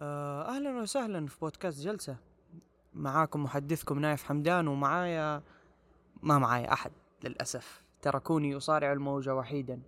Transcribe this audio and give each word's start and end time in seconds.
آه، 0.00 0.48
أهلا 0.48 0.80
وسهلا 0.80 1.26
في 1.26 1.36
بودكاست 1.40 1.80
جلسة. 1.80 2.16
معاكم 2.94 3.42
محدثكم 3.42 3.98
نايف 3.98 4.24
حمدان 4.24 4.68
ومعايا 4.68 5.42
ما 6.22 6.38
معايا 6.38 6.72
أحد 6.72 6.92
للأسف. 7.24 7.82
تركوني 8.02 8.56
أصارع 8.56 8.92
الموجة 8.92 9.34
وحيدا. 9.34 9.80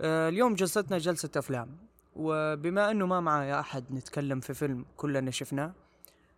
آه، 0.00 0.28
اليوم 0.28 0.54
جلستنا 0.54 0.98
جلسة 0.98 1.30
أفلام. 1.36 1.76
وبما 2.16 2.90
أنه 2.90 3.06
ما 3.06 3.20
معايا 3.20 3.60
أحد 3.60 3.92
نتكلم 3.92 4.40
في 4.40 4.54
فيلم 4.54 4.84
كلنا 4.96 5.30
شفناه 5.30 5.72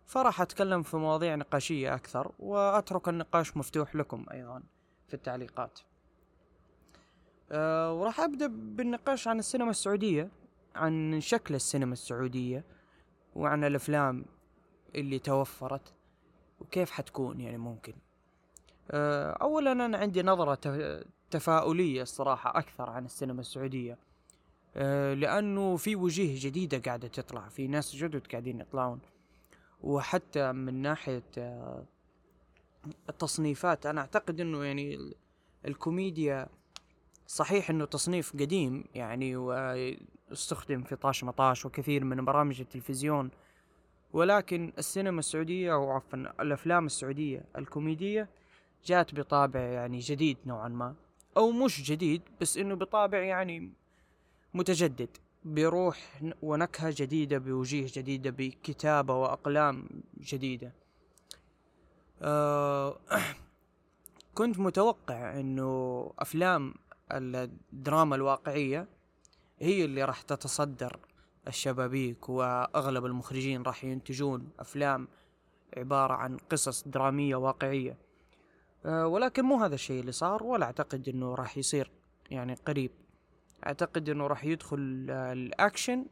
فراح 0.05 0.41
أتكلم 0.41 0.83
في 0.83 0.97
مواضيع 0.97 1.35
نقاشية 1.35 1.95
أكثر 1.95 2.31
وأترك 2.39 3.09
النقاش 3.09 3.57
مفتوح 3.57 3.95
لكم 3.95 4.25
أيضا 4.31 4.63
في 5.07 5.13
التعليقات. 5.13 5.79
أه 7.51 7.93
وراح 7.93 8.19
أبدأ 8.19 8.47
بالنقاش 8.47 9.27
عن 9.27 9.39
السينما 9.39 9.69
السعودية. 9.69 10.29
عن 10.75 11.21
شكل 11.21 11.55
السينما 11.55 11.93
السعودية 11.93 12.63
وعن 13.35 13.63
الأفلام 13.63 14.25
اللي 14.95 15.19
توفرت 15.19 15.93
وكيف 16.59 16.91
حتكون 16.91 17.41
يعني 17.41 17.57
ممكن. 17.57 17.93
أه 18.91 19.31
أولا 19.31 19.71
أنا 19.71 19.97
عندي 19.97 20.23
نظرة 20.23 20.59
تفاؤلية 21.31 22.01
الصراحة 22.01 22.59
أكثر 22.59 22.89
عن 22.89 23.05
السينما 23.05 23.41
السعودية. 23.41 23.97
أه 24.75 25.13
لأنه 25.13 25.77
في 25.77 25.95
وجيه 25.95 26.49
جديدة 26.49 26.77
قاعدة 26.77 27.07
تطلع 27.07 27.49
في 27.49 27.67
ناس 27.67 27.95
جدد 27.95 28.27
قاعدين 28.27 28.59
يطلعون. 28.59 28.99
وحتى 29.81 30.51
من 30.51 30.81
ناحية 30.81 31.23
أه 31.37 31.83
التصنيفات 33.09 33.85
أنا 33.85 34.01
أعتقد 34.01 34.41
أنه 34.41 34.63
يعني 34.63 35.13
الكوميديا 35.67 36.47
صحيح 37.27 37.69
إنه 37.69 37.85
تصنيف 37.85 38.33
قديم 38.33 38.83
يعني 38.95 39.35
واستخدم 40.33 40.83
في 40.83 40.95
طاش 40.95 41.23
مطاش 41.23 41.65
وكثير 41.65 42.03
من 42.03 42.25
برامج 42.25 42.61
التلفزيون 42.61 43.29
ولكن 44.13 44.73
السينما 44.77 45.19
السعودية 45.19 45.73
أو 45.73 45.91
عفوا 45.91 46.19
الأفلام 46.19 46.85
السعودية 46.85 47.45
الكوميدية 47.57 48.29
جات 48.85 49.15
بطابع 49.15 49.59
يعني 49.59 49.99
جديد 49.99 50.37
نوعا 50.45 50.67
ما 50.67 50.95
أو 51.37 51.51
مش 51.51 51.91
جديد 51.91 52.21
بس 52.41 52.57
إنه 52.57 52.75
بطابع 52.75 53.17
يعني 53.17 53.71
متجدد 54.53 55.09
بروح 55.45 56.21
ونكهة 56.41 56.93
جديدة 56.97 57.37
بوجيه 57.37 57.87
جديدة 57.93 58.29
بكتابة 58.29 59.15
وأقلام 59.15 59.89
جديدة. 60.19 60.71
أه 62.21 62.97
كنت 64.35 64.59
متوقع 64.59 65.39
إنه 65.39 66.11
أفلام 66.19 66.73
الدراما 67.11 68.15
الواقعية 68.15 68.87
هي 69.59 69.85
اللي 69.85 70.03
راح 70.03 70.21
تتصدر 70.21 70.99
الشبابيك 71.47 72.29
وأغلب 72.29 73.05
المخرجين 73.05 73.61
راح 73.61 73.83
ينتجون 73.83 74.49
أفلام 74.59 75.07
عبارة 75.77 76.13
عن 76.13 76.37
قصص 76.37 76.87
درامية 76.87 77.35
واقعية. 77.35 77.97
أه 78.85 79.07
ولكن 79.07 79.45
مو 79.45 79.55
هذا 79.63 79.75
الشيء 79.75 79.99
اللي 79.99 80.11
صار 80.11 80.43
ولا 80.43 80.65
أعتقد 80.65 81.09
إنه 81.09 81.35
راح 81.35 81.57
يصير 81.57 81.91
يعني 82.31 82.53
قريب. 82.53 82.91
أعتقد 83.65 84.09
إنه 84.09 84.27
راح 84.27 84.45
يدخل 84.45 85.07
الأكشن 85.09 86.05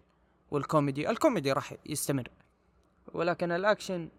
والكوميدي. 0.51 1.09
الكوميدي 1.09 1.51
راح 1.51 1.73
يستمر 1.85 2.29
ولكن 3.13 3.51
الأكشن 3.51 4.09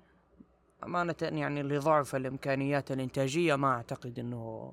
أمانة 0.85 1.15
يعني 1.23 1.63
لضعف 1.63 2.17
الإمكانيات 2.17 2.93
الإنتاجية 2.93 3.57
ما 3.57 3.69
أعتقد 3.69 4.19
أنه 4.19 4.73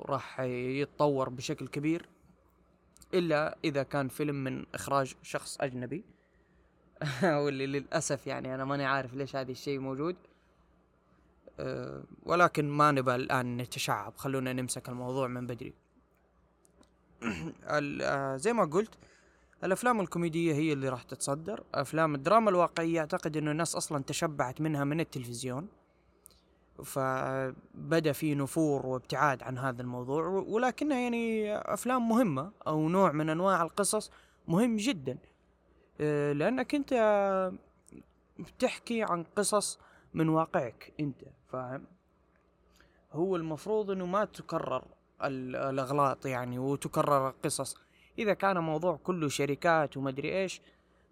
راح 0.00 0.40
يتطور 0.40 1.28
بشكل 1.28 1.68
كبير. 1.68 2.08
إلا 3.14 3.58
إذا 3.64 3.82
كان 3.82 4.08
فيلم 4.08 4.44
من 4.44 4.64
إخراج 4.74 5.14
شخص 5.22 5.58
أجنبي. 5.60 6.04
واللي 7.42 7.66
للأسف 7.66 8.26
يعني 8.26 8.54
أنا 8.54 8.64
ماني 8.64 8.84
عارف 8.84 9.14
ليش 9.14 9.36
هذا 9.36 9.50
الشيء 9.50 9.78
موجود. 9.78 10.16
أه 11.60 12.04
ولكن 12.22 12.68
ما 12.68 12.90
نبى 12.90 13.14
الآن 13.14 13.56
نتشعب. 13.56 14.16
خلونا 14.16 14.52
نمسك 14.52 14.88
الموضوع 14.88 15.28
من 15.28 15.46
بدري. 15.46 15.74
أه 17.64 18.36
زي 18.36 18.52
ما 18.52 18.64
قلت 18.64 18.94
الأفلام 19.64 20.00
الكوميدية 20.00 20.54
هي 20.54 20.72
اللي 20.72 20.88
راح 20.88 21.02
تتصدر. 21.02 21.64
أفلام 21.74 22.14
الدراما 22.14 22.50
الواقعية 22.50 23.00
أعتقد 23.00 23.36
إنه 23.36 23.50
الناس 23.50 23.76
أصلا 23.76 24.02
تشبعت 24.02 24.60
منها 24.60 24.84
من 24.84 25.00
التلفزيون. 25.00 25.68
فبدأ 26.84 28.12
في 28.12 28.34
نفور 28.34 28.86
وابتعاد 28.86 29.42
عن 29.42 29.58
هذا 29.58 29.82
الموضوع 29.82 30.26
ولكنها 30.26 30.98
يعني 30.98 31.56
أفلام 31.56 32.08
مهمة 32.08 32.52
أو 32.66 32.88
نوع 32.88 33.12
من 33.12 33.30
أنواع 33.30 33.62
القصص 33.62 34.10
مهم 34.48 34.76
جدا. 34.76 35.18
آه، 36.00 36.32
لأنك 36.32 36.74
أنت 36.74 36.92
بتحكي 38.38 39.02
عن 39.02 39.24
قصص 39.36 39.78
من 40.14 40.28
واقعك 40.28 40.92
أنت 41.00 41.24
فاهم؟ 41.48 41.86
هو 43.12 43.36
المفروض 43.36 43.90
إنه 43.90 44.06
ما 44.06 44.24
تكرر 44.24 44.84
الأغلاط 45.24 46.26
يعني 46.26 46.58
وتكرر 46.58 47.28
القصص. 47.28 47.76
إذا 48.18 48.34
كان 48.34 48.58
موضوع 48.58 48.96
كله 48.96 49.28
شركات 49.28 49.96
ومدري 49.96 50.42
إيش 50.42 50.60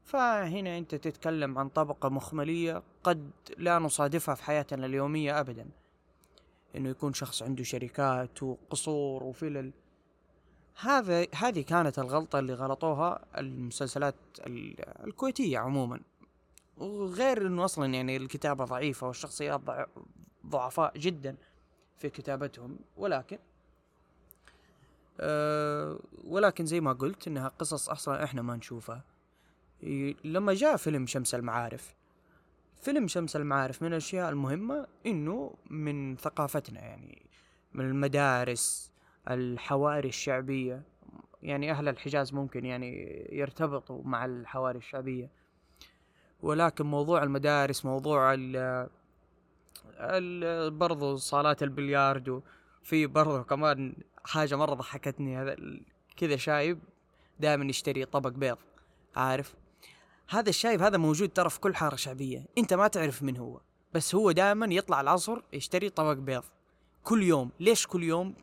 فهنا 0.04 0.78
أنت 0.78 0.94
تتكلم 0.94 1.58
عن 1.58 1.68
طبقة 1.68 2.08
مخملية 2.08 2.82
قد 3.04 3.30
لا 3.58 3.78
نصادفها 3.78 4.34
في 4.34 4.44
حياتنا 4.44 4.86
اليومية 4.86 5.40
ابدا. 5.40 5.68
إنه 6.76 6.88
يكون 6.88 7.12
شخص 7.12 7.42
عنده 7.42 7.64
شركات 7.64 8.42
وقصور 8.42 9.24
وفلل. 9.24 9.72
هذا 10.80 11.26
هذه 11.34 11.60
كانت 11.60 11.98
الغلطة 11.98 12.38
اللي 12.38 12.54
غلطوها 12.54 13.24
المسلسلات 13.38 14.14
الكويتية 15.04 15.58
عموما. 15.58 16.00
وغير 16.76 17.46
إنه 17.46 17.64
أصلا 17.64 17.86
يعني 17.86 18.16
الكتابة 18.16 18.64
ضعيفة 18.64 19.06
والشخصيات 19.06 19.60
ضعفاء 20.46 20.98
جدا 20.98 21.36
في 21.98 22.10
كتابتهم. 22.10 22.78
ولكن 22.96 23.38
أه 25.20 25.98
ولكن 26.24 26.66
زي 26.66 26.80
ما 26.80 26.92
قلت 26.92 27.28
إنها 27.28 27.48
قصص 27.48 27.88
أصلا 27.88 28.24
إحنا 28.24 28.42
ما 28.42 28.56
نشوفها. 28.56 29.04
لما 30.24 30.54
جاء 30.54 30.76
فيلم 30.76 31.06
شمس 31.06 31.34
المعارف 31.34 31.94
فيلم 32.82 33.08
شمس 33.08 33.36
المعارف 33.36 33.82
من 33.82 33.88
الأشياء 33.88 34.30
المهمة 34.30 34.86
إنه 35.06 35.54
من 35.70 36.16
ثقافتنا 36.16 36.80
يعني 36.80 37.22
من 37.74 37.84
المدارس 37.84 38.92
الحواري 39.30 40.08
الشعبية 40.08 40.82
يعني 41.42 41.70
أهل 41.70 41.88
الحجاز 41.88 42.34
ممكن 42.34 42.64
يعني 42.64 43.22
يرتبطوا 43.32 44.02
مع 44.04 44.24
الحواري 44.24 44.78
الشعبية. 44.78 45.30
ولكن 46.42 46.86
موضوع 46.86 47.22
المدارس 47.22 47.84
موضوع 47.84 48.34
ال 48.34 48.88
ال 50.00 50.70
برضو 50.70 51.16
صالات 51.16 51.62
البلياردو 51.62 52.42
في 52.82 53.06
برضو 53.06 53.44
كمان 53.44 53.94
حاجة 54.24 54.56
مرة 54.56 54.74
ضحكتني 54.74 55.36
هذا 55.38 55.56
كذا 56.16 56.36
شايب 56.36 56.78
دائما 57.40 57.64
يشتري 57.64 58.04
طبق 58.04 58.30
بيض 58.30 58.58
عارف؟ 59.16 59.54
هذا 60.30 60.48
الشايب 60.48 60.82
هذا 60.82 60.98
موجود 60.98 61.28
ترى 61.28 61.50
في 61.50 61.60
كل 61.60 61.74
حارة 61.74 61.96
شعبية. 61.96 62.46
أنت 62.58 62.74
ما 62.74 62.88
تعرف 62.88 63.22
من 63.22 63.36
هو. 63.36 63.60
بس 63.94 64.14
هو 64.14 64.30
دائما 64.30 64.66
يطلع 64.66 65.00
العصر 65.00 65.40
يشتري 65.52 65.88
طبق 65.88 66.12
بيض. 66.12 66.42
كل 67.04 67.22
يوم. 67.22 67.50
ليش 67.60 67.86
كل 67.86 68.02
يوم؟ 68.02 68.34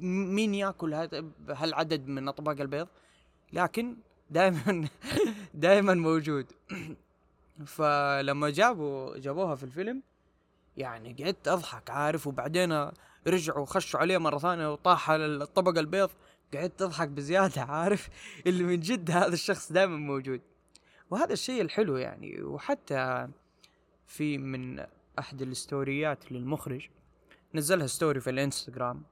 مين 0.00 0.54
ياكل 0.54 0.94
هالعدد 1.48 2.06
من 2.06 2.28
أطباق 2.28 2.60
البيض؟ 2.60 2.88
لكن 3.52 3.96
دائما 4.30 4.88
دائما 5.54 5.94
موجود. 5.94 6.46
فلما 7.76 8.50
جابوا 8.50 9.18
جابوها 9.18 9.54
في 9.54 9.62
الفيلم 9.62 10.02
يعني 10.76 11.16
قعدت 11.24 11.48
أضحك 11.48 11.90
عارف؟ 11.90 12.26
وبعدين 12.26 12.90
رجعوا 13.26 13.66
خشوا 13.66 14.00
عليه 14.00 14.18
مرة 14.18 14.38
ثانية 14.38 14.72
وطاح 14.72 15.10
الطبق 15.10 15.78
البيض. 15.78 16.10
قعدت 16.54 16.82
أضحك 16.82 17.08
بزيادة 17.08 17.62
عارف؟ 17.62 18.08
اللي 18.46 18.64
من 18.64 18.80
جد 18.80 19.10
هذا 19.10 19.34
الشخص 19.34 19.72
دائما 19.72 19.96
موجود. 19.96 20.40
وهذا 21.14 21.32
الشيء 21.32 21.62
الحلو 21.62 21.96
يعني 21.96 22.42
وحتى 22.42 23.28
في 24.06 24.38
من 24.38 24.86
أحد 25.18 25.42
الستوريات 25.42 26.32
للمخرج 26.32 26.88
نزلها 27.54 27.86
ستوري 27.86 28.20
في 28.20 28.30
الإنستغرام 28.30 29.02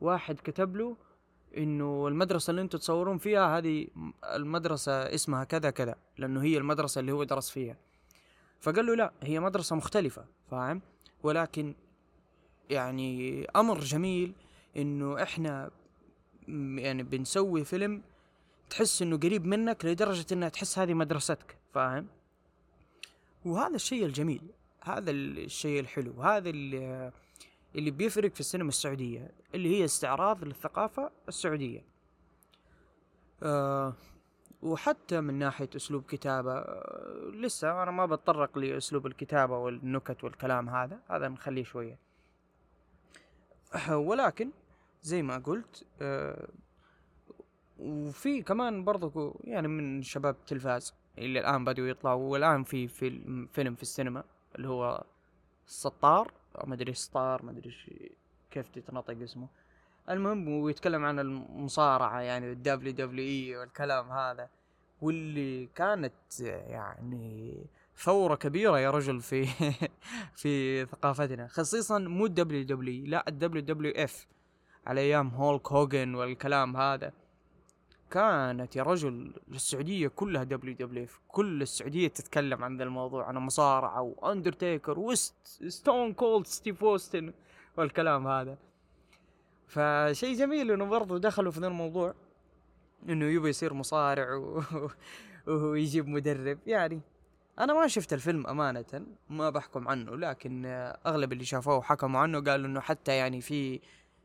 واحد 0.00 0.40
كتب 0.44 0.76
له 0.76 0.96
إنه 1.56 2.08
المدرسة 2.08 2.50
اللي 2.50 2.62
أنتم 2.62 2.78
تصورون 2.78 3.18
فيها 3.18 3.58
هذه 3.58 3.86
المدرسة 4.24 4.92
اسمها 4.92 5.44
كذا 5.44 5.70
كذا 5.70 5.94
لأنه 6.18 6.42
هي 6.42 6.58
المدرسة 6.58 6.98
اللي 7.00 7.12
هو 7.12 7.24
درس 7.24 7.50
فيها. 7.50 7.76
فقال 8.60 8.86
له 8.86 8.94
لا 8.94 9.12
هي 9.22 9.40
مدرسة 9.40 9.76
مختلفة 9.76 10.24
فاهم؟ 10.50 10.82
ولكن 11.22 11.74
يعني 12.70 13.44
أمر 13.56 13.80
جميل 13.80 14.32
إنه 14.76 15.22
إحنا 15.22 15.70
يعني 16.76 17.02
بنسوي 17.02 17.64
فيلم 17.64 18.02
تحس 18.70 19.02
إنه 19.02 19.16
قريب 19.16 19.46
منك 19.46 19.84
لدرجة 19.84 20.26
إنها 20.32 20.48
تحس 20.48 20.78
هذه 20.78 20.94
مدرستك 20.94 21.58
فاهم؟ 21.74 22.06
وهذا 23.44 23.74
الشيء 23.74 24.06
الجميل 24.06 24.42
هذا 24.82 25.10
الشيء 25.10 25.80
الحلو 25.80 26.22
هذا 26.22 26.50
اللي, 26.50 27.12
اللي 27.74 27.90
بيفرق 27.90 28.34
في 28.34 28.40
السينما 28.40 28.68
السعودية 28.68 29.30
اللي 29.54 29.76
هي 29.76 29.84
استعراض 29.84 30.44
للثقافة 30.44 31.10
السعودية. 31.28 31.84
آه 33.42 33.94
وحتى 34.62 35.20
من 35.20 35.34
ناحية 35.34 35.68
أسلوب 35.76 36.02
كتابة 36.02 36.52
آه، 36.52 37.30
لسه 37.34 37.82
أنا 37.82 37.90
ما 37.90 38.06
بتطرق 38.06 38.58
لأسلوب 38.58 39.06
الكتابة 39.06 39.58
والنكت 39.58 40.24
والكلام 40.24 40.68
هذا 40.68 40.98
هذا 41.10 41.28
نخليه 41.28 41.64
شوية. 41.64 41.98
ولكن 43.90 44.50
زي 45.02 45.22
ما 45.22 45.38
قلت 45.38 45.84
آه، 46.02 46.48
وفي 47.78 48.42
كمان 48.42 48.84
برضو 48.84 49.36
يعني 49.44 49.68
من 49.68 50.02
شباب 50.02 50.34
التلفاز 50.34 50.94
اللي 51.18 51.40
الآن 51.40 51.64
بدوا 51.64 51.86
يطلعوا 51.86 52.32
والآن 52.32 52.64
في 52.64 52.88
فيلم 52.88 53.48
فيلم 53.52 53.74
في 53.74 53.82
السينما 53.82 54.24
اللي 54.56 54.68
هو 54.68 55.04
سطار 55.66 56.32
ما 56.64 56.74
أدري 56.74 56.94
سطار 56.94 57.42
ما 57.42 57.50
أدري 57.50 57.72
كيف 58.50 58.68
تتنطق 58.68 59.22
اسمه. 59.22 59.48
المهم 60.10 60.48
ويتكلم 60.48 61.04
عن 61.04 61.18
المصارعة 61.18 62.20
يعني 62.20 62.52
ال 62.52 62.92
WWE 62.92 63.56
والكلام 63.56 64.12
هذا 64.12 64.48
واللي 65.00 65.66
كانت 65.66 66.40
يعني 66.40 67.66
ثورة 67.96 68.34
كبيرة 68.34 68.78
يا 68.78 68.90
رجل 68.90 69.20
في 69.20 69.46
في 70.40 70.86
ثقافتنا 70.86 71.46
خصيصا 71.46 71.98
مو 71.98 72.26
الدبليو 72.26 72.62
دبليو 72.64 73.06
لا 73.06 73.28
الدبليو 73.28 73.62
دبليو 73.62 73.92
إف 73.96 74.26
على 74.86 75.00
أيام 75.00 75.28
هولك 75.28 75.72
هوجن 75.72 76.14
والكلام 76.14 76.76
هذا. 76.76 77.12
كانت 78.10 78.76
يا 78.76 78.82
رجل 78.82 79.32
السعودية 79.50 80.08
كلها 80.08 80.44
WWF 80.44 81.20
كل 81.28 81.62
السعودية 81.62 82.08
تتكلم 82.08 82.64
عن 82.64 82.76
ذا 82.76 82.84
الموضوع 82.84 83.24
عن 83.24 83.34
مصارعة 83.34 84.02
واندرتيكر 84.02 84.98
وست 84.98 85.34
ستون 85.68 86.12
كولد 86.12 86.46
ستيف 86.46 86.84
اوستن 86.84 87.32
والكلام 87.76 88.26
هذا. 88.26 88.58
فشيء 89.66 90.38
جميل 90.38 90.70
إنه 90.70 90.84
برضو 90.84 91.16
دخلوا 91.16 91.52
في 91.52 91.60
ذا 91.60 91.66
الموضوع 91.66 92.14
إنه 93.08 93.24
يبغى 93.24 93.50
يصير 93.50 93.74
مصارع 93.74 94.34
و... 94.34 94.62
ويجيب 95.46 96.08
مدرب. 96.08 96.58
يعني 96.66 97.00
أنا 97.58 97.74
ما 97.74 97.86
شفت 97.86 98.12
الفيلم 98.12 98.46
أمانة 98.46 99.06
ما 99.30 99.50
بحكم 99.50 99.88
عنه 99.88 100.16
لكن 100.16 100.62
أغلب 101.06 101.32
اللي 101.32 101.44
شافوه 101.44 101.82
حكموا 101.82 102.20
عنه 102.20 102.40
قالوا 102.40 102.66
إنه 102.66 102.80
حتى 102.80 103.16
يعني 103.16 103.40
في 103.40 103.80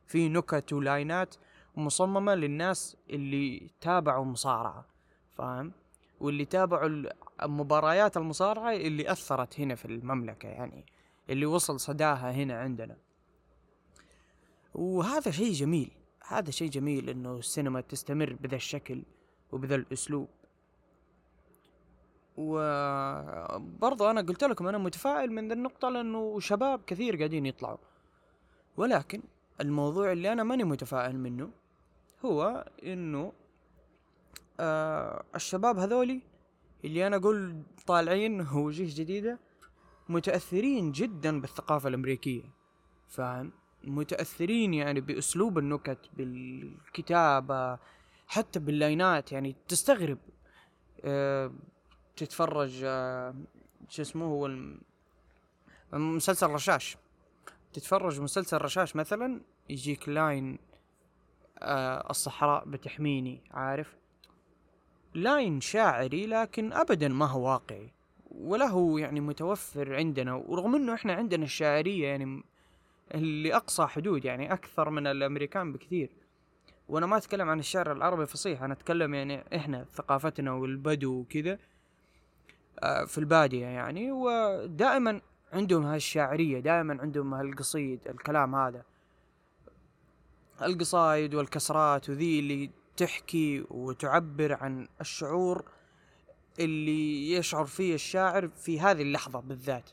في 0.08 0.30
نكت 0.30 0.74
ولاينات 0.74 1.36
مصممة 1.76 2.36
للناس 2.36 2.98
اللي 3.10 3.70
تابعوا 3.82 4.26
مصارعة 4.26 4.86
فاهم؟ 5.30 5.72
واللي 6.20 6.46
تابعوا 6.46 7.04
مباريات 7.44 8.18
المصارعة 8.18 8.74
اللي 8.74 9.12
أثرت 9.12 9.60
هنا 9.60 9.76
في 9.76 9.86
المملكة 9.86 10.50
يعني 10.50 10.86
اللي 11.30 11.46
وصل 11.46 11.80
صداها 11.80 12.32
هنا 12.32 12.60
عندنا. 12.60 12.98
وهذا 14.74 15.32
شيء 15.32 15.52
جميل 15.52 15.92
هذا 16.28 16.52
شيء 16.52 16.70
جميل 16.70 17.10
إنه 17.10 17.38
السينما 17.38 17.82
تستمر 17.82 18.34
بذا 18.34 18.56
الشكل 18.56 19.04
وبذا 19.52 19.76
الأسلوب. 19.76 20.28
وبرضو 22.38 24.10
أنا 24.10 24.22
قلت 24.22 24.44
لكم 24.44 24.68
أنا 24.68 24.78
متفائل 24.78 25.32
من 25.32 25.48
ذا 25.48 25.54
النقطة 25.54 25.90
لأنه 25.90 26.40
شباب 26.40 26.82
كثير 26.88 27.18
قاعدين 27.18 27.46
يطلعوا. 27.46 27.78
ولكن 28.78 29.22
الموضوع 29.62 30.12
اللي 30.12 30.32
أنا 30.34 30.44
ماني 30.44 30.64
متفائل 30.64 31.20
منه 31.20 31.50
هو 32.26 32.72
إنه 32.84 33.34
آه 34.60 35.24
الشباب 35.36 35.78
هذولي 35.78 36.22
اللي 36.86 37.08
أنا 37.08 37.16
أقول 37.16 37.64
طالعين 37.88 38.48
وجيه 38.54 38.96
جديدة 38.96 39.40
متأثرين 40.10 40.92
جدا 40.92 41.42
بالثقافة 41.42 41.90
الأمريكية. 41.90 42.44
فاهم؟ 43.08 43.52
متأثرين 43.84 44.74
يعني 44.74 45.02
بأسلوب 45.02 45.58
النكت 45.58 46.10
بالكتابة 46.18 47.80
حتى 48.28 48.60
بال 48.60 48.78
lineات. 48.78 49.32
يعني 49.32 49.56
تستغرب 49.68 50.18
أه 51.02 51.52
تتفرج 52.16 52.82
أه 52.84 53.36
شو 53.90 54.02
اسمه 54.02 54.26
هو 54.26 54.52
مسلسل 55.94 56.48
رشاش. 56.48 56.98
تتفرج 57.74 58.22
مسلسل 58.22 58.58
رشاش 58.58 58.96
مثلا 58.96 59.42
يجيك 59.70 60.10
line 60.10 60.60
أه 61.64 62.10
الصحراء 62.10 62.66
بتحميني 62.66 63.42
عارف؟ 63.52 63.96
line 65.14 65.62
شاعري 65.62 66.26
لكن 66.28 66.74
ابدا 66.74 67.08
ما 67.08 67.26
هو 67.26 67.48
واقعي 67.48 67.92
ولا 68.32 68.68
هو 68.68 68.98
يعني 68.98 69.20
متوفر 69.20 69.96
عندنا 69.96 70.34
ورغم 70.34 70.76
إنه 70.76 70.94
إحنا 70.94 71.14
عندنا 71.14 71.44
الشاعرية 71.44 72.08
يعني 72.08 72.44
لأقصى 73.16 73.86
حدود 73.86 74.26
يعني 74.26 74.54
أكثر 74.54 74.90
من 74.90 75.08
الأمريكان 75.08 75.74
بكثير. 75.74 76.10
وأنا 76.90 77.06
ما 77.06 77.18
أتكلم 77.18 77.50
عن 77.50 77.60
الشعر 77.60 77.92
العربي 77.92 78.26
فصيح 78.26 78.64
أنا 78.64 78.74
أتكلم 78.74 79.14
يعني 79.14 79.44
إحنا 79.56 79.86
ثقافتنا 79.94 80.52
والبدو 80.52 81.20
وكذا 81.20 81.60
آه، 82.80 83.06
في 83.06 83.18
البادية 83.18 83.66
يعني. 83.66 84.12
ودائما 84.12 85.22
عندهم 85.54 85.86
هالشاعرية 85.86 86.60
دائما 86.60 86.98
عندهم 87.02 87.34
هالقصيد 87.34 88.08
الكلام 88.08 88.56
هذا. 88.56 88.84
القصايد 90.66 91.36
والكسرات 91.36 92.10
وذي 92.10 92.40
اللي 92.40 92.70
تحكي 92.98 93.66
وتعبر 93.70 94.54
عن 94.54 94.88
الشعور 95.02 95.66
اللي 96.60 97.32
يشعر 97.32 97.66
فيه 97.66 97.96
الشاعر 97.96 98.48
في 98.48 98.80
هذه 98.80 99.02
اللحظة 99.02 99.40
بالذات. 99.40 99.90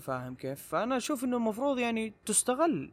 فاهم 0.00 0.34
كيف؟ 0.34 0.62
فأنا 0.62 0.96
أشوف 0.96 1.24
إنه 1.24 1.36
المفروض 1.36 1.78
يعني 1.78 2.12
تستغل 2.26 2.92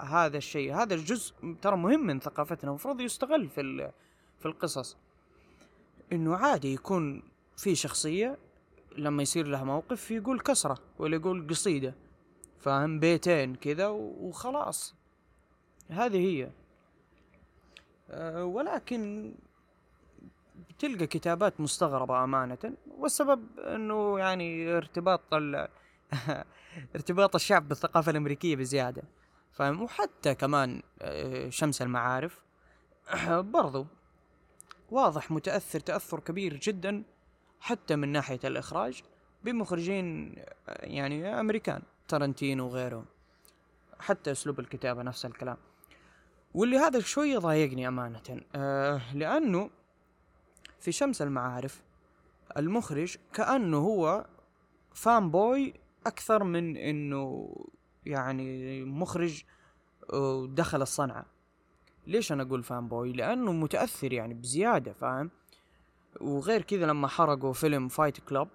هذا 0.00 0.36
الشيء. 0.36 0.74
هذا 0.74 0.94
الجزء 0.94 1.34
ترى 1.62 1.76
مهم 1.76 2.06
من 2.06 2.20
ثقافتنا 2.20 2.70
المفروض 2.70 3.00
يستغل 3.00 3.48
في 3.48 3.90
في 4.40 4.46
القصص. 4.46 4.96
إنه 6.12 6.36
عادي 6.36 6.74
يكون 6.74 7.22
في 7.56 7.74
شخصية 7.74 8.38
لما 8.98 9.22
يصير 9.22 9.46
لها 9.46 9.64
موقف 9.64 10.10
يقول 10.10 10.40
كسرة 10.40 10.78
ولا 10.98 11.16
يقول 11.16 11.46
قصيدة. 11.50 11.94
فاهم؟ 12.58 13.00
بيتين 13.00 13.54
كذا 13.54 13.86
وخلاص. 13.88 14.99
هذه 15.90 16.18
هي. 16.18 16.50
أه 18.10 18.44
ولكن 18.44 19.32
تلقى 20.78 21.06
كتابات 21.06 21.60
مستغربة 21.60 22.24
أمانة 22.24 22.58
والسبب 22.98 23.58
أنه 23.58 24.18
يعني 24.18 24.76
ارتباط 24.76 25.20
ارتباط 26.94 27.34
الشعب 27.34 27.68
بالثقافة 27.68 28.10
الأمريكية 28.10 28.56
بزيادة. 28.56 29.02
فاهم؟ 29.52 29.82
وحتى 29.82 30.34
كمان 30.34 30.82
آه، 31.02 31.48
شمس 31.48 31.82
المعارف. 31.82 32.42
برضو 33.28 33.86
واضح 34.90 35.30
متأثر 35.30 35.80
تأثر 35.80 36.20
كبير 36.20 36.56
جدا 36.56 37.02
حتى 37.60 37.96
من 37.96 38.08
ناحية 38.08 38.40
الإخراج 38.44 39.02
بمخرجين 39.44 40.34
آه، 40.38 40.86
يعني 40.86 41.40
أمريكان 41.40 41.82
تارنتينو 42.08 42.66
وغيرهم. 42.66 43.04
حتى 43.98 44.30
أسلوب 44.32 44.60
الكتابة 44.60 45.02
نفس 45.02 45.26
الكلام. 45.26 45.56
واللي 46.54 46.78
هذا 46.78 47.00
شوي 47.00 47.36
ضايقني 47.36 47.88
أمانة 47.88 48.40
آه 48.54 49.14
لأنه 49.14 49.70
في 50.78 50.92
شمس 50.92 51.22
المعارف 51.22 51.82
المخرج 52.56 53.16
كأنه 53.32 53.78
هو 53.78 54.26
fanboy 54.94 55.74
أكثر 56.06 56.44
من 56.44 56.76
إنه 56.76 57.54
يعني 58.06 58.84
مخرج 58.84 59.42
آه، 60.12 60.46
دخل 60.50 60.82
الصنعة. 60.82 61.26
ليش 62.06 62.32
أنا 62.32 62.42
أقول 62.42 62.62
fanboy 62.62 63.12
لأنه 63.12 63.52
متأثر 63.52 64.12
يعني 64.12 64.34
بزيادة 64.34 64.92
فاهم؟ 64.92 65.30
وغير 66.20 66.62
كذا 66.62 66.86
لما 66.86 67.08
حرقوا 67.08 67.52
فيلم 67.52 67.88
Fight 67.88 68.20
Club 68.20 68.48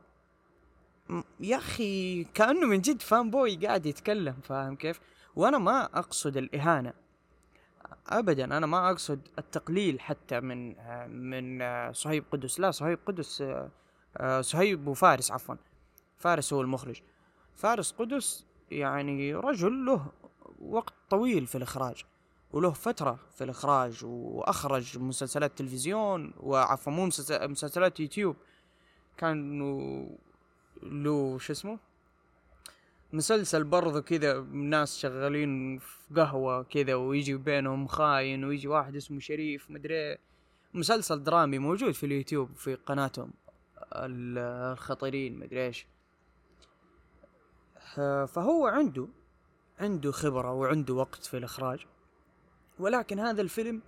يا 1.40 1.58
أخي 1.58 2.24
كأنه 2.24 2.68
من 2.68 2.82
جد 2.82 3.02
فان 3.02 3.30
بوي 3.32 3.56
قاعد 3.56 3.86
يتكلم 3.86 4.36
فاهم 4.44 4.76
كيف؟ 4.76 5.00
وأنا 5.36 5.58
ما 5.58 5.84
أقصد 5.84 6.38
الإهانة. 6.38 6.94
ابدا 8.08 8.58
أنا 8.58 8.66
ما 8.66 8.90
أقصد 8.92 9.20
التقليل 9.40 10.00
حتى 10.00 10.40
من 10.40 10.76
من 11.10 11.64
صهيب 11.94 12.24
قدس 12.32 12.60
لا 12.60 12.72
صهيب 12.72 13.00
قدس 13.06 13.44
صهيب 14.40 14.88
وفارس 14.88 15.32
عفوا 15.32 15.56
فارس 16.18 16.54
هو 16.54 16.62
المخرج. 16.62 17.02
فارس 17.56 17.92
قدس 17.92 18.46
يعني 18.72 19.36
رجل 19.36 19.86
له 19.86 20.12
وقت 20.62 20.94
طويل 21.10 21.48
في 21.48 21.56
الإخراج 21.56 22.06
وله 22.52 22.72
فترة 22.72 23.20
في 23.36 23.44
الإخراج 23.44 24.06
وأخرج 24.06 25.00
مسلسلات 25.00 25.58
تلفزيون 25.58 26.34
وعفوا 26.38 26.94
مو 26.94 27.06
مسلسلات 27.06 28.00
يوتيوب. 28.00 28.36
كان 29.18 29.60
له 30.84 31.38
شو 31.38 31.54
اسمه؟ 31.54 31.80
مسلسل 33.16 33.64
برضو 33.64 34.02
كذا 34.02 34.42
ناس 34.42 34.98
شغالين 34.98 35.78
في 35.78 36.14
قهوة 36.16 36.64
كذا 36.64 36.96
ويجي 36.96 37.36
بينهم 37.36 37.88
خاين 37.88 38.46
ويجي 38.46 38.68
واحد 38.68 38.96
اسمه 38.96 39.20
شريف 39.20 39.72
مدري 39.72 40.18
مسلسل 40.74 41.24
درامي 41.24 41.60
موجود 41.60 41.92
في 41.92 42.06
اليوتيوب 42.06 42.56
في 42.56 42.76
قناتهم. 42.76 43.34
الخطيرين 43.94 45.40
مدري 45.40 45.66
إيش. 45.66 45.88
فهو 48.28 48.68
عنده 48.68 49.08
عنده 49.80 50.12
خبرة 50.12 50.52
وعنده 50.52 50.94
وقت 50.94 51.26
في 51.26 51.38
الإخراج. 51.38 51.86
ولكن 52.80 53.20
هذا 53.20 53.42
الفيلم 53.42 53.82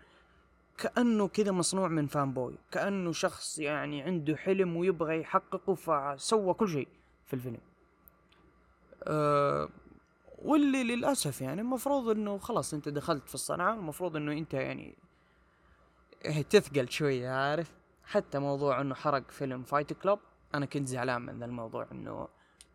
كأنه 0.78 1.28
كذا 1.28 1.52
مصنوع 1.52 1.88
من 1.88 2.08
fanboy 2.08 2.58
كأنه 2.72 3.12
شخص 3.12 3.60
يعني 3.60 4.02
عنده 4.02 4.36
حلم 4.36 4.76
ويبغى 4.76 5.20
يحققه 5.20 5.76
فسوى 5.76 6.54
كل 6.54 6.70
شيء 6.70 6.88
في 7.26 7.34
الفيلم. 7.34 7.62
أه 9.08 9.70
واللي 10.38 10.84
للأسف 10.84 11.42
يعني 11.42 11.62
المفروض 11.62 12.10
إنه 12.10 12.38
خلاص 12.38 12.74
أنت 12.74 12.90
دخلت 12.90 13.28
في 13.28 13.36
الصنعة 13.36 13.74
المفروض 13.74 14.16
إنه 14.16 14.32
أنت 14.32 14.54
يعني 14.54 14.98
تثقل 16.50 16.90
شوية 16.90 17.30
عارف؟ 17.30 17.74
حتى 18.04 18.40
موضوع 18.40 18.82
إنه 18.82 18.96
حرق 18.96 19.32
فيلم 19.32 19.64
Fight 19.64 19.94
Club 19.94 20.20
أنا 20.56 20.66
كنت 20.66 20.88
زعلان 20.88 21.22
من 21.22 21.40
ذا 21.40 21.46
الموضوع 21.46 21.88
إنه 21.92 22.28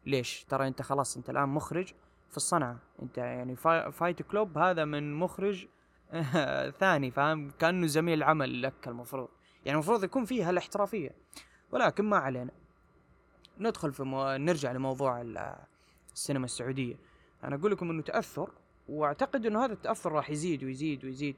ليش؟ 0.06 0.44
ترى 0.48 0.68
أنت 0.68 0.82
خلاص 0.82 1.16
أنت 1.16 1.30
الآن 1.30 1.48
مخرج 1.48 1.92
في 2.30 2.36
الصنعة. 2.36 2.78
أنت 3.02 3.18
يعني 3.18 3.56
فايت 3.92 4.22
كلوب 4.22 4.58
هذا 4.58 4.84
من 4.84 5.14
مخرج 5.14 5.66
ثاني 6.80 7.10
فاهم؟ 7.10 7.50
كأنه 7.50 7.86
زميل 7.86 8.22
عمل 8.22 8.62
لك 8.62 8.88
المفروض. 8.88 9.28
يعني 9.64 9.74
المفروض 9.74 10.04
يكون 10.04 10.24
فيها 10.24 10.50
الاحترافيه 10.50 11.10
ولكن 11.70 12.04
ما 12.04 12.16
علينا. 12.16 12.52
ندخل 13.58 13.92
في 13.92 14.02
مو... 14.02 14.36
نرجع 14.36 14.72
لموضوع 14.72 15.20
السينما 16.14 16.44
السعودية. 16.44 16.96
أنا 17.44 17.56
أقول 17.56 17.72
لكم 17.72 17.90
إنه 17.90 18.02
تأثر 18.02 18.50
وأعتقد 18.88 19.46
إنه 19.46 19.64
هذا 19.64 19.72
التأثر 19.72 20.12
راح 20.12 20.30
يزيد 20.30 20.64
ويزيد 20.64 21.04
ويزيد 21.04 21.36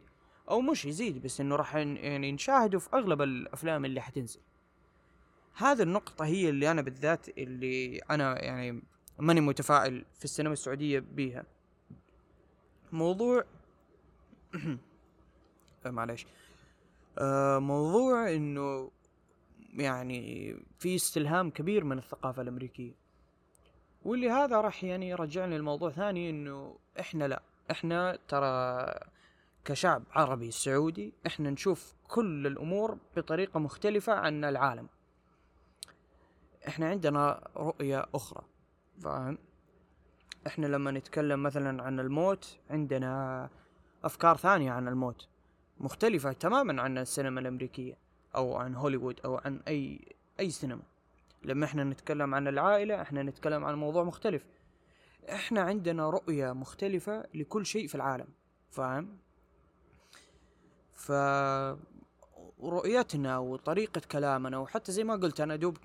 أو 0.51 0.61
مش 0.61 0.85
يزيد 0.85 1.23
بس 1.23 1.41
إنه 1.41 1.57
راح 1.57 1.77
يعني 1.77 2.33
نشاهده 2.33 2.79
في 2.79 2.89
أغلب 2.95 3.23
الأفلام 3.23 3.85
اللي 3.85 4.01
حتنزل. 4.01 4.41
هذه 5.55 5.83
النقطة 5.83 6.25
هي 6.25 6.49
اللي 6.49 6.71
أنا 6.71 6.83
بالذات 6.83 7.29
اللي 7.39 7.99
أنا 7.99 8.45
يعني 8.45 8.83
ماني 9.19 9.41
متفائل 9.41 10.05
في 10.19 10.25
السينما 10.25 10.53
السعودية 10.53 10.99
بيها. 10.99 11.45
موضوع 12.93 13.45
معلش 15.87 16.27
آه 17.19 17.59
موضوع 17.59 18.35
إنه 18.35 18.91
يعني 19.75 20.55
في 20.79 20.95
استلهام 20.95 21.51
كبير 21.51 21.85
من 21.85 21.99
الثقافة 21.99 22.43
الأمريكية. 22.43 23.04
واللي 24.05 24.31
هذا 24.31 24.61
راح 24.61 24.85
يعني 24.85 25.09
يرجعني 25.09 25.59
لموضوع 25.59 25.91
ثاني 25.91 26.31
إنه 26.31 26.77
إحنا 27.01 27.29
لا 27.29 27.43
إحنا 27.71 28.19
ترى 28.29 28.87
كشعب 29.65 30.03
عربي 30.13 30.51
سعودي 30.51 31.13
إحنا 31.27 31.51
نشوف 31.51 31.93
كل 32.09 32.47
الأمور 32.47 32.99
بطريقة 33.17 33.61
مختلفة 33.61 34.13
عن 34.13 34.45
العالم. 34.45 34.89
إحنا 36.69 36.89
عندنا 36.89 37.49
رؤية 37.57 38.07
أخرى 38.15 38.43
فاهم؟ 39.01 39.39
إحنا 40.47 40.67
لما 40.67 40.91
نتكلم 40.91 41.43
مثلا 41.43 41.83
عن 41.83 42.01
الموت 42.01 42.59
عندنا 42.71 43.49
أفكار 44.05 44.37
ثانية 44.37 44.73
عن 44.73 44.89
الموت 44.89 45.29
مختلفة 45.81 46.33
تماما 46.33 46.83
عن 46.83 46.99
السينما 46.99 47.41
الأمريكية 47.41 47.97
أو 48.37 48.57
عن 48.57 48.75
هوليوود 48.75 49.21
أو 49.25 49.37
عن 49.45 49.61
أي 49.69 50.01
أي 50.41 50.51
سينما. 50.51 50.83
لما 51.45 51.65
إحنا 51.65 51.85
نتكلم 51.85 52.35
عن 52.35 52.49
العائلة 52.49 53.03
إحنا 53.03 53.23
نتكلم 53.23 53.65
عن 53.65 53.75
موضوع 53.75 54.05
مختلف. 54.05 54.47
إحنا 55.31 55.61
عندنا 55.61 56.11
رؤية 56.11 56.53
مختلفة 56.53 57.25
لكل 57.35 57.67
شيء 57.67 57.87
في 57.87 57.95
العالم 57.95 58.27
فاهم؟ 58.71 59.19
ف 60.95 61.13
رؤيتنا 62.61 63.39
وطريقة 63.39 64.01
كلامنا 64.13 64.59
وحتى 64.59 64.93
زي 64.93 65.05
ما 65.05 65.15
قلت 65.15 65.41
أنا 65.41 65.57
دوب 65.57 65.77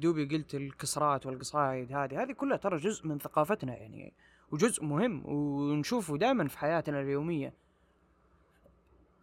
دوبي 0.00 0.24
قلت 0.24 0.54
الكسرات 0.54 1.26
والقصايد 1.26 1.92
هذه 1.92 2.22
هذه 2.22 2.32
كلها 2.32 2.56
ترى 2.56 2.76
جزء 2.76 3.06
من 3.06 3.18
ثقافتنا 3.18 3.76
يعني 3.76 4.12
وجزء 4.50 4.84
مهم 4.84 5.22
ونشوفه 5.26 6.16
دائما 6.16 6.48
في 6.48 6.58
حياتنا 6.58 7.00
اليومية. 7.00 7.54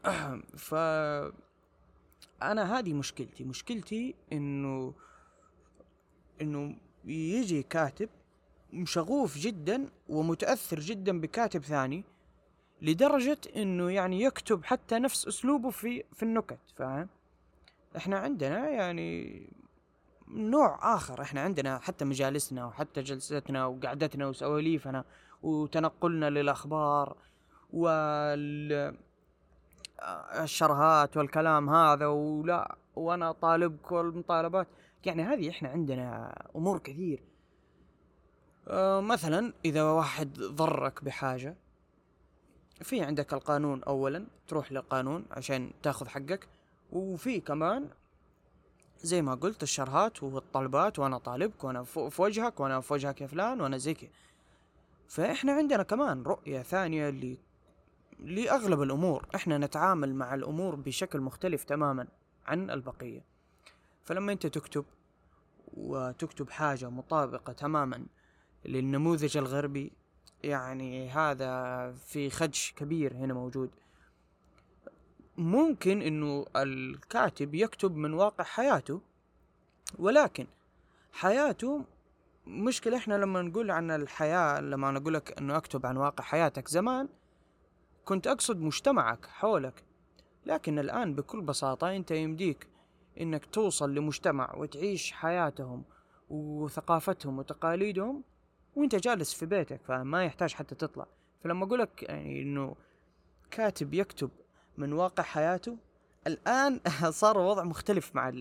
ف 0.67 0.75
أنا 2.41 2.79
هذه 2.79 2.93
مشكلتي 2.93 3.43
مشكلتي 3.43 4.15
إنه 4.33 4.93
إنه 6.41 6.75
يجي 7.05 7.63
كاتب 7.63 8.09
شغوف 8.83 9.37
جدا 9.37 9.89
ومتأثر 10.09 10.79
جدا 10.79 11.21
بكاتب 11.21 11.63
ثاني 11.63 12.03
لدرجة 12.81 13.37
إنه 13.55 13.91
يعني 13.91 14.21
يكتب 14.21 14.63
حتى 14.63 14.99
نفس 14.99 15.27
أسلوبه 15.27 15.69
في 15.69 16.03
في 16.13 16.23
النكت 16.23 16.59
فاهم؟ 16.75 17.07
إحنا 17.97 18.17
عندنا 18.17 18.69
يعني 18.69 19.41
نوع 20.27 20.95
آخر 20.95 21.21
إحنا 21.21 21.41
عندنا 21.41 21.79
حتى 21.79 22.05
مجالسنا 22.05 22.65
وحتى 22.65 23.01
جلستنا 23.01 23.65
وقعدتنا 23.65 24.27
وسواليفنا 24.27 25.03
وتنقلنا 25.43 26.29
للأخبار 26.29 27.17
وال 27.73 28.95
الشرهات 30.43 31.17
والكلام 31.17 31.69
هذا 31.69 32.07
ولا 32.07 32.75
وأنا 32.95 33.31
طالبك 33.31 33.91
والمطالبات 33.91 34.67
يعني 35.05 35.23
هذه 35.23 35.49
إحنا 35.49 35.69
عندنا 35.69 36.35
أمور 36.55 36.79
كثير. 36.79 37.23
أه 38.67 39.01
مثلا 39.01 39.53
إذا 39.65 39.83
واحد 39.83 40.33
ضرك 40.39 41.03
بحاجة 41.03 41.55
في 42.81 43.01
عندك 43.01 43.33
القانون 43.33 43.83
اولا 43.83 44.27
تروح 44.47 44.71
للقانون 44.71 45.25
عشان 45.31 45.71
تاخذ 45.83 46.07
حقك 46.07 46.47
وفي 46.91 47.39
كمان 47.39 47.89
زي 49.01 49.21
ما 49.21 49.35
قلت 49.35 49.63
الشرهات 49.63 50.23
والطلبات 50.23 50.99
وأنا 50.99 51.17
طالبك 51.17 51.63
وأنا 51.63 51.83
في 51.83 52.21
وجهك 52.21 52.59
وأنا 52.59 52.81
في 52.81 52.93
وجهك 52.93 53.21
يا 53.21 53.27
فلان 53.27 53.61
وأنا 53.61 53.77
زي 53.77 53.93
كذا. 53.93 54.09
فإحنا 55.07 55.51
عندنا 55.51 55.83
كمان 55.83 56.23
رؤية 56.23 56.61
ثانية 56.61 57.09
ل 57.09 57.37
لأغلب 58.19 58.81
الأمور. 58.81 59.27
إحنا 59.35 59.57
نتعامل 59.57 60.15
مع 60.15 60.33
الأمور 60.33 60.75
بشكل 60.75 61.21
مختلف 61.21 61.63
تماما 61.63 62.07
عن 62.45 62.69
البقية. 62.69 63.23
فلما 64.03 64.31
أنت 64.31 64.47
تكتب 64.47 64.85
وتكتب 65.75 66.49
حاجة 66.49 66.89
مطابقة 66.89 67.53
تماما 67.53 68.05
للنموذج 68.65 69.37
الغربي 69.37 69.91
يعني 70.43 71.09
هذا 71.09 71.91
في 71.91 72.29
خدش 72.29 72.73
كبير 72.77 73.13
هنا 73.13 73.33
موجود. 73.33 73.69
ممكن 75.37 76.01
إنه 76.01 76.45
الكاتب 76.55 77.55
يكتب 77.55 77.95
من 77.95 78.13
واقع 78.13 78.43
حياته 78.43 79.01
ولكن 79.99 80.47
حياته 81.11 81.85
مشكلة 82.47 82.97
إحنا 82.97 83.13
لما 83.13 83.41
نقول 83.41 83.71
عن 83.71 83.91
الحياة 83.91 84.61
لما 84.61 84.91
نقول 84.91 85.13
لك 85.13 85.37
إنه 85.37 85.57
أكتب 85.57 85.85
عن 85.85 85.97
واقع 85.97 86.23
حياتك 86.23 86.67
زمان 86.67 87.07
كنت 88.05 88.27
أقصد 88.27 88.57
مجتمعك 88.59 89.25
حولك. 89.25 89.83
لكن 90.45 90.79
الآن 90.79 91.15
بكل 91.15 91.41
بساطة 91.41 91.95
أنت 91.95 92.11
يمديك 92.11 92.67
إنك 93.21 93.45
توصل 93.45 93.95
لمجتمع 93.95 94.55
وتعيش 94.55 95.11
حياتهم 95.11 95.83
وثقافتهم 96.29 97.39
وتقاليدهم 97.39 98.23
وإنت 98.75 98.95
جالس 98.95 99.33
في 99.33 99.45
بيتك 99.45 99.81
فما 99.83 100.23
يحتاج 100.23 100.53
حتى 100.53 100.75
تطلع. 100.75 101.07
فلما 101.43 101.65
اقولك 101.65 102.03
يعني 102.03 102.41
إنه 102.41 102.75
كاتب 103.51 103.93
يكتب 103.93 104.29
من 104.77 104.93
واقع 104.93 105.23
حياته 105.23 105.77
الآن 106.27 106.79
صار 107.09 107.37
وضع 107.37 107.63
مختلف 107.63 108.15
مع 108.15 108.31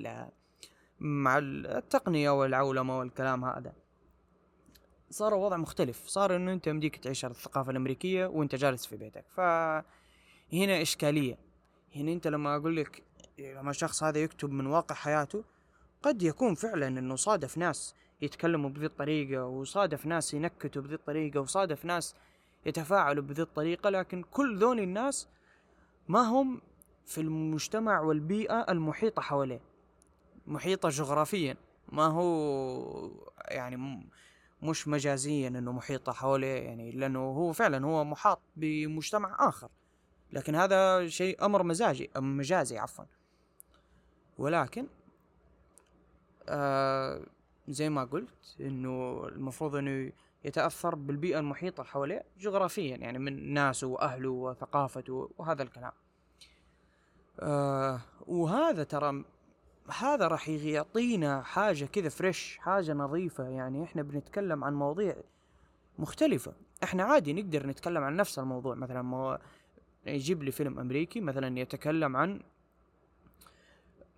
مع 1.00 1.38
التقنية 1.38 2.30
والعولمة 2.30 2.98
والكلام 2.98 3.44
هذا. 3.44 3.72
صار 5.10 5.34
وضع 5.34 5.56
مختلف. 5.56 6.06
صار 6.06 6.36
إنه 6.36 6.52
أنت 6.52 6.66
يمديك 6.66 6.96
تعيش 6.96 7.24
الثقافة 7.24 7.70
الأمريكية 7.70 8.26
وأنت 8.26 8.54
جالس 8.54 8.86
في 8.86 8.96
بيتك. 8.96 9.24
فهنا 9.28 10.82
إشكالية. 10.82 11.38
هنا 11.96 12.12
أنت 12.12 12.26
لما 12.26 12.56
أقول 12.56 12.76
لك 12.76 13.02
لما 13.38 13.70
الشخص 13.70 14.02
هذا 14.02 14.18
يكتب 14.18 14.50
من 14.50 14.66
واقع 14.66 14.94
حياته 14.94 15.44
قد 16.02 16.22
يكون 16.22 16.54
فعلا 16.54 16.88
إنه 16.88 17.16
صادف 17.16 17.58
ناس 17.58 17.94
يتكلموا 18.22 18.70
بذي 18.70 18.86
الطريقة 18.86 19.44
وصادف 19.44 20.06
ناس 20.06 20.34
ينكتوا 20.34 20.82
بذي 20.82 20.94
الطريقة 20.94 21.40
وصادف 21.40 21.84
ناس 21.84 22.14
يتفاعلوا 22.66 23.24
بذي 23.24 23.42
الطريقة 23.42 23.90
لكن 23.90 24.22
كل 24.22 24.58
ذول 24.58 24.80
الناس 24.80 25.28
ما 26.08 26.20
هم 26.20 26.60
في 27.06 27.20
المجتمع 27.20 28.00
والبيئة 28.00 28.66
المحيطة 28.68 29.22
حواليه. 29.22 29.60
محيطة 30.46 30.88
جغرافيا 30.88 31.56
ما 31.88 32.06
هو 32.06 33.10
يعني 33.48 34.10
مش 34.62 34.88
مجازيا 34.88 35.48
إنه 35.48 35.72
محيطة 35.72 36.12
حواليه 36.12 36.62
يعني 36.62 36.90
لأنه 36.90 37.18
هو 37.18 37.52
فعلا 37.52 37.86
هو 37.86 38.04
محاط 38.04 38.40
بمجتمع 38.56 39.48
آخر. 39.48 39.68
لكن 40.32 40.54
هذا 40.54 41.08
شيء 41.08 41.44
أمر 41.44 41.62
مزاجي 41.62 42.10
مجازي 42.16 42.78
عفوا. 42.78 43.04
ولكن 44.38 44.86
آه 46.48 47.20
زي 47.68 47.90
ما 47.90 48.04
قلت 48.04 48.56
إنه 48.60 49.24
المفروض 49.28 49.76
إنه 49.76 50.12
يتأثر 50.44 50.94
بالبيئة 50.94 51.38
المحيطة 51.38 51.82
حواليه 51.82 52.24
جغرافيا 52.38 52.96
يعني 52.96 53.18
من 53.18 53.54
ناسه 53.54 53.86
وأهله 53.86 54.30
وثقافته 54.30 55.30
وهذا 55.38 55.62
الكلام. 55.62 55.92
آه 57.40 58.00
وهذا 58.26 58.84
ترى 58.84 59.24
هذا 59.98 60.28
راح 60.28 60.48
يعطينا 60.48 61.42
حاجة 61.42 61.84
كذا 61.84 62.08
فريش 62.08 62.58
حاجة 62.58 62.92
نظيفة 62.92 63.48
يعني 63.48 63.84
إحنا 63.84 64.02
بنتكلم 64.02 64.64
عن 64.64 64.74
مواضيع 64.74 65.16
مختلفة. 65.98 66.52
إحنا 66.84 67.02
عادي 67.02 67.32
نقدر 67.32 67.66
نتكلم 67.66 68.04
عن 68.04 68.16
نفس 68.16 68.38
الموضوع 68.38 68.74
مثلا 68.74 69.02
مو 69.02 69.38
يجيب 70.06 70.42
لي 70.42 70.50
فيلم 70.50 70.78
أمريكي 70.78 71.20
مثلا 71.20 71.58
يتكلم 71.58 72.16
عن 72.16 72.40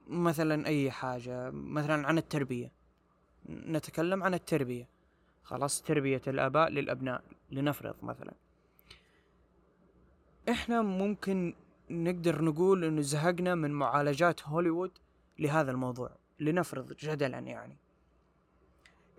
مثلا 0.06 0.66
أي 0.66 0.90
حاجة 0.90 1.50
مثلا 1.50 2.06
عن 2.06 2.18
التربية. 2.18 2.72
نتكلم 3.48 4.22
عن 4.22 4.34
التربية. 4.34 4.88
خلاص 5.42 5.82
تربية 5.82 6.22
الآباء 6.26 6.68
للأبناء 6.70 7.24
لنفرض 7.50 7.94
مثلا. 8.02 8.34
إحنا 10.48 10.82
ممكن 10.82 11.54
نقدر 11.90 12.44
نقول 12.44 12.84
انه 12.84 13.00
زهقنا 13.00 13.54
من 13.54 13.70
معالجات 13.70 14.48
هوليوود 14.48 14.90
لهذا 15.38 15.70
الموضوع 15.70 16.10
لنفرض 16.40 16.92
جدلا 16.92 17.38
يعني. 17.38 17.76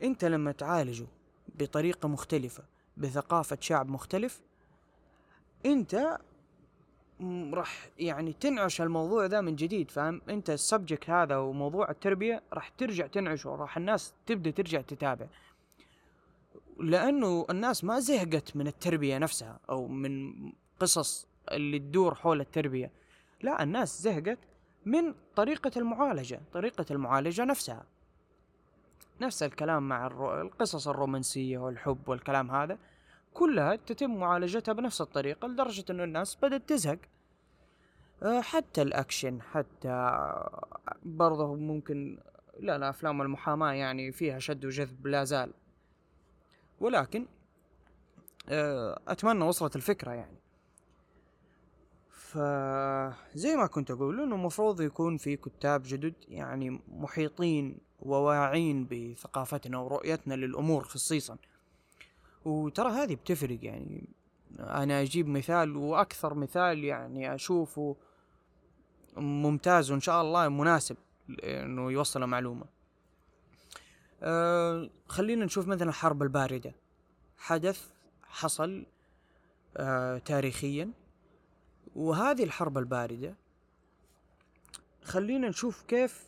أنت 0.03 0.25
لما 0.25 0.51
تعالجه 0.51 1.07
بطريقة 1.55 2.07
مختلفة 2.07 2.63
بثقافة 2.97 3.57
شعب 3.61 3.89
مختلف 3.89 4.41
أنت 5.65 6.17
راح 7.53 7.89
يعني 7.99 8.33
تنعش 8.33 8.81
الموضوع 8.81 9.25
ذا 9.25 9.41
من 9.41 9.55
جديد 9.55 9.91
فاهم؟ 9.91 10.21
انت 10.29 10.49
ال 10.49 10.57
subject 10.57 11.09
هذا 11.09 11.37
وموضوع 11.37 11.91
التربية 11.91 12.43
راح 12.53 12.69
ترجع 12.69 13.07
تنعشه 13.07 13.49
راح 13.49 13.77
الناس 13.77 14.13
تبدأ 14.25 14.51
ترجع 14.51 14.81
تتابع. 14.81 15.25
لأنه 16.79 17.45
الناس 17.49 17.83
ما 17.83 17.99
زهقت 17.99 18.55
من 18.55 18.67
التربية 18.67 19.17
نفسها 19.17 19.59
أو 19.69 19.87
من 19.87 20.33
قصص 20.79 21.27
اللي 21.51 21.79
تدور 21.79 22.15
حول 22.15 22.41
التربية. 22.41 22.91
لا 23.41 23.63
الناس 23.63 24.01
زهقت 24.01 24.39
من 24.85 25.13
طريقة 25.35 25.71
المعالجة 25.77 26.41
طريقة 26.53 26.85
المعالجة 26.91 27.45
نفسها. 27.45 27.85
نفس 29.21 29.43
الكلام 29.43 29.87
مع. 29.87 30.07
القصص 30.41 30.87
الرومانسية 30.87 31.57
والحب 31.57 32.09
والكلام 32.09 32.51
هذا. 32.51 32.77
كلها 33.37 33.75
تتم 33.75 34.15
معالجتها 34.15 34.73
بنفس 34.73 35.01
الطريقة 35.01 35.47
لدرجة 35.47 35.85
إنه 35.89 36.03
الناس 36.03 36.35
بدأت 36.35 36.69
تزهق. 36.69 36.99
أه، 38.23 38.41
حتى 38.41 38.81
الأكشن 38.81 39.41
حتى 39.41 40.11
برضه 41.03 41.55
ممكن 41.55 42.17
لا 42.59 42.77
لا 42.77 42.89
أفلام 42.89 43.21
المحاماة 43.21 43.71
يعني 43.71 44.11
فيها 44.11 44.39
شد 44.39 44.65
وجذب 44.65 45.07
لا 45.07 45.23
زال. 45.23 45.53
ولكن 46.79 47.25
أه، 48.49 48.99
أتمنى 49.07 49.43
وصلت 49.43 49.75
الفكرة 49.75 50.11
يعني. 50.11 50.37
فزي 52.09 53.55
ما 53.55 53.67
كنت 53.67 53.91
أقول 53.91 54.21
إنه 54.21 54.35
المفروض 54.35 54.81
يكون 54.81 55.17
في 55.17 55.35
كتاب 55.35 55.81
جدد 55.85 56.13
يعني 56.27 56.81
محيطين 56.87 57.77
وواعين 57.99 58.87
بثقافتنا 58.91 59.77
ورؤيتنا 59.77 60.33
للأمور 60.33 60.83
خصيصا. 60.83 61.37
وترى 62.47 62.89
هذه 62.89 63.15
بتفرق 63.15 63.59
يعني. 63.61 64.09
أنا 64.59 65.01
أجيب 65.01 65.27
مثال 65.27 65.75
وأكثر 65.75 66.33
مثال 66.33 66.83
يعني 66.83 67.35
أشوفه 67.35 67.95
ممتاز 69.17 69.91
وإن 69.91 69.99
شاء 69.99 70.21
الله 70.21 70.49
مناسب 70.49 70.97
انه 71.43 71.91
يوصل 71.91 72.25
معلومه 72.25 72.65
أه 74.23 74.89
خلينا 75.07 75.45
نشوف 75.45 75.67
مثلا 75.67 75.89
الحرب 75.89 76.23
الباردة. 76.23 76.75
حدث 77.37 77.89
حصل 78.23 78.85
أه 79.77 80.17
تاريخيا. 80.17 80.91
وهذه 81.95 82.43
الحرب 82.43 82.77
الباردة 82.77 83.35
خلينا 85.03 85.49
نشوف 85.49 85.83
كيف 85.83 86.27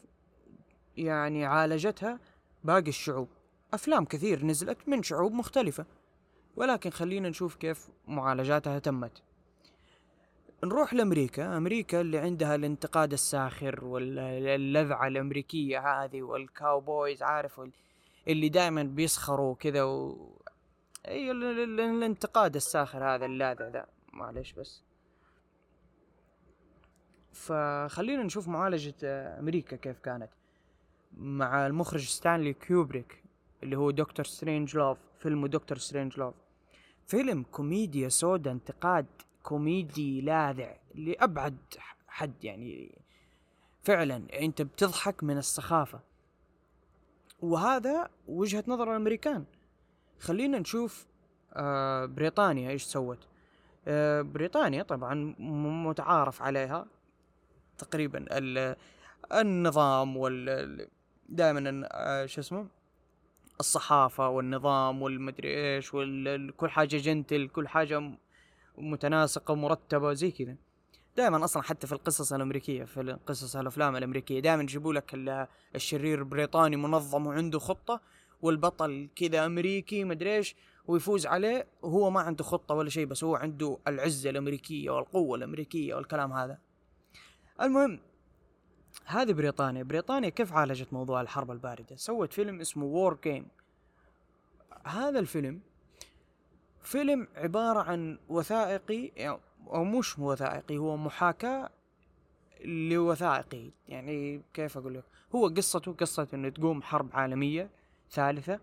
يعني 0.97 1.45
عالجتها 1.45 2.19
باقي 2.63 2.89
الشعوب. 2.89 3.27
أفلام 3.73 4.05
كثير 4.05 4.45
نزلت 4.45 4.77
من 4.87 5.03
شعوب 5.03 5.33
مختلفة. 5.33 5.85
ولكن 6.55 6.89
خلينا 6.89 7.29
نشوف 7.29 7.55
كيف 7.55 7.89
معالجاتها 8.07 8.79
تمت. 8.79 9.23
نروح 10.63 10.93
لأمريكا. 10.93 11.57
أمريكا 11.57 12.01
اللي 12.01 12.17
عندها 12.17 12.55
الانتقاد 12.55 13.13
الساخر 13.13 13.85
واللذعة 13.85 15.07
الأمريكية 15.07 15.79
هذه 16.03 16.21
والكاوبويز 16.21 17.23
عارف 17.23 17.61
اللي 18.27 18.49
دائما 18.49 18.83
بيسخروا 18.83 19.55
كذا 19.55 19.83
و... 19.83 20.17
أي 21.07 21.31
الانتقاد 21.31 22.55
الساخر 22.55 23.15
هذا 23.15 23.25
اللاذع 23.25 23.67
ذا. 23.67 23.85
معلش 24.13 24.51
بس. 24.51 24.83
فخلينا 27.31 28.23
نشوف 28.23 28.47
معالجة 28.47 28.95
أمريكا 29.39 29.75
كيف 29.75 29.99
كانت. 29.99 30.29
مع 31.17 31.67
المخرج 31.67 32.05
ستانلي 32.05 32.53
كيوبريك 32.53 33.23
اللي 33.63 33.77
هو 33.77 33.91
Dr. 33.91 34.25
Strangelove 34.25 34.97
فيلم 35.19 35.47
Dr. 35.47 35.77
Strangelove. 35.77 36.35
فيلم 37.07 37.43
كوميديا 37.43 38.09
سودا 38.09 38.51
انتقاد 38.51 39.05
كوميدي 39.43 40.21
لاذع 40.21 40.75
لأبعد 40.95 41.57
حد 42.07 42.43
يعني. 42.43 43.01
فعلا 43.83 44.23
أنت 44.39 44.61
بتضحك 44.61 45.23
من 45.23 45.37
السخافة. 45.37 45.99
وهذا 47.41 48.09
وجهة 48.27 48.63
نظر 48.67 48.91
الأمريكان. 48.91 49.45
خلينا 50.19 50.59
نشوف 50.59 51.05
آه 51.53 52.05
بريطانيا 52.05 52.69
إيش 52.69 52.83
سوت. 52.83 53.27
آه 53.87 54.21
بريطانيا 54.21 54.83
طبعا 54.83 55.35
متعارف 55.87 56.41
عليها. 56.41 56.87
تقريبا 57.77 58.25
النظام 59.33 60.17
وال 60.17 60.87
دائما 61.29 61.87
آه، 61.91 62.25
شو 62.25 62.41
اسمه؟ 62.41 62.67
الصحافة 63.59 64.29
والنظام 64.29 65.01
والمدري 65.01 65.75
إيش 65.75 65.91
وكل 65.93 66.69
حاجة 66.69 66.97
جنتل 66.97 67.47
كل 67.47 67.67
حاجة 67.67 68.11
متناسقة 68.77 69.51
ومرتبة 69.51 70.13
زي 70.13 70.31
كذا. 70.31 70.55
دائما 71.17 71.43
أصلا 71.43 71.63
حتى 71.63 71.87
في 71.87 71.93
القصص 71.93 72.33
الأمريكية 72.33 72.83
في 72.83 73.17
قصص 73.27 73.55
الأفلام 73.55 73.95
الأمريكية 73.95 74.39
دائما 74.39 74.63
يجيبوا 74.63 74.93
لك 74.93 75.15
الشرير 75.75 76.23
بريطاني 76.23 76.75
منظم 76.75 77.27
وعنده 77.27 77.59
خطة 77.59 78.01
والبطل 78.41 79.09
كذا 79.15 79.45
أمريكي 79.45 80.03
مدري 80.03 80.35
إيش 80.35 80.55
ويفوز 80.87 81.25
عليه 81.25 81.67
وهو 81.81 82.09
ما 82.09 82.19
عنده 82.19 82.43
خطة 82.43 82.75
ولا 82.75 82.89
شيء 82.89 83.05
بس 83.05 83.23
هو 83.23 83.35
عنده 83.35 83.77
العزة 83.87 84.29
الأمريكية 84.29 84.89
والقوة 84.89 85.37
الأمريكية 85.37 85.95
والكلام 85.95 86.33
هذا. 86.33 86.57
المهم 87.61 87.99
هذه 89.09 89.31
بريطانيا. 89.33 89.83
بريطانيا 89.83 90.29
كيف 90.29 90.53
عالجت 90.53 90.93
موضوع 90.93 91.21
الحرب 91.21 91.51
الباردة؟ 91.51 91.95
سوت 91.95 92.33
فيلم 92.33 92.61
اسمه 92.61 92.85
وور 92.85 93.17
جيم 93.23 93.47
هذا 94.85 95.19
الفيلم 95.19 95.59
فيلم 96.83 97.27
عبارة 97.35 97.79
عن 97.79 98.19
وثائقي 98.29 99.11
أو 99.67 99.83
مش 99.83 100.19
وثائقي 100.19 100.77
هو 100.77 100.97
محاكاة 100.97 101.69
لوثائقي. 102.65 103.71
يعني 103.87 104.41
كيف 104.53 104.77
أقول 104.77 104.93
لك؟ 104.93 105.03
هو 105.35 105.47
قصته 105.47 105.93
قصة 105.93 106.27
إنه 106.33 106.49
تقوم 106.49 106.81
حرب 106.81 107.09
عالمية 107.13 107.69
ثالثة 108.11 108.59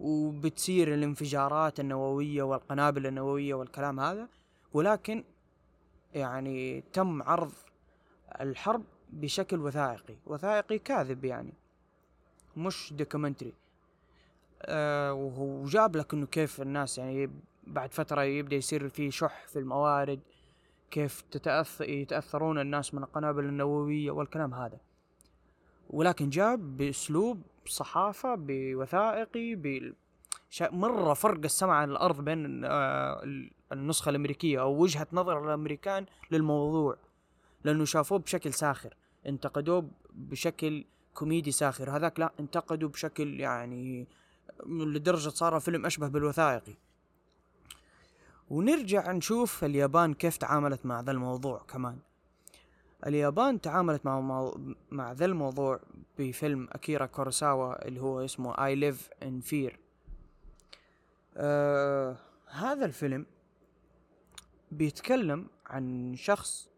وبتصير 0.00 0.94
الانفجارات 0.94 1.80
النووية 1.80 2.42
والقنابل 2.42 3.06
النووية 3.06 3.54
والكلام 3.54 4.00
هذا. 4.00 4.28
ولكن 4.72 5.24
يعني 6.14 6.80
تم 6.92 7.22
عرض 7.22 7.52
الحرب 8.40 8.82
بشكل 9.10 9.60
وثائقي. 9.60 10.16
وثائقي 10.26 10.78
كاذب 10.78 11.24
يعني. 11.24 11.52
مش 12.56 12.92
دوكيومنتري 12.92 13.54
آه 14.62 15.12
وجاب 15.14 15.96
لك 15.96 16.14
إنه 16.14 16.26
كيف 16.26 16.62
الناس 16.62 16.98
يعني 16.98 17.30
بعد 17.66 17.92
فترة 17.92 18.22
يبدأ 18.22 18.56
يصير 18.56 18.88
في 18.88 19.10
شح 19.10 19.46
في 19.46 19.58
الموارد 19.58 20.20
كيف 20.90 21.20
تتأثر 21.30 21.88
يتأثرون 21.88 22.58
الناس 22.58 22.94
من 22.94 23.02
القنابل 23.02 23.44
النووية 23.44 24.10
والكلام 24.10 24.54
هذا. 24.54 24.78
ولكن 25.90 26.28
جاب 26.30 26.76
بأسلوب 26.76 27.42
صحافة 27.66 28.34
بوثائقي 28.34 29.54
ب 29.54 29.94
مرة 30.60 31.14
فرق 31.14 31.40
السماء 31.44 31.74
عن 31.74 31.90
الأرض 31.90 32.20
بين 32.24 32.64
آه 32.64 33.22
النسخة 33.72 34.08
الأمريكية 34.08 34.60
أو 34.60 34.82
وجهة 34.82 35.06
نظر 35.12 35.44
الأمريكان 35.44 36.06
للموضوع. 36.30 36.96
لأنه 37.64 37.84
شافوه 37.84 38.18
بشكل 38.18 38.52
ساخر. 38.52 38.96
انتقدوه 39.26 39.90
بشكل 40.10 40.84
كوميدي 41.14 41.52
ساخر. 41.52 41.96
هذاك 41.96 42.20
لا 42.20 42.32
انتقدوا 42.40 42.88
بشكل 42.88 43.40
يعني 43.40 44.06
لدرجة 44.66 45.28
صار 45.28 45.60
فيلم 45.60 45.86
أشبه 45.86 46.08
بالوثائقي. 46.08 46.74
ونرجع 48.50 49.12
نشوف 49.12 49.64
اليابان 49.64 50.14
كيف 50.14 50.36
تعاملت 50.36 50.86
مع 50.86 51.00
ذا 51.00 51.12
الموضوع 51.12 51.58
كمان. 51.58 51.98
اليابان 53.06 53.60
تعاملت 53.60 54.06
مع. 54.06 54.50
مع 54.90 55.12
ذا 55.12 55.24
الموضوع 55.24 55.80
بفيلم 56.18 56.68
أكيرا 56.72 57.06
كوروساوا 57.06 57.88
اللي 57.88 58.00
هو 58.00 58.24
اسمه 58.24 58.54
I 58.54 58.78
Live 58.78 59.24
in 59.24 59.50
Fear. 59.50 59.76
آه... 61.36 62.16
هذا 62.46 62.84
الفيلم 62.84 63.26
بيتكلم 64.72 65.46
عن 65.66 66.14
شخص 66.16 66.68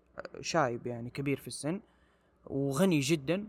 شايب 0.40 0.86
يعني 0.86 1.10
كبير 1.10 1.36
في 1.36 1.48
السن 1.48 1.80
وغني 2.46 3.00
جدا 3.00 3.48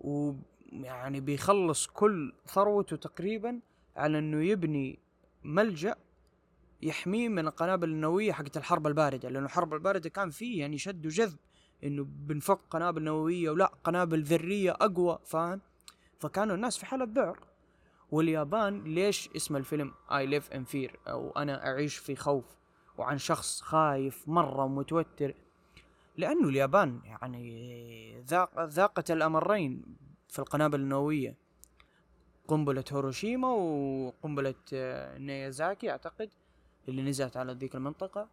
ويعني 0.00 1.20
بيخلص 1.20 1.86
كل 1.86 2.32
ثروته 2.46 2.96
تقريبا 2.96 3.60
على 3.96 4.18
إنه 4.18 4.44
يبني 4.44 4.98
ملجأ 5.44 5.94
يحميه 6.82 7.28
من 7.28 7.46
القنابل 7.46 7.88
النووية 7.88 8.32
حقت 8.32 8.56
الحرب 8.56 8.86
الباردة. 8.86 9.28
لأنه 9.28 9.46
الحرب 9.46 9.74
الباردة 9.74 10.10
كان 10.10 10.30
فيه 10.30 10.60
يعني 10.60 10.78
شد 10.78 11.06
وجذب 11.06 11.36
إنه 11.84 12.04
بنفك 12.04 12.58
قنابل 12.70 13.02
نووية 13.02 13.50
ولا 13.50 13.66
قنابل 13.84 14.22
ذرية 14.22 14.70
أقوى 14.70 15.18
فاهم؟ 15.24 15.60
فكانوا 16.18 16.54
الناس 16.54 16.78
في 16.78 16.86
حالة 16.86 17.08
ذعر 17.14 17.38
واليابان 18.10 18.84
ليش 18.84 19.30
اسم 19.36 19.56
الفيلم 19.56 19.94
I 20.12 20.26
Live 20.26 20.52
in 20.52 20.64
Fear 20.64 20.98
أو 21.08 21.30
أنا 21.30 21.66
أعيش 21.66 21.96
في 21.96 22.16
خوف 22.16 22.44
وعن 22.98 23.18
شخص 23.18 23.62
خايف 23.62 24.28
مرة 24.28 24.64
ومتوتر 24.64 25.34
لأنه 26.18 26.48
اليابان 26.48 27.00
يعني 27.04 28.20
ذاق 28.20 28.64
ذاقت 28.64 29.10
الأمرين 29.10 29.96
في 30.28 30.38
القنابل 30.38 30.80
النووية. 30.80 31.36
قنبلة 32.48 32.84
هيروشيما 32.92 33.48
وقنبلة 33.48 34.54
آه، 34.72 35.18
ناجازاكي 35.18 35.90
أعتقد 35.90 36.30
اللي 36.88 37.02
نزلت 37.02 37.36
على 37.36 37.52
ذيك 37.52 37.74
المنطقة. 37.74 38.28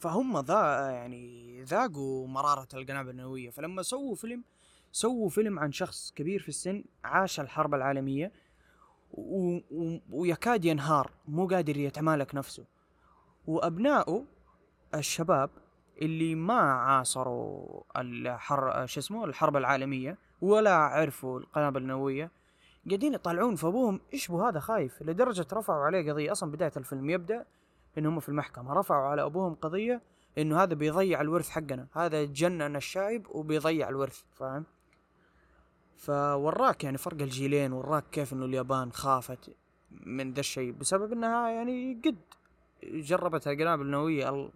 فهم 0.00 0.40
ذا 0.40 0.90
يعني 0.90 1.62
ذاقوا 1.62 2.26
مرارة 2.28 2.68
القنابل 2.74 3.10
النووية. 3.10 3.50
فلما 3.50 3.82
سووا 3.82 4.14
فيلم 4.14 4.44
سووا 4.92 5.28
فيلم 5.28 5.58
عن 5.58 5.72
شخص 5.72 6.12
كبير 6.12 6.40
في 6.40 6.48
السن 6.48 6.84
عاش 7.04 7.40
الحرب 7.40 7.74
العالمية 7.74 8.32
و... 9.12 9.56
و... 9.70 9.98
ويكاد 10.10 10.64
ينهار 10.64 11.10
مو 11.28 11.46
قادر 11.46 11.76
يتمالك 11.76 12.34
نفسه. 12.34 12.64
وأبنائه 13.46 14.24
الشباب 14.94 15.50
اللي 16.02 16.34
ما 16.34 16.60
عاصروا 16.60 17.82
الحر 17.96 18.86
شو 18.86 19.00
اسمه 19.00 19.24
الحرب 19.24 19.56
العالمية 19.56 20.18
ولا 20.40 20.74
عرفوا 20.74 21.40
القنابل 21.40 21.82
النووية 21.82 22.30
قاعدين 22.88 23.14
يطلعون 23.14 23.54
في 23.54 23.66
ابوهم 23.66 24.00
إيش 24.12 24.28
بو 24.28 24.42
هذا 24.42 24.60
خايف؟ 24.60 25.02
لدرجة 25.02 25.46
رفعوا 25.52 25.84
عليه 25.84 26.12
قضية. 26.12 26.32
أصلا 26.32 26.50
بداية 26.52 26.72
الفيلم 26.76 27.10
يبدأ 27.10 27.44
ان 27.98 28.06
هم 28.06 28.20
في 28.20 28.28
المحكمة 28.28 28.72
رفعوا 28.72 29.06
على 29.06 29.22
أبوهم 29.22 29.54
قضية 29.54 30.02
إنه 30.38 30.62
هذا 30.62 30.74
بيضيع 30.74 31.20
الورث 31.20 31.50
حقنا 31.50 31.86
هذا 31.92 32.24
جنن 32.24 32.76
الشايب 32.76 33.26
وبيضيع 33.30 33.88
الورث 33.88 34.22
فاهم؟ 34.32 34.64
فوراك 35.96 36.84
يعني 36.84 36.98
فرق 36.98 37.22
الجيلين 37.22 37.72
وراك 37.72 38.04
كيف 38.12 38.32
إنه 38.32 38.44
اليابان 38.44 38.92
خافت 38.92 39.56
من 39.90 40.32
ذا 40.32 40.40
الشيء 40.40 40.72
بسبب 40.72 41.12
إنها 41.12 41.48
يعني 41.48 42.00
قد 42.04 42.16
جربت 42.84 43.48
القنابل 43.48 43.82
النووية 43.82 44.50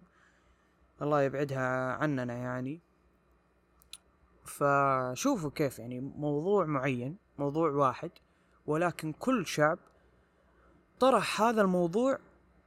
الله 1.01 1.21
يبعدها 1.21 1.93
عننا 1.93 2.33
يعني. 2.33 2.81
فشوفوا 4.45 5.49
كيف 5.55 5.79
يعني 5.79 5.99
موضوع 5.99 6.65
معين 6.65 7.17
موضوع 7.37 7.71
واحد 7.71 8.11
ولكن 8.65 9.13
كل 9.13 9.45
شعب 9.45 9.79
طرح 10.99 11.41
هذا 11.41 11.61
الموضوع 11.61 12.19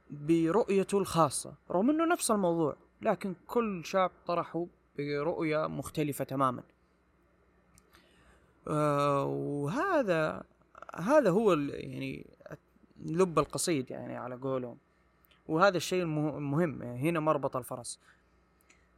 برؤيته 0.09 0.97
الخاصة 0.97 1.53
رغم 1.71 1.89
إنه 1.89 2.05
نفس 2.05 2.31
الموضوع 2.31 2.75
لكن 3.01 3.35
كل 3.47 3.85
شاب 3.85 4.11
طرحه 4.25 4.65
برؤية 4.97 5.67
مختلفة 5.67 6.25
تماما. 6.25 6.63
آه 8.67 9.25
وهذا 9.25 10.43
هذا 10.95 11.29
هو 11.29 11.53
يعني 11.53 12.27
لب 12.97 13.39
القصيد 13.39 13.91
يعني 13.91 14.17
على 14.17 14.35
قولهم. 14.35 14.77
وهذا 15.47 15.77
الشيء 15.77 16.03
المهم 16.03 16.83
يعني 16.83 17.09
هنا 17.09 17.19
مربط 17.19 17.55
الفرس. 17.55 17.99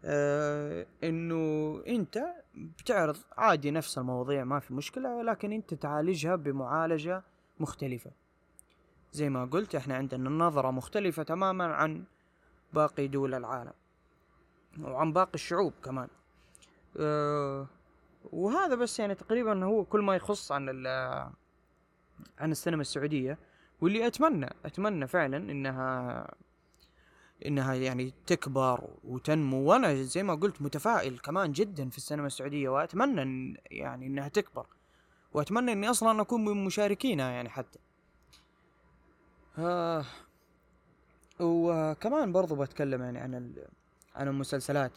آه 0.08 0.86
إنه 1.04 1.84
أنت 1.88 2.24
بتعرض 2.56 3.18
عادي 3.38 3.72
نفس 3.72 3.98
المواضيع 3.98 4.44
ما 4.44 4.60
في 4.60 4.74
مشكلة 4.74 5.16
ولكن 5.16 5.52
أنت 5.52 5.74
تعالجها 5.74 6.36
بمعالجة 6.36 7.24
مختلفة. 7.60 8.12
زي 9.12 9.30
ما 9.30 9.46
قلت 9.46 9.76
إحنا 9.76 9.96
عندنا 9.96 10.30
نظرة 10.30 10.72
مختلفة 10.72 11.24
تماما 11.24 11.66
عن 11.66 12.04
باقي 12.74 13.08
دول 13.08 13.34
العالم 13.34 13.74
وعن 14.82 15.14
باقي 15.14 15.34
الشعوب 15.36 15.74
كمان. 15.84 16.08
أه 16.98 17.68
وهذا 18.32 18.76
بس 18.76 19.00
يعني 19.00 19.16
تقريبا 19.16 19.66
هو 19.66 19.86
كل 19.86 20.02
ما 20.02 20.16
يخص 20.16 20.52
عن 20.52 20.88
عن 22.40 22.52
السينما 22.52 22.82
السعودية 22.82 23.38
واللي 23.82 24.08
أتمنى 24.08 24.50
أتمنى 24.66 25.08
فعلا 25.08 25.38
إنها 25.38 26.28
إنها 27.46 27.74
يعني 27.74 28.14
تكبر 28.28 28.90
وتنمو 29.04 29.70
وأنا 29.70 29.94
زي 29.94 30.24
ما 30.24 30.36
قلت 30.36 30.62
متفائل 30.62 31.20
كمان 31.20 31.52
جدا 31.52 31.90
في 31.90 31.98
السينما 31.98 32.28
السعودية 32.28 32.70
وأتمنى 32.70 33.22
إن 33.22 33.58
يعني 33.72 34.08
إنها 34.08 34.28
تكبر 34.28 34.68
وأتمنى 35.34 35.72
إني 35.72 35.90
أصلا 35.90 36.22
أكون 36.22 36.46
من 36.46 36.66
مشاركينها 36.66 37.30
يعني 37.30 37.50
حتى. 37.50 37.80
آه 39.58 40.06
وكمان 41.40 42.32
برضو 42.32 42.56
بتكلم 42.56 43.02
يعني 43.02 43.20
عن 43.20 43.54
عن 44.16 44.28
المسلسلات. 44.28 44.92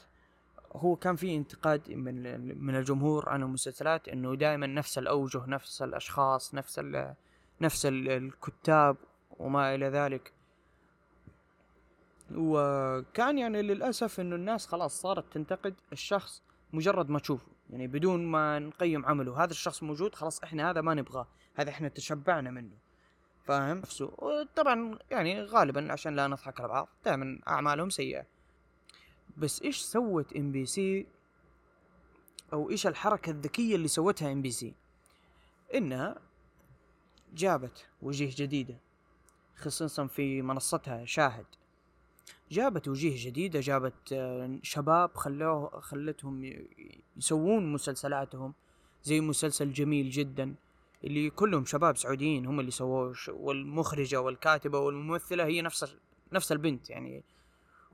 هو 0.72 0.96
كان 0.96 1.16
في 1.16 1.37
انتقاد 1.37 1.90
من 1.90 2.40
من 2.64 2.77
الجمهور 2.77 3.29
عن 3.29 3.42
المسلسلات 3.42 4.09
إنه 4.09 4.35
دائما 4.35 4.66
نفس 4.66 4.98
الأوجه 4.98 5.46
نفس 5.46 5.83
الأشخاص 5.83 6.55
نفس 6.55 6.79
ال 6.79 7.14
نفس 7.61 7.87
ال 7.87 8.11
الكتاب 8.11 8.96
وما 9.38 9.74
إلى 9.74 9.87
ذلك. 9.88 10.33
وكان 12.35 13.38
يعني 13.38 13.62
للأسف 13.62 14.21
إنه 14.21 14.37
الناس 14.37 14.67
خلاص 14.67 15.01
صارت 15.01 15.33
تنتقد 15.33 15.75
الشخص 15.93 16.43
مجرد 16.73 17.11
ما 17.11 17.19
تشوفه 17.19 17.47
يعني 17.71 17.87
بدون 17.87 18.27
ما 18.27 18.59
نقيم 18.59 19.07
عمله. 19.07 19.45
هذا 19.45 19.51
الشخص 19.51 19.83
موجود 19.83 20.14
خلاص 20.14 20.43
إحنا 20.43 20.71
هذا 20.71 20.81
ما 20.81 20.95
نبغاه 20.95 21.27
هذا 21.55 21.71
إحنا 21.71 21.88
تشبعنا 21.88 22.51
منه. 22.51 22.77
فاهم؟ 23.45 23.79
نفسه. 23.79 24.12
طبعا 24.57 24.99
يعني 25.11 25.43
غالبا 25.43 25.93
عشان 25.93 26.17
لا 26.17 26.27
نضحك 26.27 26.61
على 26.61 26.69
بعض 26.69 26.88
دائما 27.05 27.38
أعمالهم 27.49 27.91
سيئة. 27.91 28.27
بس 29.37 29.62
إيش 29.62 29.81
سوت 29.81 30.37
MBC؟ 30.37 31.07
أو 32.53 32.71
إيش 32.71 32.87
الحركة 32.87 33.31
الذكية 33.31 33.77
اللي 33.77 33.88
سوتها 33.88 34.33
MBC؟ 34.33 34.74
إنها 35.75 36.17
جابت 37.35 37.87
وجيه 38.03 38.31
جديدة 38.37 38.77
خصوصا 39.57 40.07
في 40.07 40.43
منصتها 40.43 41.05
شاهد. 41.05 41.47
جابت 42.50 42.88
وجيه 42.88 43.26
جديدة 43.30 43.61
جابت 43.61 44.12
آه، 44.12 44.58
شباب 44.62 45.14
خلوه 45.14 45.80
خلتهم 45.80 46.52
يسوون 47.16 47.72
مسلسلاتهم 47.72 48.54
زي 49.02 49.20
مسلسل 49.20 49.72
جميل 49.72 50.11
جدا 50.11 50.54
اللي 51.04 51.30
كلهم 51.30 51.64
شباب 51.64 51.96
سعوديين 51.96 52.46
هم 52.46 52.61
اللي 52.61 52.70
سووه 52.70 53.14
والمخرجة 53.28 54.20
والكاتبة 54.20 54.78
والممثلة 54.78 55.44
هي 55.44 55.62
نفس 55.62 55.96
نفس 56.32 56.52
البنت 56.52 56.90
يعني 56.90 57.24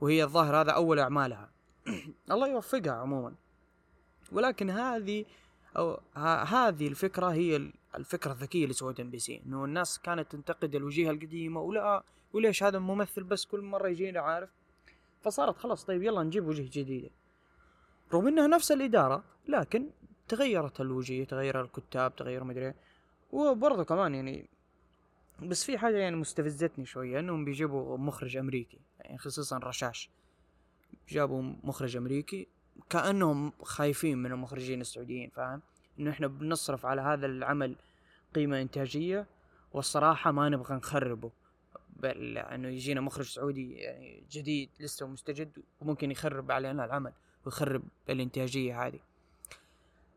وهي 0.01 0.23
الظاهر 0.23 0.61
هذا 0.61 0.71
أول 0.71 0.99
أعمالها. 0.99 1.49
الله 2.31 2.47
يوفقها 2.47 2.93
عموما. 2.93 3.33
ولكن 4.31 4.69
هذه 4.69 5.25
أو 5.77 5.99
هذه 6.43 6.87
الفكرة 6.87 7.27
هي 7.27 7.71
الفكرة 7.95 8.31
الذكية 8.31 8.63
اللي 8.63 8.73
سوتها 8.73 9.03
أم 9.03 9.09
بي 9.09 9.19
سي 9.19 9.41
إنه 9.45 9.65
الناس 9.65 9.99
كانت 9.99 10.31
تنتقد 10.31 10.75
الوجيه 10.75 11.11
القديمة 11.11 11.61
ولا 11.61 12.03
وليش 12.33 12.63
هذا 12.63 12.77
الممثل 12.77 13.23
بس 13.23 13.45
كل 13.45 13.61
مرة 13.61 13.87
يجينا 13.87 14.19
عارف. 14.19 14.49
فصارت 15.21 15.57
خلاص 15.57 15.85
طيب 15.85 16.03
يلا 16.03 16.23
نجيب 16.23 16.47
وجه 16.47 16.69
جديدة. 16.79 17.09
رغم 18.13 18.27
إنها 18.27 18.47
نفس 18.47 18.71
الإدارة 18.71 19.23
لكن 19.47 19.89
تغيرت 20.27 20.81
الوجيه 20.81 21.23
تغير 21.23 21.61
الكتاب 21.61 22.15
تغير 22.15 22.43
مدري 22.43 22.73
وبرضه 23.31 23.83
كمان 23.83 24.15
يعني 24.15 24.49
بس 25.43 25.63
في 25.63 25.77
حاجة 25.77 25.97
يعني 25.97 26.15
مستفزتني 26.15 26.85
شوية 26.85 27.19
إنهم 27.19 27.45
بيجيبوا 27.45 27.97
مخرج 27.97 28.37
أمريكي 28.37 28.79
يعني 28.99 29.17
خصوصا 29.17 29.57
رشاش. 29.57 30.09
جابوا 31.09 31.41
مخرج 31.41 31.97
أمريكي 31.97 32.47
كأنهم 32.89 33.53
خايفين 33.61 34.17
من 34.17 34.31
المخرجين 34.31 34.81
السعوديين 34.81 35.29
فاهم؟ 35.29 35.61
إنه 35.99 36.11
إحنا 36.11 36.27
بنصرف 36.27 36.85
على 36.85 37.01
هذا 37.01 37.25
العمل 37.25 37.75
قيمة 38.35 38.61
إنتاجية 38.61 39.27
والصراحة 39.73 40.31
ما 40.31 40.49
نبغى 40.49 40.75
نخربه. 40.75 41.31
بل 41.95 42.37
انه 42.37 42.67
يجينا 42.67 43.01
مخرج 43.01 43.25
سعودي 43.25 43.73
يعني 43.73 44.23
جديد 44.31 44.69
لسه 44.79 45.07
مستجد 45.07 45.63
وممكن 45.81 46.11
يخرب 46.11 46.51
علينا 46.51 46.85
العمل 46.85 47.13
ويخرب 47.45 47.83
الإنتاجية 48.09 48.87
هذه. 48.87 48.99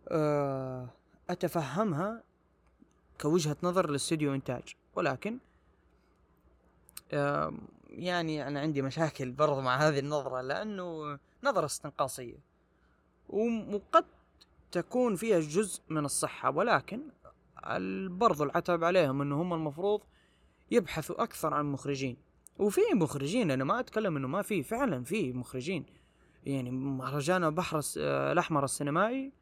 أه 0.09 0.89
أتفهمها 1.31 2.23
كوجهة 3.21 3.57
نظر 3.63 3.91
للاستوديو 3.91 4.35
إنتاج 4.35 4.75
ولكن 4.95 5.39
يعني 7.91 8.49
أنا 8.49 8.61
عندي 8.61 8.83
مشاكل 8.83 9.31
برضو 9.31 9.61
مع 9.61 9.77
هذه 9.77 9.99
النظرة 9.99 10.41
لأنه 10.41 11.19
نظرة 11.45 11.65
استنقاصية 11.65 12.39
وقد 13.29 14.05
تكون 14.73 15.17
فيها 15.17 15.41
جزء 15.41 15.83
من 15.89 16.05
الصحة 16.05 16.51
ولكن 16.51 17.01
برضو 18.09 18.45
العتب 18.45 18.85
عليهم 18.85 19.23
إنه 19.23 19.43
هم 19.43 19.55
المفروض 19.55 20.01
يبحثوا 20.71 21.23
أكثر 21.23 21.55
عن 21.55 21.73
مخرجين. 21.73 22.17
وفي 22.59 22.81
مخرجين 22.95 23.51
أنا 23.51 23.65
ما 23.65 23.81
أتكلم 23.81 24.17
إنه 24.17 24.29
ما 24.29 24.43
في 24.43 24.63
فعلا 24.63 25.05
في 25.05 25.33
مخرجين. 25.33 25.87
يعني 26.47 26.71
مهرجان 26.71 27.45
البحر 27.45 27.81
الأحمر 27.97 28.65
السينمائي 28.65 29.33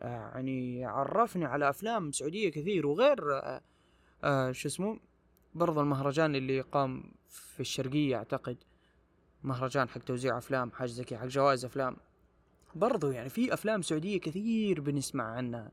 يعني 0.00 0.84
عرفني 0.84 1.44
على 1.44 1.68
أفلام 1.70 2.12
سعودية 2.12 2.50
كثير 2.50 2.86
وغير 2.86 3.34
آه 3.34 3.60
آه 4.24 4.52
شو 4.52 4.68
اسمه 4.68 5.00
برضه 5.54 5.80
المهرجان 5.80 6.34
اللي 6.34 6.60
قام 6.60 7.12
في 7.28 7.60
الشرقية 7.60 8.16
أعتقد. 8.16 8.56
مهرجان 9.44 9.88
حق 9.88 9.98
توزيع 9.98 10.38
أفلام 10.38 10.70
حاجة 10.70 10.88
زي 10.88 11.04
حق 11.16 11.26
جوائز 11.26 11.64
أفلام. 11.64 11.96
برضو 12.74 13.10
يعني 13.10 13.28
في 13.28 13.54
أفلام 13.54 13.82
سعودية 13.82 14.20
كثير 14.20 14.80
بنسمع 14.80 15.24
عنها. 15.24 15.72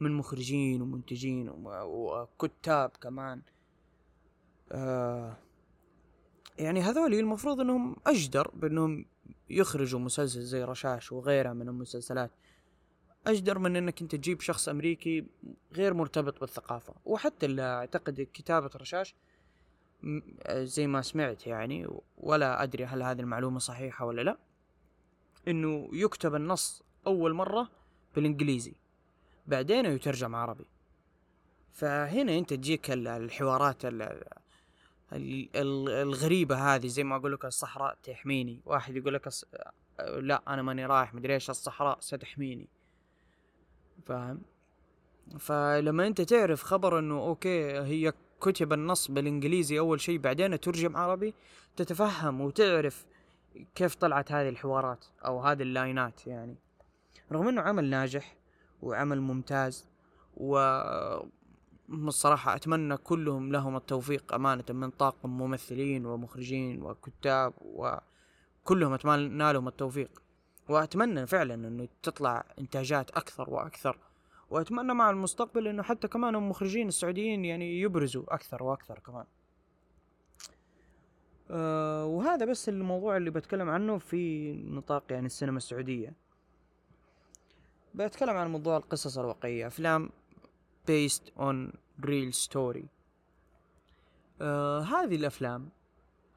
من 0.00 0.12
مخرجين 0.12 0.82
ومنتجين 0.82 1.50
وكتاب 1.54 2.90
كمان. 3.00 3.42
آه 4.72 5.36
يعني 6.58 6.80
هذول 6.80 7.14
المفروض 7.14 7.60
إنهم 7.60 7.96
أجدر 8.06 8.50
بإنهم 8.54 9.04
يخرجوا 9.50 10.00
مسلسل 10.00 10.40
زي 10.40 10.64
رشاش 10.64 11.12
وغيرها 11.12 11.52
من 11.52 11.68
المسلسلات. 11.68 12.30
أجدر 13.26 13.58
من 13.58 13.76
إنك 13.76 14.02
أنت 14.02 14.14
تجيب 14.14 14.40
شخص 14.40 14.68
أمريكي 14.68 15.26
غير 15.72 15.94
مرتبط 15.94 16.40
بالثقافة. 16.40 16.94
وحتى 17.04 17.60
أعتقد 17.60 18.28
كتابة 18.32 18.70
رشاش 18.76 19.14
زي 20.52 20.86
ما 20.86 21.02
سمعت 21.02 21.46
يعني 21.46 21.88
ولا 22.18 22.62
أدري 22.62 22.84
هل 22.84 23.02
هذه 23.02 23.20
المعلومة 23.20 23.58
صحيحة 23.58 24.04
ولا 24.04 24.22
لا 24.22 24.38
إنه 25.48 25.88
يكتب 25.92 26.34
النص 26.34 26.82
أول 27.06 27.34
مرة 27.34 27.70
بالإنجليزي 28.14 28.74
بعدين 29.46 29.84
يترجم 29.84 30.34
عربي. 30.34 30.66
فهنا 31.72 32.38
أنت 32.38 32.54
تجيك 32.54 32.90
الحوارات 32.90 33.82
الغريبة 35.12 36.74
هذه 36.74 36.86
زي 36.86 37.04
ما 37.04 37.16
أقول 37.16 37.32
لك 37.32 37.44
الصحراء 37.44 37.96
تحميني. 38.02 38.60
واحد 38.66 38.96
يقول 38.96 39.14
لك 39.14 39.26
الص... 39.26 39.44
لا 40.18 40.42
أنا 40.48 40.62
ماني 40.62 40.86
رايح 40.86 41.14
مدري 41.14 41.34
إيش 41.34 41.50
الصحراء 41.50 42.00
ستحميني. 42.00 42.68
فاهم؟ 44.06 44.42
فلما 45.38 46.06
أنت 46.06 46.20
تعرف 46.20 46.62
خبر 46.62 46.98
إنه 46.98 47.18
أوكي 47.18 47.80
هي 47.80 48.12
كتب 48.40 48.72
النص 48.72 49.10
بالإنجليزي 49.10 49.78
أول 49.78 50.00
شيء 50.00 50.18
بعدين 50.18 50.60
ترجم 50.60 50.96
عربي 50.96 51.34
تتفهم 51.76 52.40
وتعرف 52.40 53.06
كيف 53.74 53.94
طلعت 53.94 54.32
هذه 54.32 54.48
الحوارات 54.48 55.04
أو 55.24 55.40
هذه 55.40 55.62
اللاينات 55.62 56.26
يعني. 56.26 56.56
رغم 57.32 57.48
إنه 57.48 57.60
عمل 57.60 57.90
ناجح 57.90 58.36
وعمل 58.82 59.20
ممتاز 59.20 59.86
و 60.36 60.58
الصراحة 61.90 62.56
أتمنى 62.56 62.96
كلهم 62.96 63.52
لهم 63.52 63.76
التوفيق 63.76 64.34
أمانة 64.34 64.64
من 64.70 64.90
طاقم 64.90 65.30
ممثلين 65.30 66.06
ومخرجين 66.06 66.82
وكتاب 66.82 67.54
وكلهم 67.60 68.92
أتمنى 68.92 69.52
لهم 69.52 69.68
التوفيق. 69.68 70.22
وأتمنى 70.68 71.26
فعلا 71.26 71.54
أنه 71.54 71.88
تطلع 72.02 72.44
إنتاجات 72.58 73.10
أكثر 73.10 73.50
وأكثر. 73.50 73.98
وأتمنى 74.50 74.94
مع 74.94 75.10
المستقبل 75.10 75.68
أنه 75.68 75.82
حتى 75.82 76.08
كمان 76.08 76.34
المخرجين 76.34 76.88
السعوديين 76.88 77.44
يعني 77.44 77.80
يبرزوا 77.80 78.34
أكثر 78.34 78.62
وأكثر 78.62 78.98
كمان. 78.98 79.24
أه 81.50 82.04
وهذا 82.04 82.44
بس 82.46 82.68
الموضوع 82.68 83.16
اللي 83.16 83.30
بتكلم 83.30 83.68
عنه 83.70 83.98
في 83.98 84.52
نطاق 84.52 85.04
يعني 85.10 85.26
السينما 85.26 85.56
السعودية. 85.56 86.14
بتكلم 87.94 88.36
عن 88.36 88.52
موضوع 88.52 88.76
القصص 88.76 89.18
الواقعية 89.18 89.66
أفلام 89.66 90.10
based 90.90 91.24
on 91.38 91.76
real 92.04 92.48
story. 92.48 92.86
آه 94.40 94.80
هذه 94.80 95.16
الأفلام 95.16 95.68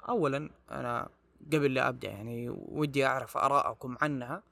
أولا 0.09 0.49
أنا 0.71 1.09
قبل 1.53 1.73
لا 1.73 1.89
أبدأ 1.89 2.09
يعني 2.09 2.49
ودي 2.49 3.05
أعرف 3.05 3.37
آراءكم 3.37 3.97
عنها 4.01 4.43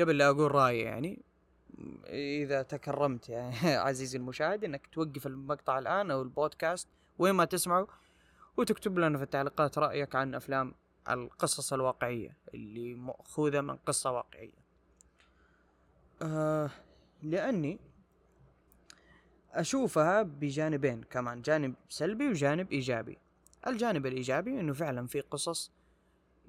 قبل 0.00 0.18
لا 0.18 0.28
أقول 0.30 0.54
رأيي 0.54 0.80
يعني 0.80 1.22
إذا 2.42 2.62
تكرمت 2.62 3.28
يعني 3.28 3.56
عزيزي 3.86 4.18
المشاهد 4.18 4.64
إنك 4.64 4.86
توقف 4.86 5.26
المقطع 5.26 5.78
الآن 5.78 6.10
أو 6.10 6.22
البودكاست 6.22 6.88
وين 7.18 7.34
ما 7.34 7.44
تسمعه 7.44 7.86
وتكتب 8.56 8.98
لنا 8.98 9.18
في 9.18 9.24
التعليقات 9.24 9.78
رأيك 9.78 10.14
عن 10.14 10.34
أفلام 10.34 10.74
القصص 11.10 11.72
الواقعية 11.72 12.36
اللي 12.54 12.94
مأخوذة 12.94 13.60
من 13.60 13.76
قصة 13.76 14.10
واقعية. 14.12 14.66
آه 16.22 16.70
لأني 17.22 17.78
أشوفها 19.60 20.22
بجانبين 20.22 21.02
كمان 21.02 21.42
جانب 21.42 21.74
سلبي 21.88 22.28
وجانب 22.28 22.72
إيجابي. 22.72 23.18
الجانب 23.66 24.06
الإيجابي 24.06 24.60
إنه 24.60 24.72
فعلا 24.72 25.06
في 25.06 25.20
قصص 25.20 25.72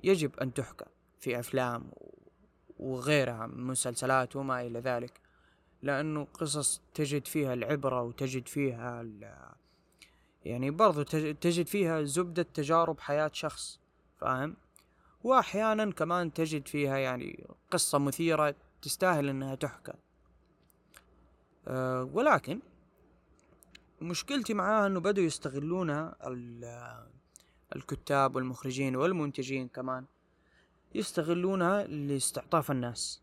يجب 0.04 0.40
أن 0.40 0.54
تحكى 0.54 0.86
في 1.20 1.40
أفلام 1.40 1.92
وغيرها 2.80 3.48
من 3.48 3.64
مسلسلات 3.64 4.36
وما 4.36 4.62
إلى 4.62 4.80
ذلك. 4.80 5.20
لأنه 5.82 6.28
قصص 6.34 6.82
تجد 6.94 7.28
فيها 7.28 7.54
العبرة 7.54 8.02
وتجد 8.02 8.48
فيها 8.48 9.06
يعني 10.46 10.72
برضو 10.72 11.04
تجد 11.34 11.68
فيها 11.68 12.04
زبدة 12.04 12.44
تجارب 12.44 13.00
حياة 13.00 13.32
شخص 13.34 13.80
فاهم؟ 14.18 14.56
واحيانا 15.24 15.92
كمان 15.92 16.34
تجد 16.34 16.68
فيها 16.68 16.98
يعني 16.98 17.48
قصة 17.72 17.98
مثيرة 17.98 18.56
تستاهل 18.82 19.30
إنها 19.30 19.56
تحكى. 19.56 19.94
أه 21.68 22.04
ولكن 22.04 22.60
مشكلتي 24.02 24.54
معاها 24.54 24.88
إنه 24.88 25.00
بدوا 25.00 25.24
يستغلونها 25.24 26.16
الكتاب 27.76 28.36
والمخرجين 28.36 28.96
والمنتجين 28.96 29.68
كمان. 29.68 30.06
يستغلونها 30.96 31.84
لاستعطاف 31.84 32.72
الناس. 32.72 33.22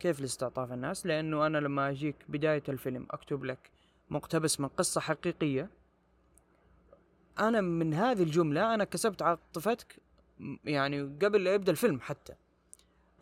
كيف 0.00 0.20
لاستعطاف 0.20 0.72
الناس؟ 0.72 1.06
لأنه 1.06 1.46
أنا 1.46 1.58
لما 1.58 1.90
أجيك 1.90 2.16
بداية 2.28 2.62
الفيلم 2.68 3.06
أكتب 3.10 3.44
لك 3.44 3.70
مقتبس 4.10 4.60
من 4.60 4.68
قصة 4.68 5.00
حقيقية. 5.00 5.70
أنا 7.38 7.60
من 7.60 7.94
هذه 7.94 8.22
الجملة 8.22 8.74
أنا 8.74 8.84
كسبت 8.84 9.22
عاطفتك 9.22 9.96
يعني 10.64 11.02
قبل 11.02 11.44
لا 11.44 11.54
يبدأ 11.54 11.72
الفيلم 11.72 12.00
حتى. 12.00 12.34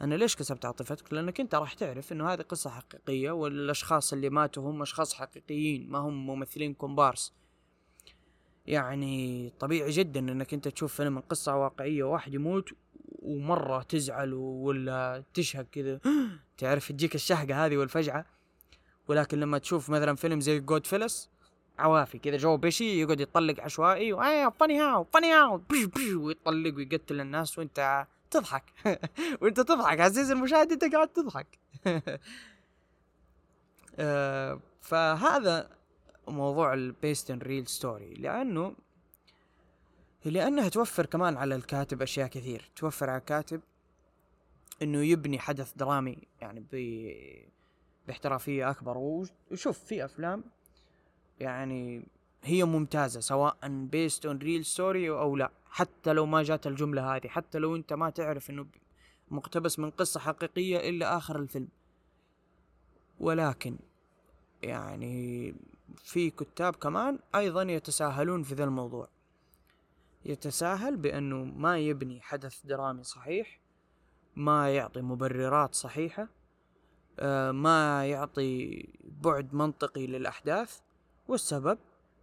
أنا 0.03 0.15
ليش 0.15 0.37
كسبت 0.37 0.65
عاطفتك 0.65 1.12
لأنك 1.12 1.41
أنت 1.41 1.55
راح 1.55 1.73
تعرف 1.73 2.12
إنه 2.12 2.33
هذه 2.33 2.41
قصة 2.41 2.71
حقيقية 2.71 3.31
والأشخاص 3.31 4.12
اللي 4.12 4.31
ماتوا 4.31 4.71
هم 4.71 4.83
أشخاص 4.83 5.15
حقيقيين 5.15 5.91
ما 5.91 5.99
هم 5.99 6.27
ممثلين 6.27 6.75
كومبارس. 6.75 7.33
يعني 8.67 9.53
طبيعي 9.61 9.91
جدا 9.91 10.21
إنك 10.21 10.55
أنت 10.55 10.69
تشوف 10.69 10.95
فيلم 10.95 11.21
قصة 11.21 11.57
واقعية 11.57 12.03
واحد 12.03 12.35
يموت 12.35 12.69
ومرة 13.23 13.83
تزعل 13.83 14.35
ولا 14.35 15.25
تشهق 15.35 15.67
كذا. 15.73 16.01
تعرف 16.59 16.93
تجيك 16.93 17.15
الشهقة 17.15 17.67
هذه 17.67 17.77
والفجعة؟ 17.77 18.27
ولكن 19.09 19.41
لما 19.41 19.59
تشوف 19.59 19.91
مثلا 19.91 20.17
فيلم 20.17 20.41
زي 20.41 20.61
جود 20.61 20.87
فيلس 20.87 21.31
عوافي 21.79 22.19
كذا 22.19 22.37
جو 22.37 22.57
بشي 22.57 23.01
يقعد 23.01 23.21
يطلق 23.21 23.61
عشوائي 23.61 24.12
وايه 24.12 24.49
فاني 24.49 24.81
هاو 24.81 25.05
فاني 25.05 25.33
هاو! 25.33 25.62
ويطلق 26.17 26.75
ويقتل 26.77 27.21
الناس 27.21 27.59
وأنت 27.59 28.07
تضحك. 28.33 28.64
وانت 29.42 29.61
تضحك 29.61 30.01
عزيزي 30.01 30.33
المشاهد 30.33 30.73
انت 30.73 30.95
قاعد 30.95 31.09
تضحك. 31.09 31.59
آه، 33.99 34.61
فهذا 34.81 35.71
موضوع 36.29 36.75
ال 36.75 36.84
based 36.84 37.31
on 37.31 37.38
real 37.38 37.66
story 37.66 38.14
لأنه 38.14 38.75
لأنها 40.25 40.68
توفر 40.68 41.07
كمان 41.07 41.37
على 41.37 41.55
الكاتب 41.55 42.03
أشياء 42.03 42.29
كثير. 42.29 42.71
توفر 42.77 43.11
على 43.11 43.18
الكاتب 43.18 43.61
إنه 44.83 44.99
يبني 45.05 45.38
حدث 45.38 45.73
درامي 45.77 46.18
يعني 46.40 46.64
ب 46.73 46.77
باحترافية 48.07 48.71
أكبر. 48.71 48.99
وشوف 49.51 49.79
في 49.79 50.05
أفلام 50.05 50.45
يعني 51.40 52.05
هي 52.45 52.64
ممتازة 52.64 53.21
سواء 53.21 53.57
based 53.68 54.27
on 54.27 54.38
real 54.38 54.64
story 54.64 55.11
أو 55.11 55.37
لا. 55.37 55.51
حتى 55.73 56.13
لو 56.13 56.27
ما 56.27 56.43
جات 56.43 56.67
الجملة 56.67 57.17
هذه 57.17 57.29
حتى 57.29 57.59
لو 57.59 57.77
أنت 57.77 57.93
ما 57.93 58.11
تعرف 58.11 58.51
إنه 58.51 58.67
مقتبس 59.31 59.79
من 59.79 59.91
قصة 59.91 60.21
حقيقية 60.21 60.89
إلا 60.91 61.17
آخر 61.17 61.39
الفيلم. 61.39 61.69
ولكن 63.21 63.79
يعني 64.63 65.55
في 65.97 66.31
كتاب 66.31 66.77
كمان 66.77 67.19
أيضا 67.35 67.63
يتساهلون 67.63 68.43
في 68.43 68.55
ذا 68.55 68.65
الموضوع. 68.65 69.09
يتساهل 70.25 70.97
بأنه 70.97 71.45
ما 71.45 71.79
يبني 71.79 72.21
حدث 72.21 72.67
درامي 72.67 73.03
صحيح 73.03 73.61
ما 74.37 74.75
يعطي 74.75 75.01
مبررات 75.01 75.75
صحيحة 75.75 76.29
آه، 77.19 77.51
ما 77.51 78.07
يعطي 78.07 78.89
بعد 79.05 79.55
منطقي 79.55 80.07
للأحداث 80.07 80.81
والسبب 81.29 81.79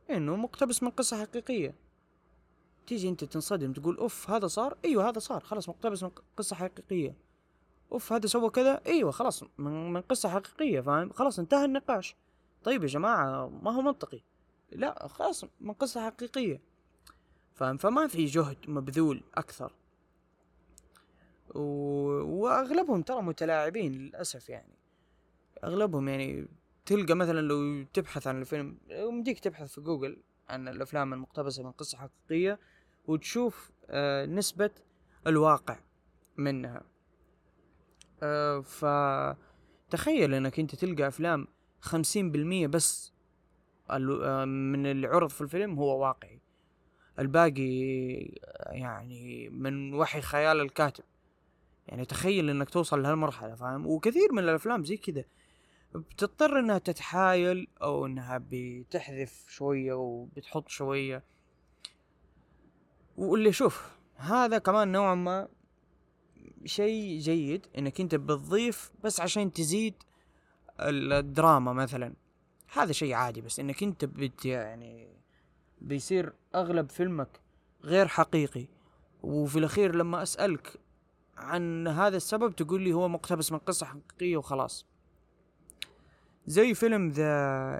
إنه 0.09 0.35
مقتبس 0.35 0.83
من 0.83 0.89
قصة 0.89 1.21
حقيقية. 1.21 1.88
تيجي 2.89 3.09
انت 3.09 3.23
تنصدم 3.23 3.73
تقول 3.73 3.97
أوف 3.97 4.29
هذا 4.29 4.47
صار؟ 4.47 4.77
أيوه 4.85 5.09
هذا 5.09 5.19
صار 5.19 5.43
خلاص 5.43 5.69
مقتبس 5.69 6.03
من 6.03 6.11
قصة 6.37 6.55
حقيقية. 6.55 7.15
أوف 7.91 8.13
هذا 8.13 8.27
سوى 8.27 8.49
كذا؟ 8.49 8.81
أيوه 8.85 9.11
خلاص 9.11 9.43
من, 9.57 9.93
من 9.93 10.01
قصة 10.01 10.29
حقيقية 10.29 10.81
فاهم؟ 10.81 11.09
خلاص 11.09 11.39
انتهى 11.39 11.65
النقاش. 11.65 12.15
طيب 12.63 12.83
يا 12.83 12.87
جماعة 12.87 13.49
ما 13.49 13.71
هو 13.71 13.81
منطقي. 13.81 14.21
لا 14.71 15.07
خلاص 15.07 15.45
من 15.61 15.73
قصة 15.73 16.05
حقيقية. 16.05 16.61
فاهم؟ 17.53 17.77
فما 17.77 18.07
في 18.07 18.25
جهد 18.25 18.57
مبذول 18.67 19.23
أكثر. 19.35 19.73
وأغلبهم 21.55 23.01
ترى 23.01 23.21
متلاعبين 23.21 23.91
للأسف 23.91 24.49
يعني. 24.49 24.73
أغلبهم 25.63 26.09
يعني 26.09 26.47
تلقى 26.85 27.13
مثلا 27.13 27.41
لو 27.41 27.85
تبحث 27.93 28.27
عن 28.27 28.41
الفيلم 28.41 28.77
يمديك 28.89 29.39
تبحث 29.39 29.73
في 29.73 29.81
جوجل 29.81 30.17
عن 30.49 30.67
الأفلام 30.67 31.13
المقتبسة 31.13 31.63
من 31.63 31.71
قصة 31.71 31.97
حقيقية. 31.97 32.59
وتشوف 33.09 33.71
آه 33.89 34.25
نسبة 34.25 34.71
الواقع 35.27 35.79
منها. 36.37 36.83
أه 38.23 38.59
ف 38.59 38.85
تخيل 39.89 40.33
إنك 40.33 40.59
أنت 40.59 40.75
تلقى 40.75 41.07
أفلام 41.07 41.47
خمسين 41.79 42.31
بالمية 42.31 42.67
بس 42.67 43.13
آه، 43.89 44.45
من 44.45 44.85
العرض 44.85 45.29
في 45.29 45.41
الفيلم 45.41 45.79
هو 45.79 46.01
واقعي. 46.01 46.41
الباقي 47.19 47.71
يعني 48.71 49.49
من 49.49 49.93
وحي 49.93 50.21
خيال 50.21 50.59
الكاتب. 50.61 51.03
يعني 51.87 52.05
تخيل 52.05 52.49
إنك 52.49 52.69
توصل 52.69 53.01
لهالمرحلة 53.03 53.55
فاهم؟ 53.55 53.87
وكثير 53.87 54.31
من 54.33 54.43
الأفلام 54.43 54.83
زي 54.83 54.97
كذا 54.97 55.23
بتضطر 55.95 56.59
إنها 56.59 56.77
تتحايل 56.77 57.67
أو 57.81 58.05
إنها 58.05 58.41
بتحذف 58.51 59.45
شوية 59.47 59.93
وبتحط 59.93 60.67
شوية. 60.67 61.23
واللي 63.19 63.51
شوف 63.51 63.89
هذا 64.15 64.57
كمان 64.57 64.91
نوعا 64.91 65.15
ما 65.15 65.47
شيء 66.65 67.19
جيد 67.19 67.67
إنك 67.77 68.01
أنت 68.01 68.15
بتضيف 68.15 68.91
بس 69.03 69.19
عشان 69.19 69.53
تزيد 69.53 69.93
الدراما 70.79 71.73
مثلا. 71.73 72.13
هذا 72.73 72.91
شيء 72.91 73.13
عادي 73.13 73.41
بس 73.41 73.59
إنك 73.59 73.83
أنت 73.83 74.05
بت 74.05 74.45
يعني 74.45 75.07
بيصير 75.81 76.33
أغلب 76.55 76.89
فيلمك 76.89 77.39
غير 77.83 78.07
حقيقي. 78.07 78.67
وفي 79.23 79.59
الأخير 79.59 79.95
لما 79.95 80.23
أسألك 80.23 80.79
عن 81.37 81.87
هذا 81.87 82.17
السبب 82.17 82.55
تقول 82.55 82.81
لي 82.81 82.93
هو 82.93 83.07
مقتبس 83.07 83.51
من 83.51 83.57
قصة 83.57 83.85
حقيقية 83.85 84.37
وخلاص. 84.37 84.85
زي 86.47 86.73
فيلم 86.73 87.09
the 87.09 87.79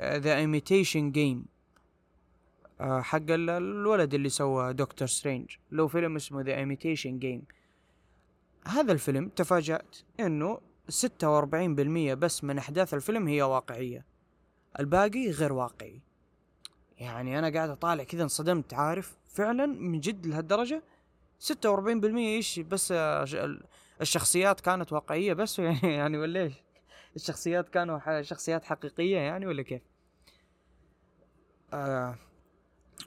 The 0.00 0.36
Imitation 0.36 1.12
Game 1.12 1.44
حق 2.80 3.30
الولد 3.30 4.14
اللي 4.14 4.28
سوى 4.28 4.72
دكتور 4.72 5.08
سترينج 5.08 5.56
له 5.70 5.88
فيلم 5.88 6.16
اسمه 6.16 6.42
The 6.42 6.54
Imitation 6.54 7.18
Game 7.18 7.42
هذا 8.66 8.92
الفيلم 8.92 9.28
تفاجأت 9.28 9.96
إنه 10.20 10.60
ستة 10.88 11.30
وأربعين 11.30 11.74
بالمية 11.74 12.14
بس 12.14 12.44
من 12.44 12.58
أحداث 12.58 12.94
الفيلم 12.94 13.28
هي 13.28 13.42
واقعية. 13.42 14.04
الباقي 14.80 15.30
غير 15.30 15.52
واقعي. 15.52 16.00
يعني 16.98 17.38
أنا 17.38 17.50
قاعد 17.50 17.70
أطالع 17.70 18.04
كذا 18.04 18.22
انصدمت. 18.22 18.74
عارف؟ 18.74 19.18
فعلا 19.28 19.66
من 19.66 20.00
جد 20.00 20.26
لهالدرجة؟ 20.26 20.82
ستة 21.38 21.70
وأربعين 21.70 22.00
بالمية 22.00 22.36
إيش؟ 22.36 22.60
بس 22.60 22.92
الشخصيات 24.00 24.60
كانت 24.60 24.92
واقعية 24.92 25.32
بس؟ 25.32 25.58
يعني 25.98 26.18
ولا 26.18 26.42
إيش؟ 26.42 26.54
الشخصيات 27.16 27.68
كانوا 27.68 28.22
شخصيات 28.22 28.64
حقيقية 28.64 29.16
يعني 29.16 29.46
ولا 29.46 29.62
كيف؟ 29.62 29.82
آه 31.72 32.18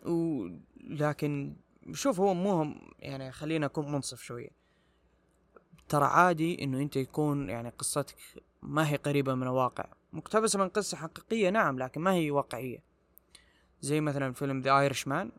ولكن 0.06 1.56
شوف 1.94 2.20
هو 2.20 2.34
مو 2.34 2.76
يعني 3.00 3.32
خلينا 3.32 3.66
اكون 3.66 3.92
منصف 3.92 4.22
شوية. 4.22 4.50
ترى 5.90 6.06
عادي 6.06 6.64
إنه 6.64 6.82
أنت 6.82 6.96
يكون 6.96 7.50
يعني 7.50 7.70
قصتك 7.70 8.16
ما 8.62 8.90
هي 8.90 8.96
قريبة 8.96 9.36
من 9.36 9.44
الواقع. 9.44 9.86
مقتبسة 10.14 10.60
من 10.60 10.70
قصة 10.70 10.98
حقيقية 10.98 11.50
نعم 11.50 11.80
لكن 11.80 12.02
ما 12.02 12.14
هي 12.14 12.32
واقعية. 12.32 12.84
زي 13.82 14.02
مثلا 14.02 14.34
فيلم 14.34 14.62
The 14.62 14.80
Irishman 14.80 15.32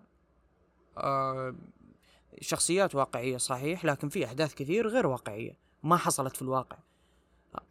شخصيات 2.40 2.94
واقعية 2.94 3.36
صحيح 3.36 3.84
لكن 3.84 4.08
في 4.08 4.24
أحداث 4.24 4.54
كثير 4.54 4.88
غير 4.88 5.06
واقعية 5.06 5.58
ما 5.82 5.96
حصلت 5.96 6.36
في 6.36 6.42
الواقع. 6.42 6.78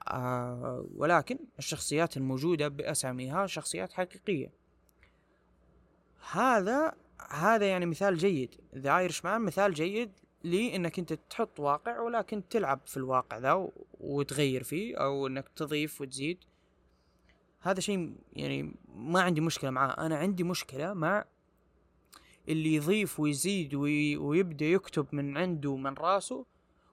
آه 0.08 0.86
ولكن 0.96 1.40
الشخصيات 1.60 2.18
الموجودة 2.18 2.68
بأساميها 2.68 3.48
شخصيات 3.48 3.94
حقيقية. 3.94 4.61
هذا 6.32 6.94
هذا 7.30 7.66
يعني 7.66 7.86
مثال 7.86 8.18
جيد. 8.18 8.56
The 8.76 8.98
Irishman 8.98 9.42
مثال 9.42 9.74
جيد 9.74 10.12
لي 10.44 10.76
انك 10.76 11.00
أنت 11.00 11.14
تحط 11.14 11.60
واقع 11.60 12.00
ولكن 12.00 12.48
تلعب 12.50 12.80
في 12.86 12.98
الواقع 12.98 13.38
ذا 13.38 13.70
وتغير 14.00 14.64
فيه 14.64 14.98
أو 14.98 15.28
إنك 15.28 15.50
تضيف 15.56 16.02
وتزيد. 16.02 16.44
هذا 17.62 17.80
شيء 17.80 18.16
يعني 18.34 18.76
ما 18.96 19.22
عندي 19.22 19.42
مشكلة 19.42 19.70
معاه. 19.70 20.06
أنا 20.06 20.18
عندي 20.18 20.44
مشكلة 20.44 20.94
مع 20.94 21.26
اللي 22.50 22.76
يضيف 22.76 23.20
ويزيد 23.20 23.76
وي 23.76 24.18
ويبدأ 24.18 24.66
يكتب 24.66 25.06
من 25.12 25.38
عنده 25.38 25.76
من 25.76 25.94
راسه 25.94 26.46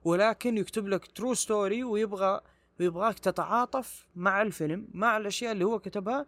ولكن 0.05 0.59
يكتب 0.59 0.89
لك 0.89 1.07
true 1.07 1.35
story 1.35 1.85
ويبغى 1.85 2.41
ويبغاك 2.81 3.19
تتعاطف 3.19 4.07
مع 4.17 4.43
الفيلم 4.43 4.89
مع 4.95 5.17
الأشياء 5.17 5.53
اللي 5.53 5.65
هو 5.65 5.79
كتبها 5.79 6.27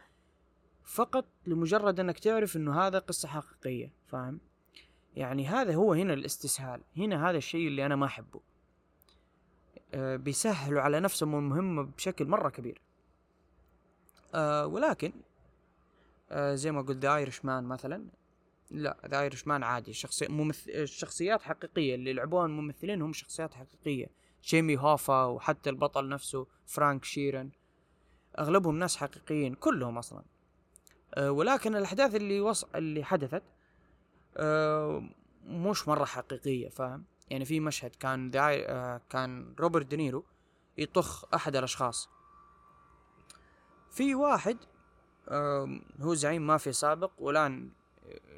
فقط 0.84 1.24
لمجرد 1.46 2.00
أنك 2.00 2.18
تعرف 2.18 2.56
إنه 2.56 2.80
هذا 2.80 2.98
قصة 2.98 3.28
حقيقية 3.28 3.92
فاهم؟ 4.06 4.40
يعني 5.16 5.46
هذا 5.46 5.74
هو 5.74 5.92
هنا 5.92 6.14
الاستسهال 6.14 6.80
هنا 6.96 7.30
هذا 7.30 7.36
الشيء 7.38 7.68
اللي 7.68 7.86
أنا 7.86 7.96
ما 7.96 8.06
أحبه. 8.06 8.40
أه 9.94 10.16
بيسهلوا 10.16 10.80
على 10.80 11.00
نفسهم 11.00 11.34
المهمة 11.34 11.82
بشكل 11.82 12.26
مرة 12.26 12.48
كبير. 12.48 12.80
أه 14.34 14.66
ولكن 14.66 15.12
أه 16.30 16.54
زي 16.54 16.72
ما 16.72 16.82
قلت 16.82 16.98
The 16.98 17.16
Irishman 17.16 17.64
مثلا 17.64 18.06
لا 18.70 18.96
The 19.06 19.20
Irishman 19.20 19.62
عادي 19.62 19.92
شخصي 19.92 20.28
ممثل 20.28 20.70
الشخصيات 20.70 21.42
حقيقية 21.42 21.94
اللي 21.94 22.12
لعبوها 22.12 22.46
الممثلين 22.46 23.02
هم 23.02 23.12
شخصيات 23.12 23.54
حقيقية. 23.54 24.06
جيمي 24.44 24.76
هوفا 24.76 25.24
وحتى 25.24 25.70
البطل 25.70 26.08
نفسه 26.08 26.46
فرانك 26.66 27.04
شيران 27.04 27.50
أغلبهم 28.38 28.78
ناس 28.78 28.96
حقيقيين 28.96 29.54
كلهم 29.54 29.98
أصلا. 29.98 30.22
ولكن 31.18 31.76
الأحداث 31.76 32.14
اللي 32.14 32.40
وص... 32.40 32.64
اللي 32.64 33.04
حدثت 33.04 33.42
آه، 34.36 35.02
مش 35.46 35.88
مرة 35.88 36.04
حقيقية 36.04 36.68
فاهم؟ 36.68 37.04
يعني 37.30 37.44
في 37.44 37.60
مشهد 37.60 37.90
كان 37.96 38.30
داعي 38.30 38.66
آه 38.66 39.00
كان 39.10 39.54
روبرت 39.60 39.86
دينيرو 39.86 40.24
يطخ 40.78 41.34
أحد 41.34 41.56
الأشخاص. 41.56 42.08
في 43.90 44.14
واحد 44.14 44.56
آه 45.28 45.80
هو 46.00 46.14
زعيم 46.14 46.46
مافيا 46.46 46.72
سابق 46.72 47.10
والآن 47.18 47.70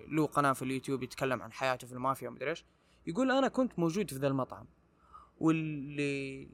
له 0.09 0.27
قناة 0.27 0.53
في 0.53 0.63
اليوتيوب 0.63 1.03
يتكلم 1.03 1.43
عن 1.43 1.53
حياته 1.53 1.87
في 1.87 1.93
المافيا 1.93 2.29
ومدري 2.29 2.51
إيش. 2.51 2.65
يقول 3.07 3.31
أنا 3.31 3.49
كنت 3.49 3.79
موجود 3.79 4.11
في 4.11 4.17
ذا 4.17 4.27
المطعم 4.29 4.67
واللي 5.41 6.49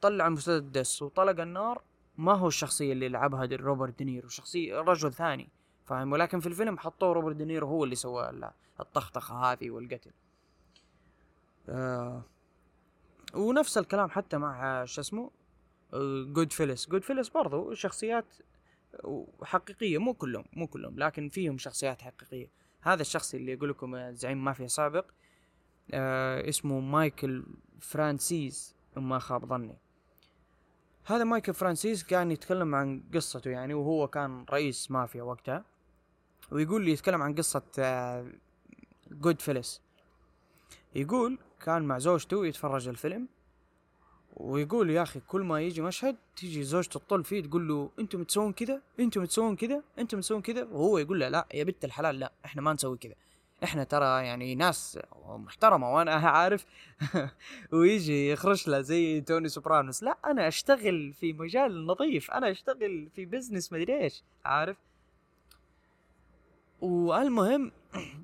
طلع 0.00 0.28
مسدس 0.28 1.02
وطلق 1.02 1.40
النار 1.40 1.82
ما 2.18 2.32
هو 2.32 2.48
الشخصية 2.48 2.92
اللي 2.92 3.08
لعبها 3.08 3.48
روبرت 3.52 3.98
دينيرو 3.98 4.28
شخصية 4.28 4.80
رجل 4.80 5.12
ثاني 5.12 5.48
فاهم؟ 5.86 6.12
ولكن 6.12 6.40
في 6.40 6.46
الفيلم 6.46 6.78
حطوه 6.78 7.12
روبرت 7.12 7.36
دينيرو 7.36 7.68
هو 7.68 7.84
اللي 7.84 7.94
سوى 7.94 8.50
الطخطخة 8.80 9.34
هذه 9.34 9.70
والقتل. 9.70 10.10
آه 11.68 12.22
ونفس 13.34 13.78
الكلام 13.78 14.10
حتى 14.10 14.38
مع 14.38 14.84
شو 14.84 15.00
اسمه؟ 15.00 15.30
Goodfellas 16.32 16.88
Goodfellas 16.88 17.28
برضو 17.28 17.74
شخصيات 17.74 18.24
حقيقية 19.42 19.98
مو 19.98 20.14
كلهم 20.14 20.44
مو 20.52 20.66
كلهم 20.66 20.98
لكن 20.98 21.28
فيهم 21.28 21.58
شخصيات 21.58 22.02
حقيقية. 22.02 22.48
هذا 22.80 23.00
الشخص 23.00 23.34
اللي 23.34 23.52
يقول 23.52 23.70
لكم 23.70 24.12
زعيم 24.12 24.44
مافيا 24.44 24.66
سابق 24.66 25.04
آه 25.90 26.48
اسمه 26.48 26.80
مايكل 26.80 27.44
فرانسيس 27.80 28.74
ما 28.96 29.18
خاب 29.18 29.46
ظني. 29.46 29.78
هذا 31.10 31.24
مايكل 31.24 31.54
فرانسيس 31.54 32.04
كان 32.04 32.30
يتكلم 32.30 32.74
عن 32.74 33.02
قصته 33.14 33.50
يعني 33.50 33.74
وهو 33.74 34.08
كان 34.08 34.44
رئيس 34.50 34.90
مافيا 34.90 35.22
وقتها 35.22 35.64
ويقول 36.50 36.84
لي 36.84 36.92
يتكلم 36.92 37.22
عن 37.22 37.34
قصة 37.34 37.62
Good 39.10 39.36
آه، 39.40 39.44
fellas 39.44 39.80
يقول 40.94 41.38
كان 41.64 41.82
مع 41.82 41.98
زوجته 41.98 42.46
يتفرج 42.46 42.88
الفيلم 42.88 43.28
ويقول 44.36 44.90
يا 44.90 45.02
أخي 45.02 45.20
كل 45.20 45.40
ما 45.40 45.60
يجي 45.60 45.82
مشهد 45.82 46.16
تيجي 46.36 46.62
زوجته 46.62 47.00
تطل 47.00 47.24
فيه 47.24 47.42
تقول 47.42 47.68
له 47.68 47.90
أنتم 47.98 48.24
تسوون 48.24 48.52
كذا؟ 48.52 48.82
أنتم 49.00 49.24
تسوون 49.24 49.56
كذا؟ 49.56 49.82
أنتم 49.98 50.20
تسوون 50.20 50.42
كذا؟ 50.42 50.64
وهو 50.64 50.98
يقول 50.98 51.20
له 51.20 51.28
لا 51.28 51.46
يا 51.54 51.64
بنت 51.64 51.84
الحلال 51.84 52.18
لا 52.20 52.32
إحنا 52.44 52.62
ما 52.62 52.72
نسوي 52.72 52.98
كذا. 52.98 53.14
إحنا 53.64 53.84
ترى 53.84 54.26
يعني 54.26 54.54
ناس 54.54 54.98
محترمة 55.26 55.94
وأنا 55.94 56.14
عارف 56.14 56.66
ويجي 57.72 58.30
يخرج 58.30 58.70
له 58.70 58.80
زي 58.80 59.20
توني 59.20 59.48
سوبرانو. 59.48 60.02
لا 60.02 60.18
أنا 60.24 60.48
أشتغل 60.48 61.12
في 61.12 61.32
مجال 61.32 61.86
نظيف 61.86 62.30
أنا 62.30 62.50
أشتغل 62.50 63.08
في 63.14 63.24
business 63.24 63.72
مدري 63.72 64.02
إيش 64.02 64.22
عارف؟ 64.44 64.76
والمهم 66.80 67.72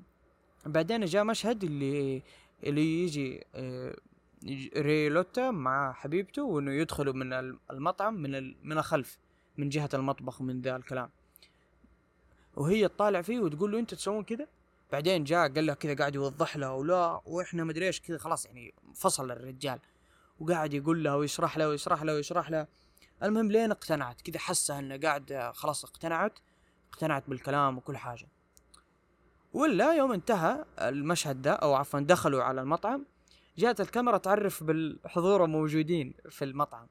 بعدين 0.65 1.05
جاء 1.05 1.23
مشهد 1.23 1.63
اللي 1.63 2.21
اللي 2.63 3.03
يجي 3.03 3.43
آه، 3.55 3.95
راي 4.77 5.02
ليوتا 5.02 5.51
مع 5.51 5.93
حبيبته 5.93 6.43
وإنه 6.43 6.71
يدخلوا 6.71 7.13
من 7.13 7.33
المطعم 7.71 8.13
من 8.13 8.55
من 8.67 8.77
الخلف 8.77 9.17
من 9.57 9.69
جهة 9.69 9.89
المطبخ 9.93 10.41
ومن 10.41 10.61
ذا 10.61 10.75
الكلام. 10.75 11.09
وهي 12.55 12.87
تطالع 12.87 13.21
فيه 13.21 13.39
وتقول 13.39 13.71
له 13.71 13.79
أنتم 13.79 13.93
تسوون 13.93 14.23
كذا 14.23 14.47
بعدين 14.91 15.23
جاء 15.23 15.53
قال 15.53 15.65
له 15.65 15.73
كذا 15.73 15.95
قاعد 15.95 16.15
يوضح 16.15 16.57
لها 16.57 16.69
ولا 16.69 17.21
وإحنا 17.25 17.63
مدري 17.63 17.87
إيش. 17.87 18.01
كذا 18.01 18.17
خلاص 18.17 18.45
يعني 18.45 18.73
فصل 18.95 19.31
الرجال. 19.31 19.79
وقاعد 20.39 20.73
يقول 20.73 21.03
لها 21.03 21.15
ويشرح 21.15 21.57
لها 21.57 21.67
ويشرح 21.67 22.03
لها 22.03 22.13
ويشرح 22.13 22.49
لها 22.49 22.67
المهم 23.23 23.51
لين 23.51 23.71
اقتنعت 23.71 24.21
كذا 24.21 24.39
حسها 24.39 24.79
إنه 24.79 24.97
قاعد 24.97 25.51
خلاص 25.53 25.85
اقتنعت 25.85 26.39
اقتنعت 26.89 27.29
بالكلام 27.29 27.77
وكل 27.77 27.97
حاجة. 27.97 28.27
ولا 29.53 29.93
يوم 29.93 30.11
انتهى 30.11 30.65
المشهد 30.79 31.41
ده 31.41 31.51
أو 31.51 31.73
عفوا 31.73 31.99
دخلوا 31.99 32.43
على 32.43 32.61
المطعم 32.61 33.05
جات 33.57 33.81
الكاميرا 33.81 34.17
تعرف 34.17 34.63
بالحضور 34.63 35.47
موجودين 35.47 36.13
في 36.29 36.45
المطعم. 36.45 36.87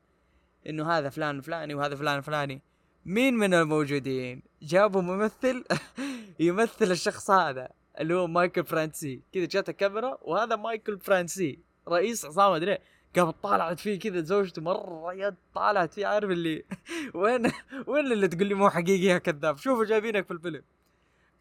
إنه 0.66 0.90
هذا 0.90 1.09
فلان 1.09 1.40
فلاني 1.40 1.74
وهذا 1.74 1.97
فلان 1.97 2.20
فلاني. 2.20 2.62
مين 3.05 3.34
من 3.34 3.55
الموجودين؟ 3.55 4.42
جابوا 4.62 5.03
ممثل 5.03 5.64
يمثل 6.40 6.90
الشخص 6.90 7.30
هذا. 7.30 7.68
اللي 8.01 8.14
هو 8.14 8.26
مايكل 8.26 8.64
فرانسي. 8.64 9.20
كذا 9.32 9.45
جات 9.47 9.68
الكاميرا 9.68 10.18
وهذا 10.22 10.57
مايكل 10.57 10.99
فرانسي 10.99 11.59
رئيس 11.88 12.24
عصام 12.24 12.53
أدري. 12.53 12.78
قامت 13.16 13.34
طالعت 13.42 13.80
فيه 13.80 13.99
كذا 13.99 14.20
زوجته 14.20 14.62
مرة 14.62 15.14
يد 15.14 15.34
طالعت 15.55 15.95
فيه 15.95 16.07
عارف 16.07 16.30
اللي 16.30 16.64
وين 17.14 17.53
وين 17.88 18.12
اللي 18.12 18.28
تقول 18.28 18.47
لي 18.47 18.55
مو 18.55 18.70
حقيقي 18.70 19.05
يا 19.05 19.18
كذاب؟ 19.18 19.57
شوفوا 19.59 19.84
جايبينك 19.84 20.26
في 20.26 20.30
الفيلم. 20.30 20.62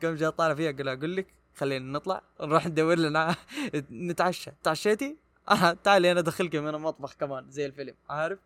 قام 0.04 0.16
جاء 0.16 0.30
طالع 0.30 0.54
فيها 0.56 0.72
قال 0.72 0.88
أقول 0.88 1.16
لك 1.16 1.28
خلينا 1.56 1.92
نطلع 1.92 2.22
نروح 2.42 2.68
ندور 2.68 2.96
لنا 2.98 3.36
نتعشى. 3.92 4.52
تعشيتي؟ 4.64 5.18
آه 5.50 5.72
تعالي 5.84 6.12
أنا 6.12 6.20
ادخلك 6.20 6.56
من 6.56 6.76
المطبخ 6.76 7.14
كمان 7.14 7.50
زي 7.52 7.66
الفيلم 7.66 7.96
عارف؟ 8.10 8.40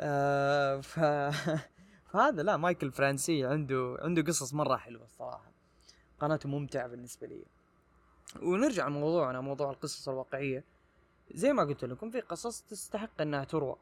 آه 0.00 0.80
ف... 0.80 1.00
فهذا 2.12 2.42
لا 2.42 2.56
مايكل 2.56 2.92
فرانسي 2.92 3.44
عنده 3.44 3.96
عنده 4.00 4.22
قصص 4.22 4.54
مرة 4.54 4.76
حلوة 4.76 5.04
الصراحة. 5.04 5.53
قناته 6.24 6.48
ممتعة 6.48 6.86
بالنسبة 6.86 7.26
لي. 7.26 7.44
ونرجع 8.42 8.88
لموضوعنا 8.88 9.40
موضوع 9.40 9.70
القصص 9.70 10.08
الواقعية. 10.08 10.64
زي 11.34 11.52
ما 11.52 11.62
قلت 11.62 11.84
لكم 11.84 12.10
في 12.10 12.20
قصص 12.20 12.62
تستحق 12.62 13.20
إنها 13.20 13.44
تروى. 13.44 13.76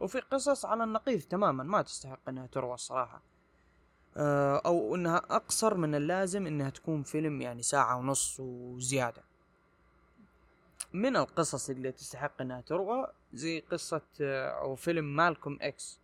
وفي 0.00 0.20
قصص 0.20 0.64
على 0.64 0.84
النقيض 0.84 1.20
تماما 1.20 1.64
ما 1.64 1.82
تستحق 1.82 2.28
إنها 2.28 2.46
تروى 2.46 2.74
الصراحة. 2.74 3.22
آه، 4.16 4.62
أو 4.66 4.94
إنها 4.94 5.16
أقصر 5.16 5.74
من 5.74 5.94
اللازم 5.94 6.46
إنها 6.46 6.70
تكون 6.70 7.02
فيلم 7.02 7.42
يعني 7.42 7.62
ساعة 7.62 7.96
ونص 7.98 8.40
وزيادة. 8.40 9.22
من 10.92 11.16
القصص 11.16 11.70
اللي 11.70 11.92
تستحق 11.92 12.40
إنها 12.40 12.60
تروى 12.60 13.06
زي 13.32 13.60
قصة 13.60 14.02
آه، 14.20 14.50
أو 14.50 14.74
فيلم 14.74 15.16
مالكوم 15.16 15.58
إكس. 15.60 16.00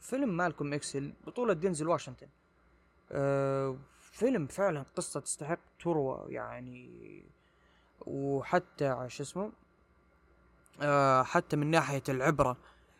فيلم 0.00 0.36
مالكوم 0.36 0.72
إكس 0.72 0.96
بطولة 1.26 1.52
دينزل 1.52 1.88
واشنطن. 1.88 2.28
أه 3.12 3.76
فيلم 4.16 4.46
فعلا 4.46 4.84
قصة 4.96 5.20
تستحق 5.20 5.58
تروى 5.80 6.32
يعني 6.32 7.22
وحتى 8.00 9.06
شو 9.08 9.22
اسمه 9.22 9.52
أه 10.82 11.22
حتى 11.22 11.56
من 11.56 11.66
ناحية 11.70 12.02
العبرة 12.08 12.56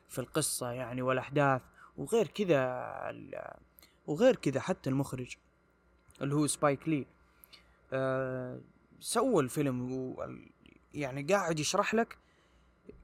في 0.09 0.19
القصة 0.19 0.71
يعني 0.71 1.03
والأحداث 1.03 1.63
وغير 1.97 2.27
كذا 2.27 3.15
وغير 4.07 4.37
كذا 4.37 4.61
حتى 4.61 4.91
المخرج 4.91 5.37
اللي 6.23 6.35
هو 6.35 6.47
سبايك 6.47 6.89
لي 6.89 7.07
آه 7.93 8.61
سوى 9.01 9.43
الفيلم 9.43 10.17
يعني 10.95 11.23
قاعد 11.23 11.61
يشرح 11.61 11.95
لك 11.95 12.19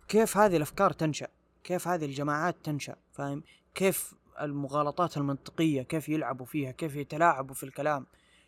كيف 0.09 0.37
هذه 0.37 0.57
الأفكار 0.57 0.93
تنشأ 0.93 1.29
كيف 1.65 1.89
هذه 1.89 2.05
الجماعات 2.05 2.57
تنشأ 2.65 2.97
فاهم؟ 3.13 3.43
كيف 3.75 4.15
المغالطات 4.41 5.17
المنطقية 5.17 5.83
كيف 5.83 6.09
يلعبوا 6.09 6.47
فيها 6.47 6.71
كيف 6.71 6.97
يتلاعبوا 6.97 7.55
في 7.55 7.63
الكلام. 7.63 8.07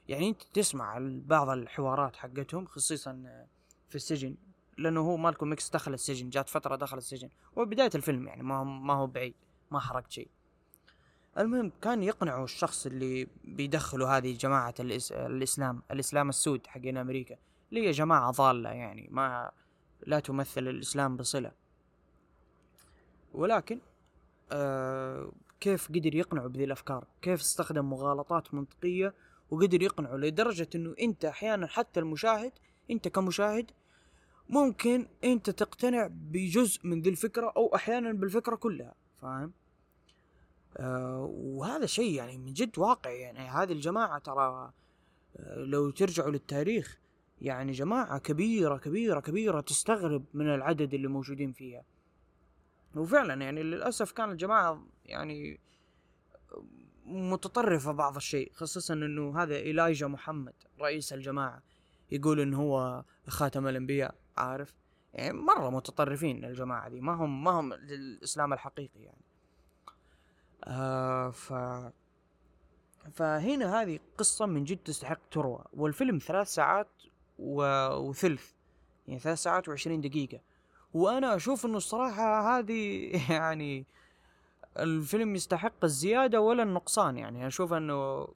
يعني 0.08 0.28
أنت 0.28 0.42
تسمع 0.42 0.98
بعض 1.02 1.48
الحوارات 1.48 2.16
حقتهم 2.16 2.66
خصيصا 2.66 3.46
في 3.88 3.94
السجن 3.94 4.36
لأنه 4.78 5.00
هو 5.00 5.16
مالكم 5.16 5.52
إكس 5.52 5.70
دخل 5.70 5.94
السجن 5.94 6.30
جات 6.30 6.48
فترة 6.48 6.76
دخل 6.76 6.96
السجن. 6.96 7.28
وبدايه 7.56 7.90
الفيلم 7.94 8.26
يعني 8.28 8.42
ما 8.42 8.56
هو 8.56 8.64
ما 8.64 8.94
هو 8.94 9.06
بعيد 9.06 9.34
ما 9.70 9.80
حرقت 9.80 10.12
شيء. 10.12 10.28
المهم 11.38 11.72
كان 11.82 12.02
يقنعوا 12.02 12.44
الشخص 12.44 12.86
اللي 12.86 13.28
بيدخلوا 13.44 14.08
هذه 14.08 14.36
جماعة 14.36 14.74
الإس... 14.80 15.12
الإسلام 15.12 15.82
الإسلام 15.90 16.28
السود 16.28 16.66
حقين 16.66 16.96
أمريكا 16.96 17.36
اللي 17.70 17.86
هي 17.86 17.90
جماعة 17.90 18.30
ضالة 18.30 18.70
يعني 18.70 19.08
ما 19.10 19.50
لا 20.06 20.20
تمثل 20.20 20.68
الإسلام 20.68 21.16
بصلة. 21.16 21.52
ولكن 23.34 23.78
آه 24.52 25.32
كيف 25.64 25.88
قدر 25.88 26.14
يقنعوا 26.14 26.48
بذي 26.48 26.64
الأفكار 26.64 27.06
كيف 27.22 27.40
استخدم 27.40 27.90
مغالطات 27.90 28.54
منطقية 28.54 29.14
وقدر 29.50 29.82
يقنعوا 29.82 30.18
لدرجة 30.18 30.68
أنه 30.74 30.94
أنت 31.00 31.24
أحيانا 31.24 31.66
حتى 31.66 32.00
المشاهد 32.00 32.52
أنت 32.90 33.08
كمشاهد 33.08 33.70
ممكن 34.48 35.06
أنت 35.24 35.50
تقتنع 35.50 36.08
بجزء 36.10 36.86
من 36.86 37.00
ذي 37.00 37.10
الفكرة 37.10 37.52
أو 37.56 37.74
أحيانا 37.74 38.12
بالفكرة 38.12 38.56
كلها 38.56 38.94
فاهم؟ 39.22 39.52
آه 40.76 41.30
وهذا 41.34 41.86
شيء 41.86 42.14
يعني 42.14 42.38
من 42.38 42.52
جد 42.52 42.78
واقع 42.78 43.10
يعني 43.10 43.38
هذه 43.38 43.72
الجماعة 43.72 44.18
ترى 44.18 44.72
آه 45.36 45.54
لو 45.56 45.90
ترجعوا 45.90 46.30
للتاريخ 46.30 46.98
يعني 47.40 47.72
جماعة 47.72 48.18
كبيرة 48.18 48.76
كبيرة 48.76 49.20
كبيرة 49.20 49.60
تستغرب 49.60 50.24
من 50.34 50.54
العدد 50.54 50.94
اللي 50.94 51.08
موجودين 51.08 51.52
فيها. 51.52 51.82
وفعلا 52.96 53.34
يعني 53.42 53.62
للأسف 53.62 54.12
كانت 54.12 54.40
جماعة 54.40 54.86
يعني 55.04 55.60
متطرفة 57.06 57.92
بعض 57.92 58.16
الشيء 58.16 58.52
خصوصا 58.54 58.94
إنه 58.94 59.42
هذا 59.42 59.56
إيلايجا 59.56 60.06
محمد 60.06 60.54
رئيس 60.80 61.12
الجماعة 61.12 61.62
يقول 62.10 62.40
إنه 62.40 62.60
هو 62.60 63.04
خاتم 63.28 63.66
الأنبياء 63.66 64.14
عارف؟ 64.36 64.74
يعني 65.14 65.38
مرة 65.38 65.70
متطرفين 65.70 66.44
الجماعة 66.44 66.88
دي 66.88 67.00
ما 67.00 67.12
هم 67.12 67.44
ما 67.44 67.50
هم 67.50 67.72
الاسلام 67.72 68.52
الحقيقي 68.52 69.00
يعني. 69.00 69.24
آه 70.64 71.30
ف 71.30 71.52
فهنا 73.12 73.82
هذه 73.82 73.98
قصة 74.18 74.46
من 74.46 74.64
جد 74.64 74.78
تستحق 74.78 75.18
تروى. 75.30 75.64
والفيلم 75.72 76.18
ثلاث 76.18 76.48
ساعات 76.48 76.88
و... 77.38 77.86
وثلث 77.96 78.52
يعني 79.08 79.20
ثلاث 79.20 79.38
ساعات 79.38 79.68
وعشرين 79.68 80.00
دقيقة. 80.00 80.40
وأنا 80.94 81.36
أشوف 81.36 81.66
إنه 81.66 81.76
الصراحة 81.76 82.58
هذه 82.58 83.10
يعني 83.32 83.86
الفيلم 84.78 85.34
يستحق 85.34 85.84
الزيادة 85.84 86.40
ولا 86.40 86.62
النقصان. 86.62 87.16
يعني 87.16 87.46
أشوف 87.46 87.72
إنه 87.72 88.28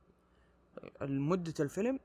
مدة 1.03 1.55
الفيلم 1.61 2.01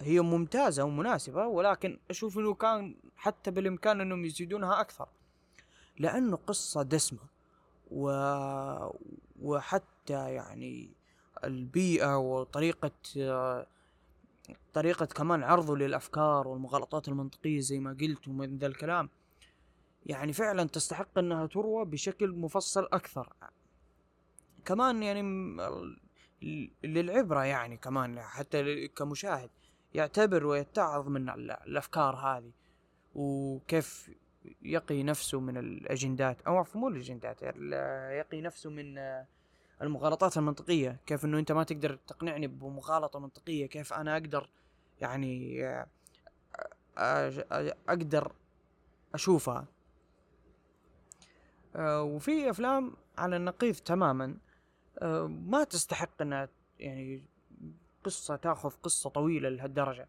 هي 0.00 0.20
ممتازة 0.20 0.84
ومناسبة 0.84 1.46
ولكن 1.46 1.98
أشوف 2.10 2.38
إنه 2.38 2.54
كان 2.54 2.94
حتى 3.16 3.50
بالإمكان 3.50 4.00
إنهم 4.00 4.24
يزيدونها 4.24 4.80
أكثر 4.80 5.08
لأنه 5.98 6.36
قصة 6.36 6.82
دسمة 6.82 7.20
و... 7.90 8.10
وحتى 9.42 10.34
يعني 10.34 10.90
البيئة 11.44 12.18
وطريقة 12.18 12.90
طريقة 14.74 15.06
كمان 15.06 15.42
عرضه 15.42 15.76
للأفكار 15.76 16.48
والمغالطات 16.48 17.08
المنطقية 17.08 17.60
زي 17.60 17.78
ما 17.78 17.96
قلت 18.00 18.28
ومن 18.28 18.58
ذا 18.58 18.66
الكلام. 18.66 19.08
يعني 20.06 20.32
فعلا 20.32 20.64
تستحق 20.68 21.18
أنها 21.18 21.46
تروى 21.46 21.84
بشكل 21.84 22.30
مفصل 22.30 22.88
أكثر. 22.92 23.32
كمان 24.64 25.02
يعني 25.02 25.22
للعبرة 26.84 27.44
يعني 27.44 27.76
كمان 27.76 28.20
حتى 28.20 28.88
كمشاهد 28.88 29.50
يعتبر 29.94 30.46
ويتعظ 30.46 31.08
من 31.08 31.30
الأفكار 31.30 32.16
هذه 32.16 32.52
وكيف 33.14 34.10
يقي 34.62 35.02
نفسه 35.02 35.40
من 35.40 35.56
الأجندات 35.56 36.42
أو 36.42 36.56
عفوا 36.56 36.80
مو 36.80 36.88
الأجندات 36.88 37.42
يقي 38.12 38.40
نفسه 38.40 38.70
من 38.70 38.98
المغالطات 39.82 40.36
المنطقية. 40.36 41.00
كيف 41.06 41.24
إنه 41.24 41.38
أنت 41.38 41.52
ما 41.52 41.64
تقدر 41.64 41.98
تقنعني 42.06 42.46
بمغالطة 42.46 43.18
منطقية 43.18 43.66
كيف 43.66 43.92
أنا 43.92 44.12
أقدر 44.16 44.48
يعني 45.00 45.64
أقدر 47.88 48.32
أشوفها. 49.14 49.66
وفي 51.76 52.50
أفلام 52.50 52.92
على 53.18 53.36
النقيض 53.36 53.74
تماما. 53.74 54.34
ما 55.26 55.64
تستحق 55.64 56.22
إنها 56.22 56.48
يعني 56.78 57.24
قصة 58.04 58.36
تأخذ 58.36 58.70
قصة 58.82 59.10
طويلة 59.10 59.48
لهالدرجة. 59.48 60.08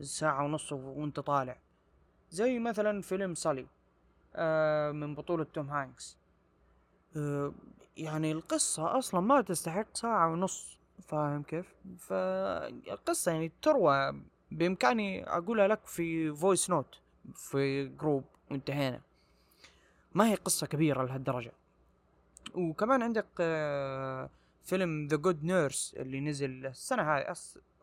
ساعة 0.00 0.44
ونص 0.44 0.72
وأنت 0.72 1.20
طالع. 1.20 1.58
زي 2.30 2.58
مثلا 2.58 3.02
فيلم 3.02 3.34
سالي 3.34 3.66
آه 4.36 4.90
من 4.90 5.14
بطولة 5.14 5.44
توم 5.44 5.70
هانكس. 5.70 6.18
آه 7.16 7.52
يعني 7.96 8.32
القصة 8.32 8.98
أصلا 8.98 9.20
ما 9.20 9.40
تستحق 9.40 9.96
ساعة 9.96 10.32
ونص 10.32 10.78
فاهم 11.02 11.42
كيف؟ 11.42 11.74
فالقصة 11.98 13.32
يعني 13.32 13.52
تروى. 13.62 14.22
بإمكاني 14.50 15.28
أقولها 15.28 15.68
لك 15.68 15.86
في 15.86 16.34
voice 16.34 16.70
note 16.70 17.00
في 17.34 17.86
group 17.88 18.24
وانتهينا. 18.50 19.00
ما 20.18 20.28
هي 20.28 20.34
قصة 20.34 20.66
كبيرة 20.66 21.02
لهالدرجة. 21.04 21.52
وكمان 22.54 23.02
عندك 23.02 23.26
آه 23.40 24.30
فيلم 24.64 25.06
The 25.06 25.16
Good 25.16 25.44
Nurse 25.44 25.94
اللي 25.98 26.20
نزل 26.20 26.66
السنة 26.66 27.02
هاي 27.02 27.34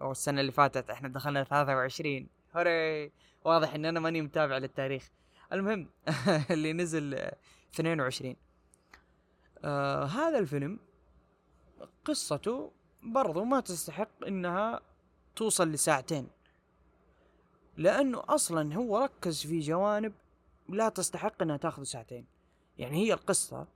أو 0.01 0.11
السنة 0.11 0.41
اللي 0.41 0.51
فاتت 0.51 0.89
إحنا 0.89 1.09
دخلنا 1.09 1.43
23 1.43 2.27
يوه 2.55 2.83
ري! 2.83 3.11
واضح 3.45 3.73
إن 3.73 3.85
أنا 3.85 3.99
ماني 3.99 4.21
متابع 4.21 4.57
للتاريخ. 4.57 5.11
المهم 5.53 5.89
اللي 6.51 6.73
نزل 6.73 7.13
22 7.73 8.35
آه 9.63 10.03
هذا 10.03 10.39
الفيلم 10.39 10.79
قصته 12.05 12.71
برضو 13.03 13.43
ما 13.43 13.59
تستحق 13.59 14.25
إنها 14.27 14.79
توصل 15.35 15.71
لساعتين. 15.71 16.27
لأنه 17.77 18.23
أصلا 18.29 18.75
هو 18.75 18.97
ركز 18.97 19.41
في 19.47 19.59
جوانب 19.59 20.13
لا 20.69 20.89
تستحق 20.89 21.41
إنها 21.41 21.57
تاخذ 21.57 21.83
ساعتين. 21.83 22.25
يعني 22.77 22.97
هي 22.97 23.13
القصة 23.13 23.67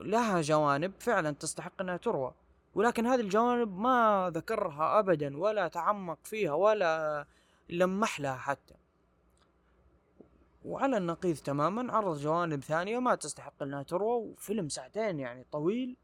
لها 0.00 0.40
جوانب 0.40 0.92
فعلا 1.00 1.30
تستحق 1.30 1.80
إنها 1.80 1.96
تروى 1.96 2.34
ولكن 2.74 3.06
هذه 3.06 3.20
الجوانب 3.20 3.78
ما 3.78 4.30
ذكرها 4.34 4.98
ابدا 4.98 5.38
ولا 5.38 5.68
تعمق 5.68 6.18
فيها 6.24 6.52
ولا 6.52 7.26
لمح 7.68 8.20
لها 8.20 8.36
حتى. 8.36 8.74
وعلى 10.64 10.96
النقيض 10.96 11.36
تماما 11.36 11.92
عرض 11.92 12.18
جوانب 12.18 12.62
ثانية 12.62 12.98
ما 12.98 13.14
تستحق 13.14 13.62
إنها 13.62 13.82
تروى 13.82 14.16
وفيلم 14.16 14.68
ساعتين 14.68 15.20
يعني 15.20 15.46
طويل 15.52 15.96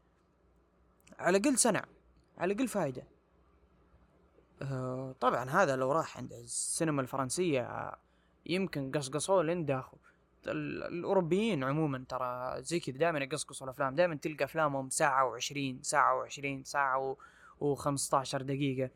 على 1.19 1.37
قل 1.37 1.57
سنة 1.57 1.81
على 2.37 2.53
قل 2.53 2.67
فايدة. 2.67 3.03
أه 4.61 5.15
طبعا 5.19 5.49
هذا 5.49 5.75
لو 5.75 5.91
راح 5.91 6.17
عند 6.17 6.33
السينما 6.33 7.01
الفرنسية 7.01 7.95
يمكن 8.45 8.91
قصقصوه 8.91 9.43
لين 9.43 9.65
داخل. 9.65 9.97
الأوروبيين 10.47 11.63
عموما 11.63 12.05
ترى 12.09 12.61
زي 12.63 12.79
كذا 12.79 12.97
دائما 12.97 13.19
يقصقصوا 13.19 13.67
الأفلام. 13.67 13.95
دائما 13.95 14.15
تلقى 14.15 14.45
أفلامهم 14.45 14.89
ساعة 14.89 15.25
وعشرين 15.25 15.79
ساعة 15.83 16.17
وعشرين 16.17 16.63
ساعة 16.63 17.17
وخمسة 17.59 18.17
عشر 18.17 18.41
دقيقة. 18.41 18.89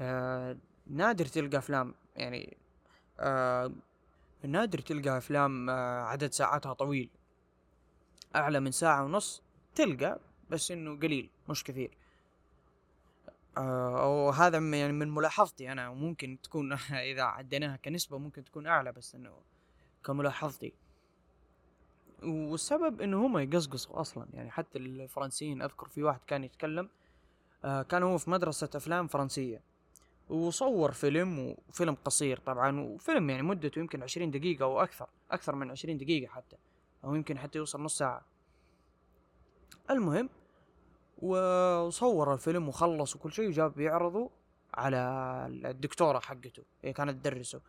آه 0.00 0.56
نادر 0.86 1.26
تلقى 1.26 1.58
أفلام 1.58 1.94
يعني 2.16 2.56
آه 3.20 3.72
نادر 4.42 4.78
تلقى 4.78 5.18
أفلام 5.18 5.70
آه 5.70 6.02
عدد 6.02 6.32
ساعاتها 6.32 6.72
طويل. 6.72 7.08
أعلى 8.36 8.60
من 8.60 8.70
ساعة 8.70 9.04
ونص 9.04 9.42
تلقى 9.74 10.18
بس 10.50 10.70
إنه 10.70 10.96
قليل 10.98 11.30
مش 11.48 11.64
كثير. 11.64 11.90
وهذا 13.56 14.58
يعني 14.58 14.92
من 14.92 15.10
ملاحظتي 15.10 15.72
أنا 15.72 15.88
وممكن 15.88 16.38
تكون 16.42 16.72
إذا 17.12 17.22
عديناها 17.22 17.76
كنسبة 17.76 18.18
ممكن 18.18 18.44
تكون 18.44 18.66
أعلى 18.66 18.92
بس 18.92 19.14
إنه 19.14 19.32
كملاحظتي. 20.04 20.72
والسبب 22.22 23.00
إنه 23.00 23.26
هم 23.26 23.38
يقصقصوا 23.38 24.00
أصلا 24.00 24.26
يعني 24.34 24.50
حتى 24.50 24.78
الفرنسيين 24.78 25.62
أذكر 25.62 25.88
في 25.88 26.02
واحد 26.02 26.20
كان 26.26 26.44
يتكلم 26.44 26.88
آه 27.64 27.82
كان 27.82 28.02
هو 28.02 28.18
في 28.18 28.30
مدرسة 28.30 28.70
أفلام 28.74 29.06
فرنسية 29.06 29.60
وصور 30.28 30.92
فيلم 30.92 31.56
وفيلم 31.68 31.94
قصير 31.94 32.38
طبعا 32.38 32.80
وفيلم 32.80 33.30
يعني 33.30 33.42
مدته 33.42 33.78
يمكن 33.78 34.02
عشرين 34.02 34.30
دقيقة 34.30 34.62
أو 34.62 34.82
أكثر 34.82 35.08
أكثر 35.30 35.54
من 35.54 35.70
عشرين 35.70 35.98
دقيقة 35.98 36.30
حتى 36.30 36.56
أو 37.04 37.14
يمكن 37.14 37.38
حتى 37.38 37.58
يوصل 37.58 37.82
نص 37.82 37.98
ساعة. 37.98 38.22
المهم 39.90 40.28
وصور 41.18 42.34
الفيلم 42.34 42.68
وخلص 42.68 43.16
وكل 43.16 43.32
شيء 43.32 43.48
وجاب 43.48 43.74
بيعرضه 43.74 44.30
على 44.74 44.98
الدكتورة 45.64 46.18
حقته 46.18 46.62
هي 46.82 46.92
كانت 46.92 47.10
تدرسه. 47.10 47.60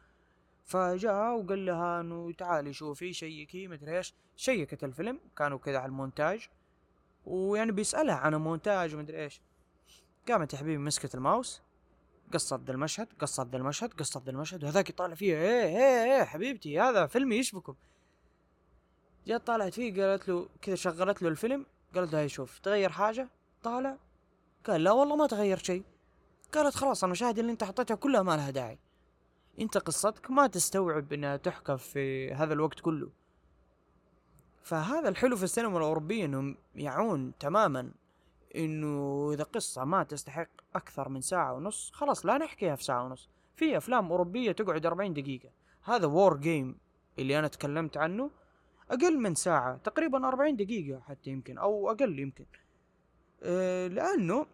فجاء 0.66 1.38
وقال 1.38 1.66
لها 1.66 2.02
إنه 2.02 2.32
تعالي 2.32 2.74
شوفي 2.74 3.14
check 3.14 3.59
ي 3.59 3.68
مدري 3.68 3.98
إيش. 3.98 4.14
check 4.36 4.76
ت 4.76 4.84
الفيلم 4.84 5.20
كانوا 5.38 5.58
كذا 5.58 5.78
على 5.78 5.86
المونتاج. 5.86 6.50
ويعني 7.26 7.72
بيسألها 7.72 8.16
عن 8.16 8.34
المونتاج 8.34 8.95
ومدري 8.95 9.24
إيش. 9.24 9.41
قامت 10.28 10.54
يا 10.54 10.58
حبيبي 10.58 10.78
مسكت 10.78 11.16
الماوس 11.16 11.62
قصت 12.34 12.62
ذا 12.62 12.72
المشهد 12.72 13.08
قصت 13.20 13.48
ذا 13.48 13.58
المشهد 13.58 13.93
قصت 13.93 14.24
ذا 14.24 14.32
المشهد. 14.32 14.64
وهذاك 14.64 14.89
يطالع 14.89 15.16
فيها 15.16 15.38
إيه 15.38 15.68
إيه 15.68 16.04
إيه 16.04 16.24
حبيبتي 16.24 16.80
هذا 16.80 17.06
فيلم 17.06 17.32
إيش 17.32 17.50
بكم. 17.50 17.76
جات 19.28 19.48
طالعت 19.48 19.74
فيه 19.74 20.04
قالت 20.04 20.30
له 20.30 20.50
كذا 20.62 20.76
شغلت 20.76 21.22
له 21.22 21.30
الفيلم 21.30 21.66
قالت 21.95 22.14
له 22.14 22.20
هاي 22.20 22.30
شوف 22.30 22.60
تغير 22.60 22.89
حاجة. 22.89 23.30
طالع 23.68 23.97
قال 24.65 24.84
لا 24.84 24.91
والله 24.91 25.15
ما 25.15 25.28
تغير 25.28 25.57
شيء. 25.57 25.84
قالت 26.53 26.76
خلاص 26.76 27.03
المشاهد 27.03 27.39
اللي 27.39 27.51
أنت 27.51 27.63
حطيتها 27.63 27.95
كلها 27.95 28.22
ما 28.22 28.36
لها 28.36 28.49
داعي. 28.49 28.80
أنت 29.59 29.78
قصتك 29.78 30.32
ما 30.32 30.47
تستوعب 30.47 31.13
إنها 31.13 31.38
تحكى 31.38 31.78
في 31.78 32.34
هذا 32.34 32.53
الوقت 32.53 32.80
كله. 32.80 33.09
فهذا 34.63 35.09
الحلو 35.09 35.36
في 35.38 35.43
السينما 35.43 35.78
الأوروبية 35.78 36.26
إنهم 36.26 36.57
يعون 36.76 37.38
تماما 37.39 37.91
إنه 38.55 39.30
إذا 39.34 39.43
قصة 39.43 39.84
ما 39.86 40.03
تستحق 40.03 40.49
أكثر 40.76 41.09
من 41.09 41.22
ساعة 41.22 41.53
ونص 41.53 41.91
خلاص 41.93 42.26
لا 42.26 42.38
نحكيها 42.38 42.76
في 42.76 42.84
ساعة 42.84 43.03
ونص. 43.03 43.30
في 43.55 43.78
أفلام 43.78 44.11
أوروبية 44.11 44.51
تقعد 44.51 44.86
40 44.86 45.13
دقيقة. 45.13 45.49
هذا 45.84 46.05
وور 46.07 46.38
جيم 46.38 46.78
اللي 47.20 47.39
أنا 47.39 47.47
تكلمت 47.47 47.97
عنه 47.97 48.32
أقل 48.91 49.20
من 49.20 49.36
ساعة 49.36 49.78
تقريبا 49.78 50.28
40 50.28 50.55
دقيقة 50.55 50.99
حتى 50.99 51.30
يمكن 51.30 51.57
أو 51.57 51.91
أقل 51.91 52.20
يمكن. 52.20 52.45
لأنه 53.88 54.46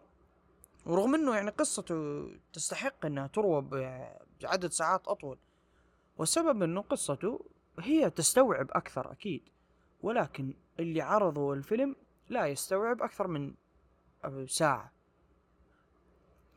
ورغم 0.86 1.14
إنه 1.14 1.34
يعني 1.34 1.50
قصته 1.50 2.28
تستحق 2.52 3.06
إنها 3.06 3.26
تروى 3.26 3.62
بعدد 4.42 4.70
ساعات 4.70 5.08
أطول 5.08 5.38
والسبب 6.18 6.62
إنه 6.62 6.80
قصته 6.80 7.40
هي 7.80 8.10
تستوعب 8.10 8.70
أكثر 8.70 9.12
أكيد 9.12 9.42
ولكن 10.02 10.54
اللي 10.80 11.00
عرضوا 11.00 11.54
الفيلم 11.54 11.96
لا 12.28 12.46
يستوعب 12.46 13.02
أكثر 13.02 13.26
من 13.26 13.54
ساعة. 14.46 14.92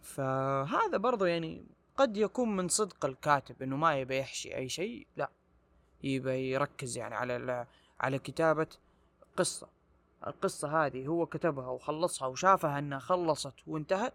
فهذا 0.02 0.98
برضو 0.98 1.26
يعني 1.26 1.66
قد 1.98 2.18
يكون 2.18 2.56
من 2.56 2.68
صدق 2.68 3.06
الكاتب 3.06 3.62
إنه 3.62 3.78
ما 3.78 4.00
يبي 4.00 4.18
يحشي 4.20 4.56
أي 4.56 4.70
شيء 4.70 5.08
لا 5.16 5.30
يبي 6.04 6.52
يركز 6.52 6.98
يعني 6.98 7.16
على 7.16 7.68
على 8.00 8.20
كتابة 8.20 8.68
قصة. 9.38 9.68
القصة 10.28 10.86
هذه 10.86 11.08
هو 11.08 11.26
كتبها 11.26 11.68
وخلصها 11.68 12.28
وشافها 12.28 12.80
إنها 12.80 13.00
خلصت 13.00 13.54
وانتهت 13.68 14.14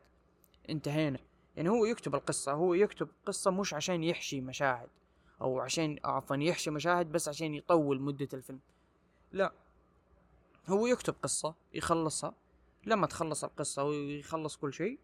انتهينا. 0.71 1.19
يعني 1.57 1.69
هو 1.69 1.85
يكتب 1.85 2.15
القصة 2.15 2.53
هو 2.53 2.75
يكتب 2.75 3.09
قصة 3.27 3.51
مش 3.51 3.75
عشان 3.75 4.05
يحشي 4.05 4.41
مشاهد 4.41 4.89
أو 5.41 5.61
عشان 5.61 5.99
عفوا 6.05 6.37
يحشي 6.37 6.71
مشاهد 6.71 7.13
بس 7.13 7.29
عشان 7.29 7.55
يطول 7.55 8.01
مدة 8.01 8.29
الفيلم. 8.35 8.61
لا 9.33 9.53
هو 10.69 10.87
يكتب 10.87 11.15
قصة 11.23 11.55
يخلصها. 11.75 12.35
لما 12.87 13.07
تخلص 13.07 13.45
القصة 13.45 13.85
ويخلص 13.85 14.57
كل 14.57 14.73
شيء 14.73 14.99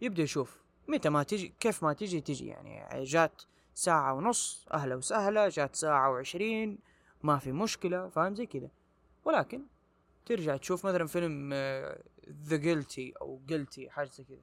يبدأ 0.00 0.22
يشوف 0.22 0.62
متى 0.88 1.08
ما 1.08 1.22
تجي 1.22 1.54
كيف 1.60 1.82
ما 1.84 1.92
تجي 1.92 2.20
تجي. 2.20 2.46
يعني 2.46 3.04
جات 3.04 3.42
ساعة 3.74 4.14
ونص 4.14 4.66
أهلا 4.72 4.94
وسهلا 4.94 5.48
جات 5.48 5.76
ساعة 5.76 6.10
وعشرين 6.10 6.78
ما 7.22 7.38
في 7.38 7.52
مشكلة 7.52 8.08
فاهم؟ 8.08 8.34
زي 8.34 8.46
كذا. 8.46 8.70
ولكن 9.24 9.62
ترجع 10.28 10.56
تشوف 10.56 10.86
مثلا 10.86 11.06
فيلم 11.06 11.52
The 12.30 12.56
Guilty 12.56 13.14
أو 13.20 13.40
Guilty 13.46 13.90
حاجة 13.90 14.08
زي 14.08 14.24
كذا. 14.24 14.38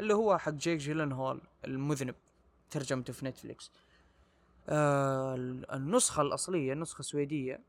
اللي 0.00 0.14
هو 0.14 0.38
حق 0.38 0.52
جيك 0.52 0.78
جيلنهال 0.78 1.40
المذنب 1.64 2.14
ترجمته 2.70 3.12
في 3.12 3.26
نتفليكس. 3.26 3.70
آه 4.68 5.34
النسخة 5.74 6.22
الأصلية 6.22 6.72
النسخة 6.72 7.00
السويدية 7.00 7.60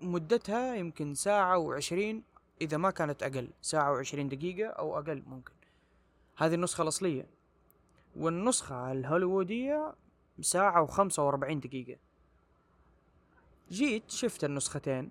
مدتها 0.00 0.74
يمكن 0.74 1.14
ساعة 1.14 1.58
وعشرين 1.58 2.22
إذا 2.60 2.76
ما 2.76 2.90
كانت 2.90 3.22
أقل 3.22 3.48
ساعة 3.62 3.92
وعشرين 3.92 4.28
دقيقة 4.28 4.68
أو 4.68 4.98
أقل 4.98 5.22
ممكن. 5.26 5.52
هذه 6.36 6.54
النسخة 6.54 6.82
الأصلية. 6.82 7.26
والنسخة 8.16 8.92
الهوليوودية 8.92 9.94
ساعة 10.40 10.82
وخمسة 10.82 11.24
وأربعين 11.24 11.60
دقيقة. 11.60 11.98
جيت 13.70 14.10
شفت 14.10 14.44
النسختين. 14.44 15.10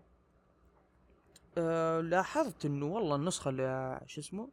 أه 1.57 2.01
لاحظت 2.01 2.65
إنه 2.65 2.85
والله 2.85 3.15
النسخة 3.15 3.49
اللي 3.49 4.01
شو 4.05 4.21
اسمه 4.21 4.49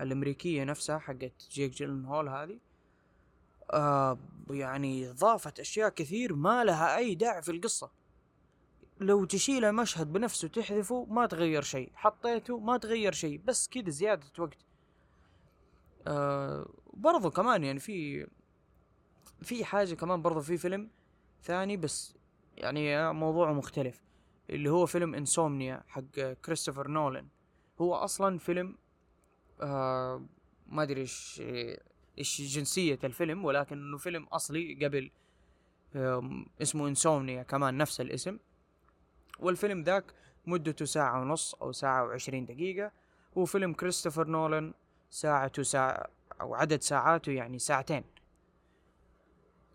الأمريكية 0.00 0.64
نفسها 0.64 0.98
حقت 0.98 1.48
جيك 1.50 1.72
جيلن 1.72 2.04
هول 2.04 2.28
هذه 2.28 2.58
آه 3.70 4.18
يعني 4.50 5.08
ضافت 5.08 5.60
أشياء 5.60 5.88
كثير 5.88 6.34
ما 6.34 6.64
لها 6.64 6.96
أي 6.96 7.14
داعي 7.14 7.42
في 7.42 7.52
القصة. 7.52 7.90
لو 9.00 9.24
تشيل 9.24 9.72
مشهد 9.72 10.12
بنفسه 10.12 10.48
تحذفه 10.48 11.06
ما 11.10 11.26
تغير 11.26 11.62
شيء 11.62 11.92
حطيته 11.94 12.58
ما 12.58 12.76
تغير 12.76 13.12
شيء 13.12 13.40
بس 13.44 13.68
كذا 13.68 13.90
زيادة 13.90 14.26
وقت. 14.38 14.58
آه 16.06 16.66
برضو 16.94 17.30
كمان 17.30 17.64
يعني 17.64 17.78
في 17.80 18.26
في 19.42 19.64
حاجة 19.64 19.94
كمان 19.94 20.22
برضو 20.22 20.40
في 20.40 20.56
فيلم 20.58 20.90
ثاني 21.42 21.76
بس 21.76 22.14
يعني 22.56 23.12
موضوعه 23.12 23.52
مختلف. 23.52 24.02
اللي 24.52 24.70
هو 24.70 24.86
فيلم 24.86 25.14
انسومنيا 25.14 25.82
حق 25.88 26.20
كريستوفر 26.44 26.88
نولان 26.88 27.28
هو 27.80 27.94
أصلا 27.94 28.38
فيلم 28.38 28.76
آه 29.60 30.22
ما 30.66 30.82
أدري 30.82 31.00
إيش 31.00 31.42
إيش 32.18 32.40
جنسية 32.40 32.98
الفيلم 33.04 33.44
ولكن 33.44 33.78
إنه 33.78 33.98
فيلم 33.98 34.24
أصلي 34.24 34.84
قبل 34.84 35.10
اسمه 36.62 36.88
انسومنيا 36.88 37.42
كمان 37.42 37.76
نفس 37.76 38.00
الاسم. 38.00 38.38
والفيلم 39.40 39.82
ذاك 39.82 40.04
مدته 40.46 40.84
ساعة 40.84 41.20
ونص 41.20 41.54
أو 41.54 41.72
ساعة 41.72 42.04
وعشرين 42.04 42.46
دقيقة. 42.46 42.92
هو 43.38 43.44
فيلم 43.44 43.72
كريستوفر 43.72 44.26
نولان 44.26 44.74
ساعته 45.10 45.62
ساعة 45.62 46.06
أو 46.40 46.54
عدد 46.54 46.80
ساعاته 46.80 47.32
يعني 47.32 47.58
ساعتين. 47.58 48.04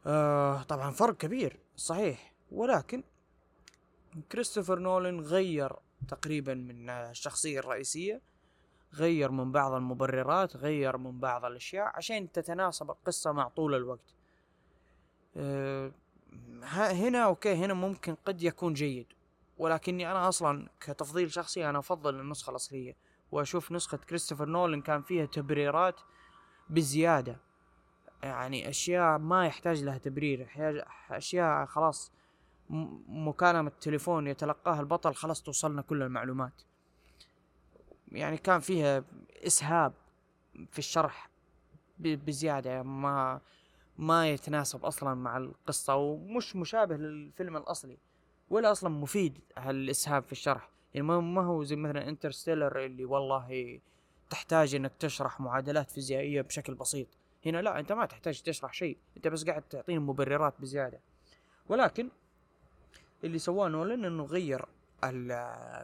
آه 0.06 0.64
طبعا 0.64 0.92
فرق 0.92 1.18
كبير 1.18 1.60
صحيح. 1.76 2.34
ولكن 2.52 3.04
كريستوفر 4.32 4.80
نولان 4.80 5.20
غير 5.20 5.74
تقريبا 6.08 6.54
من 6.54 6.90
الشخصية 6.90 7.60
الرئيسية 7.60 8.22
غير 8.94 9.32
من 9.32 9.52
بعض 9.52 9.74
المبررات 9.74 10.58
غير 10.58 10.98
من 10.98 11.20
بعض 11.20 11.46
الأشياء 11.46 11.92
عشان 11.96 12.32
تتناسب 12.32 12.90
القصة 12.90 13.32
مع 13.32 13.48
طول 13.48 13.76
الوقت. 13.76 14.16
أه 15.38 15.92
هنا 16.74 17.24
أوكي 17.24 17.54
هنا 17.56 17.74
ممكن 17.74 18.16
قد 18.26 18.42
يكون 18.44 18.74
جيد 18.74 19.08
ولكني 19.58 20.12
أنا 20.12 20.28
أصلا 20.28 20.68
كتفضيل 20.80 21.32
شخصي 21.32 21.70
أنا 21.70 21.80
أفضل 21.80 22.20
النسخة 22.20 22.50
الأصلية 22.50 22.96
وأشوف 23.32 23.72
نسخة 23.72 23.98
كريستوفر 23.98 24.46
نولن 24.46 24.82
كان 24.82 25.02
فيها 25.02 25.26
تبريرات 25.26 25.96
بزيادة. 26.70 27.38
يعني 28.24 28.70
أشياء 28.70 29.18
ما 29.18 29.46
يحتاج 29.46 29.84
لها 29.84 29.98
تبرير 29.98 30.48
أشياء 31.10 31.66
خلاص 31.66 32.12
مكالمة 33.08 33.72
تليفون 33.82 34.28
يتلقاها 34.28 34.80
البطل 34.80 35.14
خلاص 35.14 35.44
توصلنا 35.44 35.82
كل 35.82 36.04
المعلومات. 36.04 36.62
يعني 38.12 38.38
كان 38.38 38.60
فيها 38.60 39.04
إسهاب 39.48 39.94
في 40.72 40.80
الشرح 40.80 41.30
بزيادة 42.00 42.84
ما 42.84 43.42
ما 43.98 44.30
يتناسب 44.32 44.86
أصلا 44.86 45.14
مع 45.14 45.38
القصة 45.38 45.96
ومش 45.96 46.56
مشابه 46.56 46.96
للفيلم 46.96 47.58
الأصلي 47.58 47.98
ولا 48.50 48.72
أصلا 48.72 48.90
مفيد 48.90 49.40
هالإسهاب 49.58 50.24
في 50.24 50.32
الشرح. 50.32 50.70
يعني 50.94 51.08
ما 51.08 51.42
هو 51.42 51.64
زي 51.64 51.76
مثلا 51.76 52.10
انترستيلر 52.10 52.86
اللي 52.86 53.06
والله 53.06 53.80
تحتاج 54.30 54.76
إنك 54.76 54.92
تشرح 55.00 55.40
معادلات 55.40 55.92
فيزيائية 55.92 56.42
بشكل 56.42 56.74
بسيط. 56.74 57.08
هنا 57.46 57.62
لا 57.62 57.80
أنت 57.80 57.92
ما 57.92 58.06
تحتاج 58.06 58.42
تشرح 58.42 58.74
شيء 58.74 58.98
أنت 59.18 59.28
بس 59.28 59.46
قاعد 59.46 59.62
تعطيني 59.62 60.00
مبررات 60.00 60.54
بزيادة. 60.60 61.00
ولكن 61.70 62.10
اللي 63.24 63.40
سواه 63.40 63.68
نولن 63.68 64.06
إنه 64.06 64.24
غير 64.24 64.66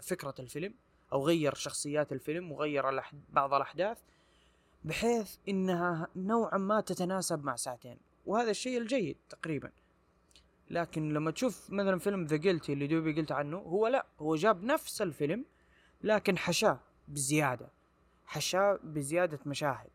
فكرة 0.02 0.36
الفيلم 0.40 0.74
أو 1.14 1.28
غير 1.28 1.54
شخصيات 1.54 2.12
الفيلم 2.12 2.52
وغير 2.52 3.02
بعض 3.30 3.54
الأحداث 3.54 3.98
بحيث 4.84 5.38
إنها 5.50 6.08
نوعا 6.16 6.58
ما 6.58 6.82
تتناسب 6.82 7.44
مع 7.44 7.56
ساعتين. 7.56 7.98
وهذا 8.26 8.52
الشيء 8.52 8.78
الجيد 8.78 9.18
تقريبا. 9.30 9.72
لكن 10.70 11.14
لما 11.14 11.32
تشوف 11.32 11.70
مثلا 11.70 12.00
فيلم 12.00 12.26
The 12.26 12.36
Guilty 12.36 12.74
اللي 12.74 12.88
دوبي 12.88 13.14
قلت 13.14 13.32
عنه 13.32 13.58
هو 13.58 13.88
لا 13.88 14.06
هو 14.20 14.36
جاب 14.36 14.64
نفس 14.64 15.02
الفيلم 15.02 15.46
لكن 16.04 16.38
حشاه 16.38 16.80
بزيادة. 17.08 17.70
حشاه 18.26 18.80
بزيادة 18.84 19.40
مشاهد. 19.46 19.90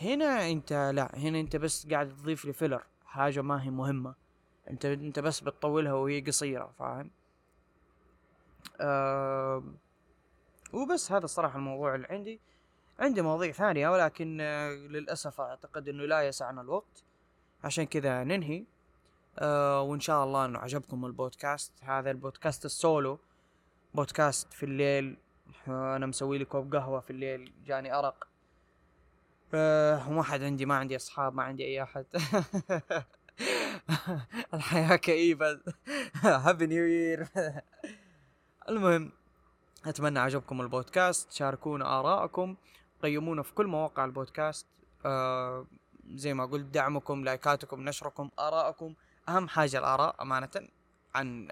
هنا 0.00 0.50
أنت 0.50 0.72
لا 0.72 1.18
هنا 1.18 1.40
أنت 1.40 1.56
بس 1.56 1.86
قاعد 1.86 2.08
تضيف 2.08 2.44
لي 2.44 2.52
filler 2.52 2.82
حاجة 3.04 3.42
ما 3.42 3.62
هي 3.62 3.70
مهمة. 3.70 4.14
انت 4.70 4.84
انت 4.84 5.18
بس 5.18 5.40
بتطولها 5.40 5.92
وهي 5.92 6.20
قصيرة 6.20 6.72
فاهم؟ 6.78 7.10
آه 8.80 9.64
وبس 10.72 11.12
هذا 11.12 11.24
الصراحة 11.24 11.56
الموضوع 11.56 11.94
اللي 11.94 12.06
عندي. 12.10 12.40
عندي 12.98 13.22
مواضيع 13.22 13.52
ثانية 13.52 13.88
ولكن 13.88 14.38
آه 14.40 14.70
للأسف 14.70 15.40
أعتقد 15.40 15.88
أنه 15.88 16.04
لا 16.04 16.22
يسعنا 16.22 16.60
الوقت. 16.60 17.04
عشان 17.64 17.84
كذا 17.84 18.24
ننهي. 18.24 18.64
آه 19.38 19.82
وإن 19.82 20.00
شاء 20.00 20.24
الله 20.24 20.44
أنه 20.44 20.58
عجبكم 20.58 21.06
البودكاست. 21.06 21.72
هذا 21.82 22.10
البودكاست 22.10 22.64
السولو. 22.64 23.18
بودكاست 23.94 24.52
في 24.52 24.62
الليل. 24.62 25.16
آه 25.68 25.96
أنا 25.96 26.06
مسوي 26.06 26.38
لي 26.38 26.44
كوب 26.44 26.74
قهوة 26.74 27.00
في 27.00 27.10
الليل 27.10 27.52
جاني 27.66 27.94
أرق. 27.94 28.28
آه 29.54 30.08
وما 30.10 30.22
حد 30.22 30.42
عندي 30.42 30.66
ما 30.66 30.74
عندي 30.74 30.96
أصحاب 30.96 31.34
ما 31.34 31.42
عندي 31.42 31.64
أي 31.64 31.82
أحد. 31.82 32.06
الحياة 34.54 34.96
كئيبة. 34.96 35.60
هابي 36.22 36.66
نيو 36.66 36.84
يير 36.84 37.28
المهم 38.68 39.12
أتمنى 39.86 40.18
عجبكم 40.18 40.60
البودكاست. 40.60 41.32
شاركونا 41.32 42.00
ارائكم 42.00 42.56
قيمونا 43.02 43.42
في 43.42 43.54
كل 43.54 43.66
مواقع 43.66 44.04
البودكاست. 44.04 44.66
آه 45.04 45.66
زي 46.14 46.34
ما 46.34 46.46
قلت 46.46 46.64
دعمكم 46.64 47.24
لايكاتكم 47.24 47.80
نشركم 47.88 48.30
ارائكم 48.38 48.94
أهم 49.28 49.48
حاجة 49.48 49.78
الآراء 49.78 50.22
أمانة 50.22 50.68
عن 51.14 51.48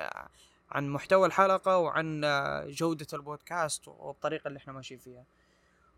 عن 0.70 0.88
محتوى 0.88 1.26
الحلقة 1.26 1.78
وعن 1.78 2.20
جودة 2.68 3.06
البودكاست 3.12 3.88
والطريقة 3.88 4.48
اللي 4.48 4.56
إحنا 4.56 4.72
ماشيين 4.72 5.00
فيها. 5.00 5.24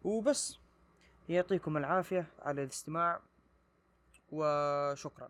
وبس. 0.02 0.58
يعطيكم 1.28 1.76
العافية 1.76 2.26
على 2.42 2.62
الاستماع. 2.62 3.20
وشكرا. 4.32 5.28